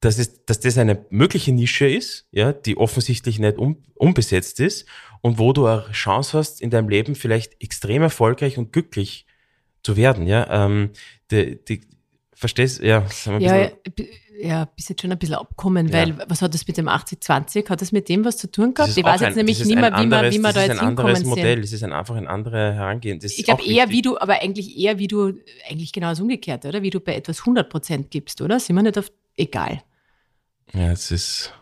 dass, 0.00 0.18
es, 0.18 0.44
dass 0.46 0.60
das 0.60 0.78
eine 0.78 1.04
mögliche 1.10 1.52
Nische 1.52 1.86
ist, 1.86 2.26
ja, 2.30 2.52
die 2.52 2.76
offensichtlich 2.76 3.38
nicht 3.38 3.58
un, 3.58 3.82
unbesetzt 3.94 4.58
ist 4.58 4.86
und 5.20 5.38
wo 5.38 5.52
du 5.52 5.66
eine 5.66 5.92
Chance 5.92 6.38
hast, 6.38 6.62
in 6.62 6.70
deinem 6.70 6.88
Leben 6.88 7.14
vielleicht 7.14 7.62
extrem 7.62 8.02
erfolgreich 8.02 8.56
und 8.56 8.72
glücklich 8.72 9.26
zu 9.82 9.96
werden. 9.96 10.26
Ja, 10.26 10.64
ähm, 10.66 10.90
die, 11.30 11.62
die, 11.62 11.82
verstehst 12.40 12.80
ein 12.80 12.86
Ja, 12.86 13.06
ja, 13.38 13.70
ja, 14.42 14.64
bist 14.64 14.88
jetzt 14.88 15.02
schon 15.02 15.12
ein 15.12 15.18
bisschen 15.18 15.34
abkommen, 15.36 15.88
Ja. 15.88 15.92
weil 15.94 16.18
was 16.28 16.40
hat 16.40 16.54
das 16.54 16.66
mit 16.66 16.76
dem 16.78 16.88
80-20? 16.88 17.68
Hat 17.68 17.80
das 17.82 17.92
mit 17.92 18.08
dem 18.08 18.24
was 18.24 18.38
zu 18.38 18.50
tun 18.50 18.72
das 18.74 18.86
gehabt? 18.94 18.98
Ich 18.98 19.04
weiß 19.04 19.20
jetzt 19.20 19.28
ein- 19.30 19.36
nämlich 19.36 19.58
das 19.58 19.66
nicht 19.68 19.76
mehr, 19.78 19.90
wie 19.98 20.06
man, 20.06 20.32
wie 20.32 20.38
man 20.38 20.54
da 20.54 20.60
das 20.60 20.66
jetzt 20.68 20.74
ist 20.76 20.80
ein 20.80 20.86
anderes 20.88 21.18
hinkommen 21.18 21.28
Modell, 21.38 21.54
sind. 21.56 21.62
das 21.64 21.72
ist 21.72 21.82
ein, 21.84 21.92
einfach 21.92 22.14
ein 22.16 22.26
anderes 22.26 22.74
Herangehen. 22.74 23.20
Das 23.20 23.36
Ich 23.38 23.44
glaube 23.44 23.62
eher, 23.62 23.84
wichtig. 23.84 23.90
wie 23.90 24.02
du, 24.02 24.18
aber 24.18 24.40
eigentlich 24.40 24.78
eher, 24.78 24.98
wie 24.98 25.08
du, 25.08 25.34
eigentlich 25.68 25.92
genau 25.92 26.08
das 26.08 26.20
Umgekehrte, 26.20 26.68
oder? 26.68 26.82
Wie 26.82 26.90
du 26.90 27.00
bei 27.00 27.14
etwas 27.16 27.44
100% 27.44 28.08
gibst, 28.10 28.40
oder? 28.40 28.58
Sind 28.58 28.76
wir 28.76 28.82
nicht 28.82 28.96
auf, 28.98 29.12
egal. 29.36 29.82
Ja, 30.72 30.92
es 30.92 31.10
ist, 31.10 31.52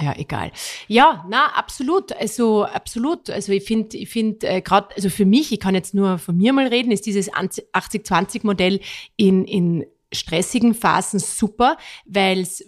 Ja, 0.00 0.14
egal. 0.16 0.52
Ja, 0.88 1.24
na, 1.28 1.46
absolut. 1.54 2.12
Also, 2.12 2.64
absolut. 2.64 3.30
Also, 3.30 3.52
ich 3.52 3.64
finde, 3.64 3.96
ich 3.96 4.08
finde, 4.08 4.46
äh, 4.46 4.60
gerade, 4.60 4.94
also 4.96 5.10
für 5.10 5.24
mich, 5.24 5.52
ich 5.52 5.60
kann 5.60 5.74
jetzt 5.74 5.94
nur 5.94 6.18
von 6.18 6.36
mir 6.36 6.52
mal 6.52 6.66
reden, 6.66 6.90
ist 6.90 7.06
dieses 7.06 7.32
80-20-Modell 7.32 8.80
in, 9.16 9.44
in 9.44 9.86
stressigen 10.12 10.74
Phasen 10.74 11.20
super, 11.20 11.76
weil 12.04 12.40
es 12.40 12.60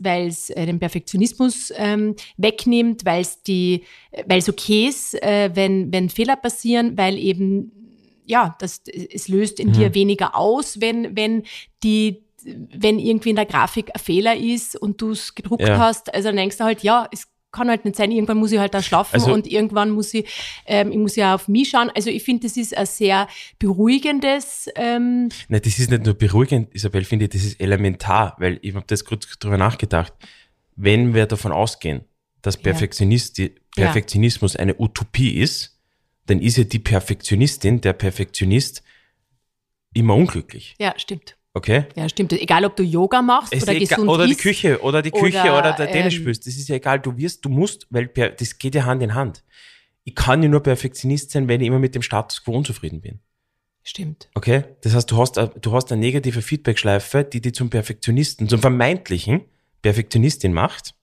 äh, 0.50 0.66
den 0.66 0.78
Perfektionismus 0.78 1.72
ähm, 1.76 2.14
wegnimmt, 2.36 3.04
weil 3.04 3.22
es 3.22 3.42
die, 3.42 3.84
weil 4.26 4.38
es 4.38 4.48
okay 4.48 4.86
ist, 4.86 5.20
äh, 5.22 5.50
wenn, 5.54 5.92
wenn 5.92 6.08
Fehler 6.08 6.36
passieren, 6.36 6.96
weil 6.96 7.18
eben 7.18 7.72
ja, 8.24 8.56
das, 8.60 8.82
es 8.86 9.28
löst 9.28 9.58
in 9.58 9.72
dir 9.72 9.94
weniger 9.94 10.36
aus, 10.36 10.80
wenn, 10.80 11.16
wenn 11.16 11.42
die, 11.82 12.21
wenn 12.44 12.98
irgendwie 12.98 13.30
in 13.30 13.36
der 13.36 13.46
Grafik 13.46 13.90
ein 13.94 14.00
Fehler 14.00 14.36
ist 14.36 14.76
und 14.76 15.00
du 15.00 15.10
es 15.10 15.34
gedruckt 15.34 15.66
Ja. 15.66 15.78
hast. 15.78 16.12
Also 16.14 16.28
dann 16.28 16.36
denkst 16.36 16.58
du 16.58 16.64
halt, 16.64 16.82
ja, 16.82 17.08
es 17.12 17.28
kann 17.50 17.68
halt 17.68 17.84
nicht 17.84 17.96
sein, 17.96 18.10
irgendwann 18.10 18.38
muss 18.38 18.50
ich 18.52 18.58
halt 18.58 18.72
da 18.72 18.82
schlafen 18.82 19.14
Also- 19.14 19.32
und 19.32 19.46
irgendwann 19.46 19.90
muss 19.90 20.14
ich, 20.14 20.26
ähm, 20.64 20.90
ich 20.90 20.96
muss 20.96 21.16
ja 21.16 21.34
auf 21.34 21.48
mich 21.48 21.68
schauen. 21.68 21.90
Also 21.94 22.08
ich 22.08 22.22
finde, 22.22 22.46
das 22.46 22.56
ist 22.56 22.74
ein 22.74 22.86
sehr 22.86 23.28
beruhigendes, 23.58 24.68
ähm, 24.76 25.28
Nein, 25.48 25.60
das 25.62 25.78
ist 25.78 25.90
nicht 25.90 26.04
nur 26.04 26.14
beruhigend, 26.14 26.74
Isabel, 26.74 27.04
finde 27.04 27.26
ich, 27.26 27.30
das 27.32 27.44
ist 27.44 27.60
elementar, 27.60 28.36
weil 28.38 28.58
ich 28.62 28.74
habe 28.74 28.86
das 28.86 29.04
kurz 29.04 29.28
drüber 29.38 29.58
nachgedacht. 29.58 30.12
Wenn 30.76 31.12
wir 31.14 31.26
davon 31.26 31.52
ausgehen, 31.52 32.04
dass 32.40 32.56
Perfektionist, 32.56 33.36
Ja. 33.38 33.48
Perfektionismus 33.76 34.56
eine 34.56 34.74
Utopie 34.80 35.38
ist, 35.38 35.78
dann 36.26 36.40
ist 36.40 36.56
ja 36.56 36.64
die 36.64 36.78
Perfektionistin, 36.78 37.80
der 37.82 37.92
Perfektionist 37.92 38.82
immer 39.92 40.14
unglücklich. 40.14 40.74
ja, 40.78 40.94
stimmt. 40.96 41.36
Okay? 41.54 41.84
Ja, 41.96 42.08
stimmt. 42.08 42.32
Egal, 42.32 42.64
ob 42.64 42.76
du 42.76 42.82
Yoga 42.82 43.20
machst 43.20 43.52
Es 43.52 43.62
oder 43.62 43.72
egal, 43.72 43.86
gesund 43.88 44.08
oder 44.08 44.24
die 44.24 44.32
isst. 44.32 44.40
Küche, 44.40 44.80
oder 44.80 45.02
die 45.02 45.10
Küche, 45.10 45.40
oder, 45.42 45.58
oder, 45.58 45.72
der 45.74 45.90
Tennis 45.90 46.14
ähm, 46.14 46.20
spielst. 46.22 46.46
Das 46.46 46.54
ist 46.56 46.68
ja 46.68 46.76
egal. 46.76 47.00
Du 47.00 47.16
wirst, 47.18 47.44
du 47.44 47.50
musst, 47.50 47.86
weil 47.90 48.06
das 48.08 48.58
geht 48.58 48.74
ja 48.74 48.84
Hand 48.84 49.02
in 49.02 49.14
Hand. 49.14 49.44
Ich 50.04 50.14
kann 50.14 50.42
ja 50.42 50.48
nur 50.48 50.62
Perfektionist 50.62 51.30
sein, 51.30 51.48
wenn 51.48 51.60
ich 51.60 51.66
immer 51.66 51.78
mit 51.78 51.94
dem 51.94 52.02
Status 52.02 52.42
quo 52.42 52.52
unzufrieden 52.56 53.00
bin. 53.02 53.20
Stimmt. 53.84 54.30
Okay? 54.34 54.64
Das 54.82 54.94
heißt, 54.94 55.10
du 55.10 55.18
hast, 55.18 55.38
a- 55.38 55.46
du 55.48 55.72
hast 55.72 55.92
eine 55.92 56.00
negative 56.00 56.40
Feedbackschleife, 56.40 57.24
die 57.24 57.40
dich 57.40 57.54
zum 57.54 57.68
Perfektionisten, 57.68 58.48
zum 58.48 58.60
vermeintlichen 58.60 59.42
Perfektionistin 59.82 60.52
macht. 60.52 60.94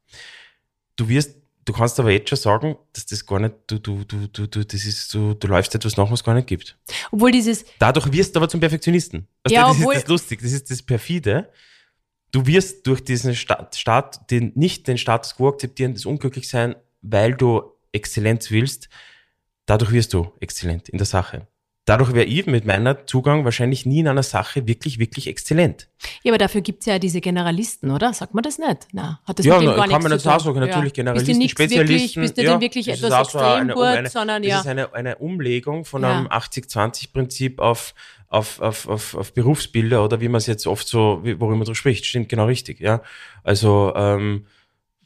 Du 0.95 1.09
wirst, 1.09 1.37
du 1.69 1.73
kannst 1.73 1.99
aber 1.99 2.09
jetzt 2.11 2.29
schon 2.29 2.37
sagen, 2.37 2.75
dass 2.93 3.05
das 3.05 3.23
gar 3.25 3.39
nicht, 3.39 3.53
du, 3.67 3.77
du, 3.77 4.03
du, 4.03 4.27
du, 4.27 4.47
du, 4.47 4.65
das 4.65 4.85
ist, 4.85 5.13
du, 5.13 5.35
du 5.35 5.47
läufst 5.47 5.75
etwas 5.75 5.97
nach, 5.97 6.09
was 6.09 6.23
gar 6.23 6.33
nicht 6.33 6.47
gibt. 6.47 6.77
Obwohl 7.11 7.31
dieses, 7.31 7.63
Dadurch 7.77 8.11
wirst 8.11 8.33
du 8.35 8.39
aber 8.39 8.49
zum 8.49 8.59
Perfektionisten. 8.59 9.27
Weißt 9.43 9.53
Ja, 9.55 9.67
das 9.67 9.77
obwohl- 9.77 9.93
ist 9.93 10.01
das 10.03 10.09
lustig, 10.09 10.41
das 10.41 10.51
ist 10.51 10.71
das 10.71 10.81
perfide. 10.81 11.49
Du 12.31 12.45
wirst 12.47 12.87
durch 12.87 13.03
diesen 13.03 13.35
Staat, 13.35 13.75
Staat 13.75 14.31
den, 14.31 14.51
nicht 14.55 14.87
den 14.87 14.97
Status 14.97 15.35
quo 15.35 15.49
akzeptieren, 15.49 15.93
das 15.93 16.05
Unglücklichsein, 16.07 16.75
weil 17.03 17.35
du 17.35 17.61
Exzellenz 17.91 18.49
willst, 18.49 18.89
dadurch 19.67 19.91
wirst 19.91 20.13
du 20.13 20.31
exzellent 20.39 20.89
in 20.89 20.97
der 20.97 21.05
Sache. 21.07 21.47
Dadurch 21.89 22.13
wäre 22.13 22.25
ich 22.25 22.45
mit 22.45 22.65
meiner 22.65 23.07
Zugang 23.07 23.45
wahrscheinlich 23.45 23.85
nie 23.85 23.99
in 24.01 24.07
einer 24.07 24.21
Sache 24.23 24.67
wirklich, 24.67 24.99
wirklich 24.99 25.25
exzellent. 25.27 25.87
ja, 26.23 26.31
aber 26.31 26.37
dafür 26.37 26.61
gibt's 26.61 26.85
ja 26.85 26.99
diese 26.99 27.19
Generalisten, 27.19 27.89
oder? 27.89 28.13
Sagt 28.13 28.33
man 28.35 28.43
das 28.43 28.59
nicht? 28.59 28.87
Na, 28.91 29.19
hat 29.25 29.39
das 29.39 29.45
ja, 29.45 29.55
mit 29.55 29.63
dem 29.63 29.69
na, 29.71 29.75
gar 29.75 29.87
kann 29.87 30.03
man 30.03 30.11
so 30.19 30.29
tun. 30.29 30.39
sagen. 30.39 30.59
Natürlich 30.59 30.91
ja. 30.91 31.03
Generalisten, 31.03 31.39
bist 31.39 31.51
Spezialisten. 31.51 31.89
Wirklich, 31.89 32.15
bist 32.15 32.37
du 32.37 32.43
ja, 32.43 32.51
denn 32.51 32.61
wirklich 32.61 32.85
das 32.85 32.99
ist 32.99 33.03
etwas 33.05 33.19
auch 33.27 33.29
so 33.31 33.39
extrem 33.39 33.59
eine- 33.61 33.73
gut, 33.73 33.83
eine, 33.83 34.09
sondern 34.09 34.43
das 34.43 34.49
ja. 34.51 34.59
ist 34.59 34.67
eine, 34.67 34.93
eine 34.93 35.15
Umlegung 35.17 35.83
von 35.83 36.03
Ja. 36.03 36.15
einem 36.17 36.27
80-20-Prinzip 36.27 37.59
auf, 37.59 37.93
auf, 38.27 38.59
auf, 38.61 38.87
auf, 38.87 39.15
auf 39.15 39.33
Berufsbilder 39.33 40.03
oder 40.03 40.21
wie 40.21 40.27
man 40.27 40.37
es 40.37 40.47
jetzt 40.47 40.67
oft 40.67 40.87
so, 40.87 41.21
worüber 41.23 41.55
man 41.55 41.65
so 41.65 41.73
spricht. 41.73 42.05
Stimmt 42.05 42.29
genau 42.29 42.45
richtig, 42.45 42.79
ja. 42.79 43.01
Also 43.43 43.93
ähm, 43.95 44.45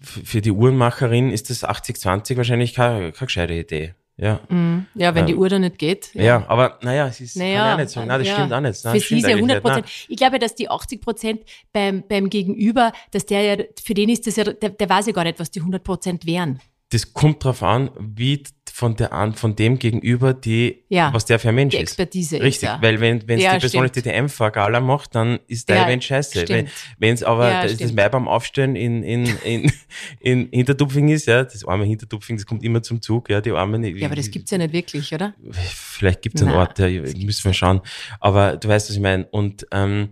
für 0.02 0.41
die 0.41 0.52
Uhrenmacherin 0.52 1.32
ist 1.32 1.50
das 1.50 1.63
80-20 1.63 2.36
wahrscheinlich 2.36 2.74
keine, 2.74 3.13
keine 3.13 3.28
gescheite 3.28 3.54
Idee. 3.54 3.93
Ja. 4.17 4.39
Mhm. 4.47 4.86
Ja, 4.93 5.15
wenn 5.15 5.26
die 5.26 5.34
Ähm, 5.34 5.39
Uhr 5.39 5.49
da 5.49 5.58
nicht 5.58 5.80
geht. 5.80 6.13
Ja, 6.13 6.43
aber 6.47 6.78
naja, 6.84 7.08
es 7.08 7.19
ist, 7.19 7.36
Naja, 7.36 7.60
kann 7.60 7.67
ich 7.67 7.73
auch 7.73 7.78
nicht 7.78 7.89
sagen. 7.91 8.08
Nein, 8.08 8.19
das 8.19 8.28
ja. 8.28 8.34
stimmt 8.36 8.54
auch 8.54 8.62
nicht. 8.62 8.86
Nein, 8.86 8.93
für 8.93 8.99
sie 8.99 9.17
ist 9.17 9.23
ja 9.23 9.30
eigentlich 9.30 9.36
100 9.38 9.56
nicht. 9.56 9.63
Nein. 9.63 9.82
Prozent. 9.82 10.06
Ich 10.10 10.17
glaube, 10.17 10.39
dass 10.39 10.56
die 10.56 10.69
80 10.69 11.02
Prozent 11.02 11.41
beim, 11.71 12.04
beim 12.08 12.30
Gegenüber, 12.30 12.91
dass 13.12 13.26
der 13.26 13.41
ja, 13.41 13.63
für 13.84 13.93
den 13.95 14.10
ist 14.10 14.28
das 14.28 14.36
ja, 14.36 14.43
der, 14.43 14.69
der 14.69 14.89
weiß 14.89 15.08
ja 15.08 15.13
gar 15.13 15.23
nicht, 15.23 15.39
was 15.39 15.49
die 15.49 15.60
100 15.62 15.84
Prozent 15.84 16.26
wären. 16.28 16.60
das 16.91 17.12
kommt 17.12 17.43
drauf 17.43 17.63
an, 17.63 17.89
wie 17.99 18.43
von 18.75 18.95
der 18.95 19.13
an, 19.13 19.36
von 19.36 19.55
dem 19.55 19.77
gegenüber, 19.77 20.33
die, 20.33 20.83
Ja, 20.89 21.13
was 21.13 21.25
der 21.25 21.38
für 21.38 21.49
ein 21.49 21.55
Mensch 21.55 21.73
Die 21.73 21.77
ist. 21.77 21.83
Expertise 21.83 22.41
Richtig, 22.41 22.67
ist 22.69 22.81
weil 22.81 22.99
wenn 22.99 23.27
wenn 23.27 23.38
Ja, 23.38 23.53
die 23.53 23.59
Person 23.59 23.88
stimmt. 23.88 24.07
die 24.07 24.09
DTM-Gala 24.09 24.79
macht, 24.79 25.13
dann 25.13 25.38
ist 25.45 25.69
der 25.69 25.75
Ja, 25.75 25.86
Event 25.86 26.03
scheiße. 26.03 26.39
Wenn 26.49 26.65
stimmt. 26.65 26.71
wenn's 26.97 27.21
aber 27.21 27.51
Ja, 27.51 27.63
das, 27.63 27.77
das. 27.77 27.93
Mai 27.93 28.09
beim 28.09 28.27
Aufstellen 28.27 28.75
in, 28.75 29.03
in, 29.03 29.25
in, 29.45 29.71
in 30.21 30.49
Hintertupfing 30.51 31.09
ist, 31.09 31.27
ja, 31.27 31.43
das 31.43 31.63
arme 31.67 31.86
Hintertupfing, 31.86 32.36
das 32.38 32.47
kommt 32.47 32.63
immer 32.63 32.81
zum 32.81 32.99
Zug, 32.99 33.29
ja, 33.29 33.41
die 33.41 33.51
arme. 33.51 33.88
ja, 33.88 34.07
aber 34.07 34.15
das 34.15 34.31
gibt's 34.31 34.49
ja 34.49 34.57
nicht 34.57 34.73
wirklich, 34.73 35.13
oder? 35.13 35.36
Vielleicht 35.51 36.23
gibt's 36.23 36.41
einen 36.41 36.49
Nein, 36.49 36.59
Ort, 36.59 36.79
ja, 36.79 36.88
müssen 36.88 37.45
wir 37.45 37.53
schauen. 37.53 37.79
Aber 38.19 38.57
du 38.57 38.67
weißt, 38.67 38.89
was 38.89 38.95
ich 38.95 39.01
meine. 39.03 39.25
Und 39.29 39.67
ähm, 39.71 40.09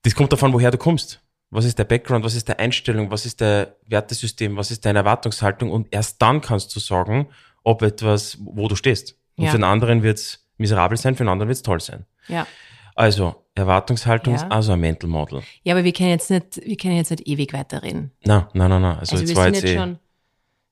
das 0.00 0.14
kommt 0.14 0.32
davon, 0.32 0.54
woher 0.54 0.70
du 0.70 0.78
kommst. 0.78 1.20
Was 1.50 1.64
ist 1.64 1.78
der 1.78 1.84
Background, 1.84 2.24
was 2.24 2.34
ist 2.34 2.46
der 2.48 2.60
Einstellung, 2.60 3.10
was 3.10 3.24
ist 3.24 3.40
der 3.40 3.76
Wertesystem, 3.86 4.56
was 4.56 4.70
ist 4.70 4.84
deine 4.84 4.98
Erwartungshaltung 5.00 5.70
und 5.70 5.88
erst 5.90 6.20
dann 6.20 6.40
kannst 6.42 6.74
du 6.76 6.80
sagen, 6.80 7.28
ob 7.64 7.82
etwas, 7.82 8.36
wo 8.40 8.68
du 8.68 8.76
stehst. 8.76 9.16
Und 9.36 9.44
Ja. 9.46 9.50
für 9.52 9.56
den 9.58 9.64
anderen 9.64 10.02
wird's 10.02 10.46
miserabel 10.58 10.98
sein, 10.98 11.14
für 11.14 11.24
den 11.24 11.28
anderen 11.30 11.48
wird's 11.48 11.62
toll 11.62 11.80
sein. 11.80 12.04
Ja. 12.28 12.46
Also, 12.94 13.44
Erwartungshaltung 13.54 14.34
Ja. 14.34 14.42
ist 14.42 14.52
also 14.52 14.72
ein 14.72 14.80
Mental 14.80 15.08
Model. 15.08 15.42
Ja, 15.62 15.74
aber 15.74 15.84
wir 15.84 15.92
können 15.92 16.10
jetzt 16.10 16.30
nicht, 16.30 16.60
wir 16.64 16.76
können 16.76 16.96
jetzt 16.96 17.10
nicht 17.10 17.26
ewig 17.26 17.52
weiterreden. 17.52 18.10
Nein, 18.24 18.46
nein, 18.52 18.70
nein, 18.70 18.82
nein. 18.82 18.98
Also, 18.98 19.12
Also, 19.12 19.16
jetzt 19.22 19.28
wir 19.30 19.36
war 19.36 19.44
sind 19.44 19.54
jetzt 19.54 19.62
jetzt 19.64 19.72
eh, 19.72 19.78
schon, 19.78 19.98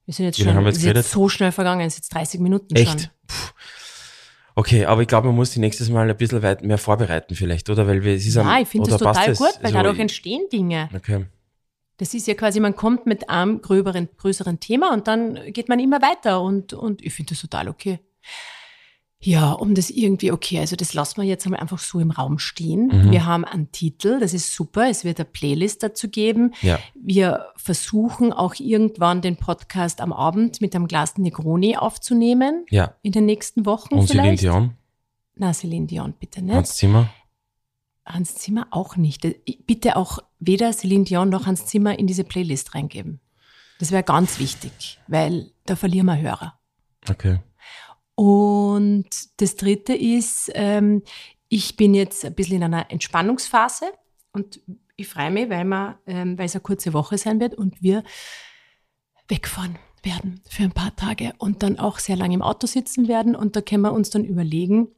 wir 0.07 0.15
sind 0.15 0.25
jetzt 0.27 0.39
schon, 0.41 0.55
haben 0.55 0.65
wir 0.65 0.73
es 0.73 0.83
jetzt 0.83 0.95
jetzt 0.97 1.11
so 1.11 1.29
schnell 1.29 1.53
vergangen, 1.53 1.87
es 1.87 1.95
ist 1.95 1.99
jetzt 2.05 2.15
30 2.15 2.41
Minuten 2.41 2.77
schon. 2.77 2.87
echt. 2.87 3.11
Puh. 3.27 3.35
Okay, 4.59 4.87
aber 4.87 5.03
ich 5.03 5.09
glaube, 5.09 5.27
man 5.27 5.37
muss 5.37 5.51
die 5.51 5.61
nächstes 5.61 5.91
Mal 5.91 6.09
ein 6.09 6.17
bisschen 6.17 6.43
weit 6.43 6.63
mehr 6.63 6.79
vorbereiten 6.79 7.35
vielleicht, 7.35 7.69
oder? 7.69 7.87
Weil 7.87 8.03
wir, 8.03 8.15
es 8.15 8.27
ist 8.27 8.37
Ja, 8.37 8.59
ich 8.59 8.67
finde 8.67 8.89
das 8.91 8.99
total 8.99 9.35
gut, 9.35 9.41
weil 9.41 9.67
Also, 9.67 9.75
dadurch 9.75 9.99
entstehen 9.99 10.49
Dinge. 10.51 10.89
Okay. 10.97 11.27
Das 11.99 12.15
ist 12.15 12.27
ja 12.27 12.33
quasi, 12.33 12.59
man 12.59 12.75
kommt 12.75 13.05
mit 13.05 13.29
einem 13.29 13.61
gröberen, 13.61 14.09
größeren 14.17 14.59
Thema 14.59 14.95
und 14.95 15.09
dann 15.09 15.53
geht 15.53 15.69
man 15.69 15.79
immer 15.79 16.01
weiter 16.01 16.41
und, 16.41 16.73
und 16.73 17.05
ich 17.05 17.13
finde 17.13 17.31
das 17.31 17.43
total 17.43 17.69
okay. 17.69 18.01
Ja, 19.27 19.51
um 19.51 19.75
das 19.75 19.91
irgendwie, 19.91 20.31
okay, 20.31 20.61
also 20.61 20.77
das 20.77 20.95
lassen 20.95 21.21
wir 21.21 21.29
jetzt 21.29 21.45
einmal 21.47 21.61
einfach 21.61 21.81
so 21.81 21.99
im 21.99 22.13
Raum 22.13 22.39
stehen. 22.39 22.87
Mhm. 22.87 23.11
Wir 23.11 23.27
haben 23.27 23.45
einen 23.45 23.73
Titel, 23.73 24.21
das 24.21 24.33
ist 24.33 24.55
super, 24.55 24.89
es 24.89 25.03
wird 25.03 25.19
eine 25.19 25.25
Playlist 25.25 25.83
dazu 25.83 26.09
geben. 26.09 26.55
Ja. 26.61 26.79
Wir 26.95 27.47
versuchen 27.57 28.33
auch 28.33 28.55
irgendwann 28.59 29.23
den 29.23 29.37
Podcast 29.37 30.01
am 30.01 30.13
Abend 30.13 30.61
mit 30.61 30.77
einem 30.77 30.87
Glas 30.87 31.19
Negroni 31.19 31.77
aufzunehmen, 31.77 32.67
Ja. 32.71 32.95
in 33.03 33.11
den 33.11 33.27
nächsten 33.27 33.67
Wochen 33.67 33.95
Und 33.95 34.07
Celine 34.07 34.23
vielleicht. 34.29 34.43
Dion, 34.45 34.75
Na, 35.35 35.53
Celine 35.53 35.87
Dion, 35.87 36.13
bitte 36.13 36.41
nicht. 36.41 36.55
Hans 36.55 36.77
Zimmer. 36.77 37.11
Hans 38.07 38.37
Zimmer 38.37 38.69
auch 38.71 38.97
nicht. 38.97 39.27
Bitte 39.67 39.97
auch 39.97 40.21
weder 40.39 40.73
Celine 40.73 41.03
Dion 41.03 41.31
noch 41.31 41.47
Hans 41.47 41.67
Zimmer 41.67 41.99
in 41.99 42.07
diese 42.07 42.23
Playlist 42.23 42.77
reingeben. 42.77 43.19
Das 43.81 43.91
wäre 43.91 44.05
ganz 44.05 44.39
wichtig, 44.39 45.01
weil 45.09 45.51
da 45.65 45.75
verlieren 45.75 46.07
wir 46.07 46.17
Hörer. 46.17 46.55
Okay. 47.11 47.41
Und 48.17 49.07
das 49.37 49.55
Dritte 49.57 49.95
ist, 49.95 50.51
ähm, 50.55 51.03
ich 51.49 51.77
bin 51.77 51.95
jetzt 51.95 52.25
ein 52.25 52.35
bisschen 52.35 52.57
in 52.57 52.65
einer 52.65 52.91
Entspannungsphase 52.91 53.87
und 54.33 54.61
ich 54.97 55.07
freue 55.07 55.31
mich, 55.31 55.49
weil, 55.51 55.65
wir, 55.65 55.99
ähm, 56.07 56.37
weil 56.39 56.47
es 56.47 56.55
eine 56.55 56.63
kurze 56.63 56.93
Woche 56.93 57.19
sein 57.19 57.39
wird 57.41 57.55
und 57.55 57.83
wir 57.83 58.03
wegfahren 59.29 59.79
werden 60.03 60.41
für 60.49 60.63
ein 60.65 60.73
paar 60.73 60.95
Tage 60.97 61.35
und 61.39 61.63
dann 61.63 61.79
auch 61.79 61.99
sehr 61.99 62.17
lange 62.17 62.35
im 62.35 62.43
Auto 62.43 62.67
sitzen 62.67 63.07
werden 63.07 63.37
und 63.37 63.55
da 63.55 63.61
können 63.61 63.83
wir 63.83 63.93
uns 63.93 64.09
dann 64.11 64.25
überlegen, 64.25 64.89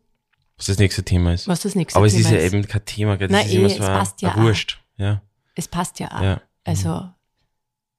Was 0.56 0.66
das 0.66 0.78
nächste 0.78 1.02
Thema 1.04 1.32
ist. 1.34 1.48
was 1.48 1.60
das 1.60 1.74
nächste 1.74 1.96
Aber 1.96 2.06
es 2.06 2.12
Thema 2.14 2.28
ist 2.28 2.30
ja 2.32 2.38
ist. 2.38 2.52
eben 2.52 2.66
kein 2.68 2.84
Thema, 2.84 3.16
gell? 3.16 3.28
Das 3.28 3.36
Na 3.36 3.42
ist 3.44 3.52
eh, 3.52 3.56
immer 3.56 3.66
es 3.66 3.76
so 3.76 3.82
ein, 3.82 3.88
passt 3.98 4.22
ja 4.22 4.36
Wurscht. 4.36 4.80
Ja. 4.96 5.22
Es 5.54 5.66
passt 5.66 5.98
ja 5.98 6.08
auch. 6.16 6.22
Ja. 6.22 6.42
Also 6.64 7.08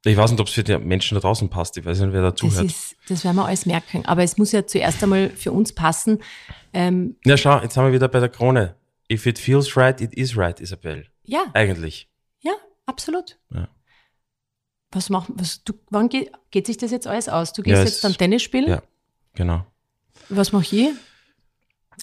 Ich 0.05 0.15
weiß 0.15 0.31
nicht, 0.31 0.39
ob 0.39 0.47
es 0.47 0.53
für 0.53 0.63
die 0.63 0.77
Menschen 0.77 1.15
da 1.15 1.21
draußen 1.21 1.49
passt. 1.49 1.75
Ich 1.77 1.83
weiß 1.85 1.99
nicht, 1.99 2.13
wer 2.13 2.21
da 2.21 2.31
Das, 2.31 2.39
zuhört. 2.39 2.65
ist, 2.65 2.95
das 3.09 3.23
werden 3.25 3.35
wir 3.35 3.45
alles 3.45 3.65
merken. 3.65 4.05
Aber 4.05 4.23
es 4.23 4.37
muss 4.37 4.51
ja 4.53 4.65
zuerst 4.65 5.03
einmal 5.03 5.29
für 5.31 5.51
uns 5.51 5.73
passen. 5.73 6.19
Ähm, 6.73 7.17
Ja, 7.25 7.35
schau, 7.35 7.59
jetzt 7.61 7.73
sind 7.73 7.83
wir 7.83 7.91
wieder 7.91 8.07
bei 8.07 8.19
der 8.21 8.29
Krone. 8.29 8.75
If 9.11 9.25
it 9.25 9.37
feels 9.39 9.75
right, 9.75 9.99
it 9.99 10.13
is 10.13 10.37
right, 10.37 10.59
Isabel. 10.61 11.05
ja, 11.23 11.43
Eigentlich. 11.53 12.07
ja, 12.41 12.53
absolut. 12.85 13.37
Ja. 13.53 13.67
Was 14.91 15.09
machen, 15.09 15.35
was, 15.37 15.63
du, 15.63 15.73
wann 15.89 16.07
geht, 16.09 16.31
geht 16.51 16.65
sich 16.67 16.77
das 16.77 16.91
jetzt 16.91 17.05
alles 17.05 17.27
aus? 17.27 17.51
Du 17.53 17.61
gehst 17.61 17.75
Ja, 17.77 17.83
jetzt 17.83 17.95
es- 17.95 18.01
dann 18.01 18.13
Tennis 18.13 18.41
spielen? 18.41 18.69
Ja, 18.69 18.81
genau. 19.35 19.65
Was 20.29 20.51
mach 20.51 20.63
ich? 20.71 20.89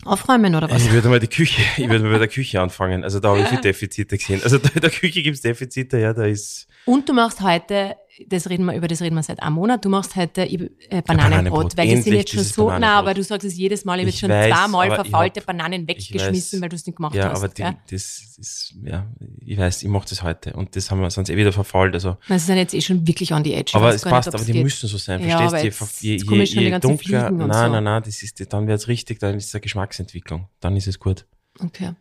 Aufräumen 0.05 0.55
oder 0.55 0.71
was? 0.71 0.85
Ich 0.85 0.93
würde 0.93 1.09
mal 1.09 1.19
die 1.21 1.29
Küche, 1.29 1.63
ich 1.79 1.89
würde 1.89 2.05
mal 2.05 2.13
bei 2.13 2.19
der 2.19 2.29
Küche 2.29 2.61
anfangen. 2.61 3.03
Also 3.05 3.19
da 3.21 3.31
habe 3.31 3.41
ich 3.41 3.49
viele 3.49 3.63
Defizite 3.63 4.19
gesehen. 4.19 4.43
Also 4.45 4.59
da 4.59 4.69
in 4.75 4.81
der 4.83 4.91
Küche 4.91 5.23
gibt's 5.23 5.41
Defizite, 5.41 5.99
ja, 5.99 6.13
da 6.13 6.25
ist 6.27 6.67
Und 6.87 7.09
du 7.09 7.13
machst 7.13 7.41
heute, 7.41 7.97
das 8.29 8.49
reden 8.49 8.65
wir, 8.65 8.75
über 8.75 8.87
das 8.89 9.03
reden 9.03 9.17
wir 9.17 9.23
seit 9.25 9.43
einem 9.43 9.57
Monat, 9.57 9.85
du 9.85 9.89
machst 9.89 10.15
heute 10.15 10.43
äh, 10.49 10.57
Bananenbrot, 11.03 11.05
Bananenbrot. 11.07 11.77
weil 11.77 11.89
die 11.89 11.97
sind 12.01 12.15
jetzt 12.15 12.31
schon 12.33 12.45
so, 12.45 12.69
na, 12.69 12.75
Bananenbrot. 12.75 12.99
aber 13.03 13.15
du 13.15 13.23
sagst 13.25 13.45
es 13.45 13.57
jedes 13.57 13.85
Mal, 13.85 13.97
ich 13.99 14.03
habe 14.03 14.11
jetzt 14.11 14.19
schon 14.21 14.31
weiß, 14.31 14.55
zweimal 14.55 14.87
aber 14.87 14.95
verfaulte 15.05 15.41
hab- 15.41 15.47
Bananen 15.47 15.89
weggeschmissen, 15.89 16.59
weiß. 16.59 16.63
weil 16.63 16.69
du 16.69 16.77
es 16.77 16.87
nicht 16.87 16.97
gemacht 16.97 17.15
ja, 17.17 17.31
hast. 17.31 17.39
aber 17.43 17.49
die, 17.49 17.63
gell? 17.63 17.77
das 17.91 18.23
ist, 18.39 18.75
ja, 18.85 19.07
ich 19.45 19.59
weiß, 19.59 19.83
ich 19.83 19.89
mache 19.89 20.09
das 20.09 20.23
heute 20.23 20.53
und 20.53 20.77
das 20.77 20.91
haben 20.91 21.01
wir 21.01 21.11
sonst 21.11 21.29
eh 21.29 21.37
wieder 21.37 21.53
verfault. 21.53 21.93
Also, 21.95 22.17
Na, 22.29 22.39
sie 22.39 22.47
sind 22.47 22.57
jetzt 22.57 22.73
eh 22.73 22.81
schon 22.81 23.07
wirklich 23.07 23.33
on 23.33 23.43
the 23.45 23.53
edge. 23.53 23.73
Aber 23.75 23.93
es 23.93 24.03
gar 24.03 24.11
nicht, 24.13 24.17
passt, 24.25 24.35
aber 24.35 24.45
die 24.45 24.53
geht. 24.53 24.63
müssen 24.63 24.87
so 24.89 24.97
sein, 24.97 25.21
Ja, 25.29 25.49
verstehst 25.49 25.83
aber 25.83 25.91
du? 26.01 26.07
Je, 26.07 26.17
je, 26.17 26.45
je, 26.45 26.71
je 26.71 26.79
dunkler, 26.79 27.31
nein, 27.33 27.51
so. 27.51 27.73
nein, 27.73 27.83
nein, 27.85 28.03
das 28.05 28.23
ist, 28.23 28.53
dann 28.53 28.67
wird's 28.69 28.87
richtig, 28.87 29.19
dann 29.19 29.35
ist 29.37 29.49
es 29.49 29.55
eine 29.55 29.61
Geschmacksentwicklung. 29.63 30.49
Dann 30.61 30.77
ist 30.77 30.87
es 30.87 31.01
gut. 31.01 31.27
Okay. 31.59 31.93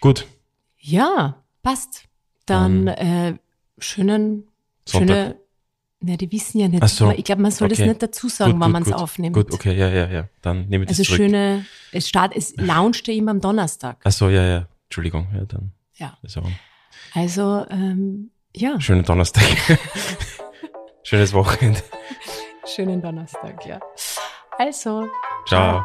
Gut, 0.00 0.26
Ja, 0.78 1.36
passt. 1.62 2.04
Dann 2.46 2.88
äh, 2.88 3.34
schönen, 3.78 4.48
Sonntag. 4.86 5.08
schöne, 5.16 5.36
ne, 6.00 6.16
die 6.16 6.30
wissen 6.32 6.58
ja 6.60 6.68
nicht. 6.68 6.82
Ach 6.82 6.88
so. 6.88 7.10
Ich 7.12 7.24
glaube, 7.24 7.42
man 7.42 7.50
soll 7.50 7.68
das 7.68 7.78
Okay. 7.78 7.88
nicht 7.88 8.02
dazu 8.02 8.28
sagen, 8.28 8.52
Gut, 8.52 8.60
wann 8.60 8.72
man 8.72 8.82
es 8.82 8.92
aufnimmt. 8.92 9.34
gut, 9.34 9.52
okay, 9.52 9.76
ja, 9.76 9.88
ja, 9.88 10.08
ja, 10.08 10.28
dann 10.42 10.68
nehme 10.68 10.84
ich 10.84 10.88
das 10.88 10.98
Also 10.98 11.08
zurück. 11.14 11.16
schöne, 11.30 11.66
es 11.92 12.08
start, 12.08 12.34
es 12.36 12.54
launcht 12.56 13.06
ja 13.08 13.14
immer 13.14 13.30
am 13.32 13.40
Donnerstag. 13.40 13.98
Ach 14.04 14.12
so, 14.12 14.28
ja, 14.28 14.44
ja, 14.44 14.68
Entschuldigung, 14.84 15.26
ja, 15.34 15.44
dann. 15.44 15.72
Ja. 15.94 16.16
Also, 16.22 16.42
Also, 17.14 17.66
ähm, 17.70 18.30
ja, 18.54 18.80
schönen 18.80 19.04
Donnerstag. 19.04 19.44
Schönes 21.04 21.32
Wochenende. 21.32 21.80
schönen 22.66 23.00
Donnerstag, 23.02 23.64
ja. 23.66 23.80
Also, 24.58 25.08
Ciao. 25.46 25.84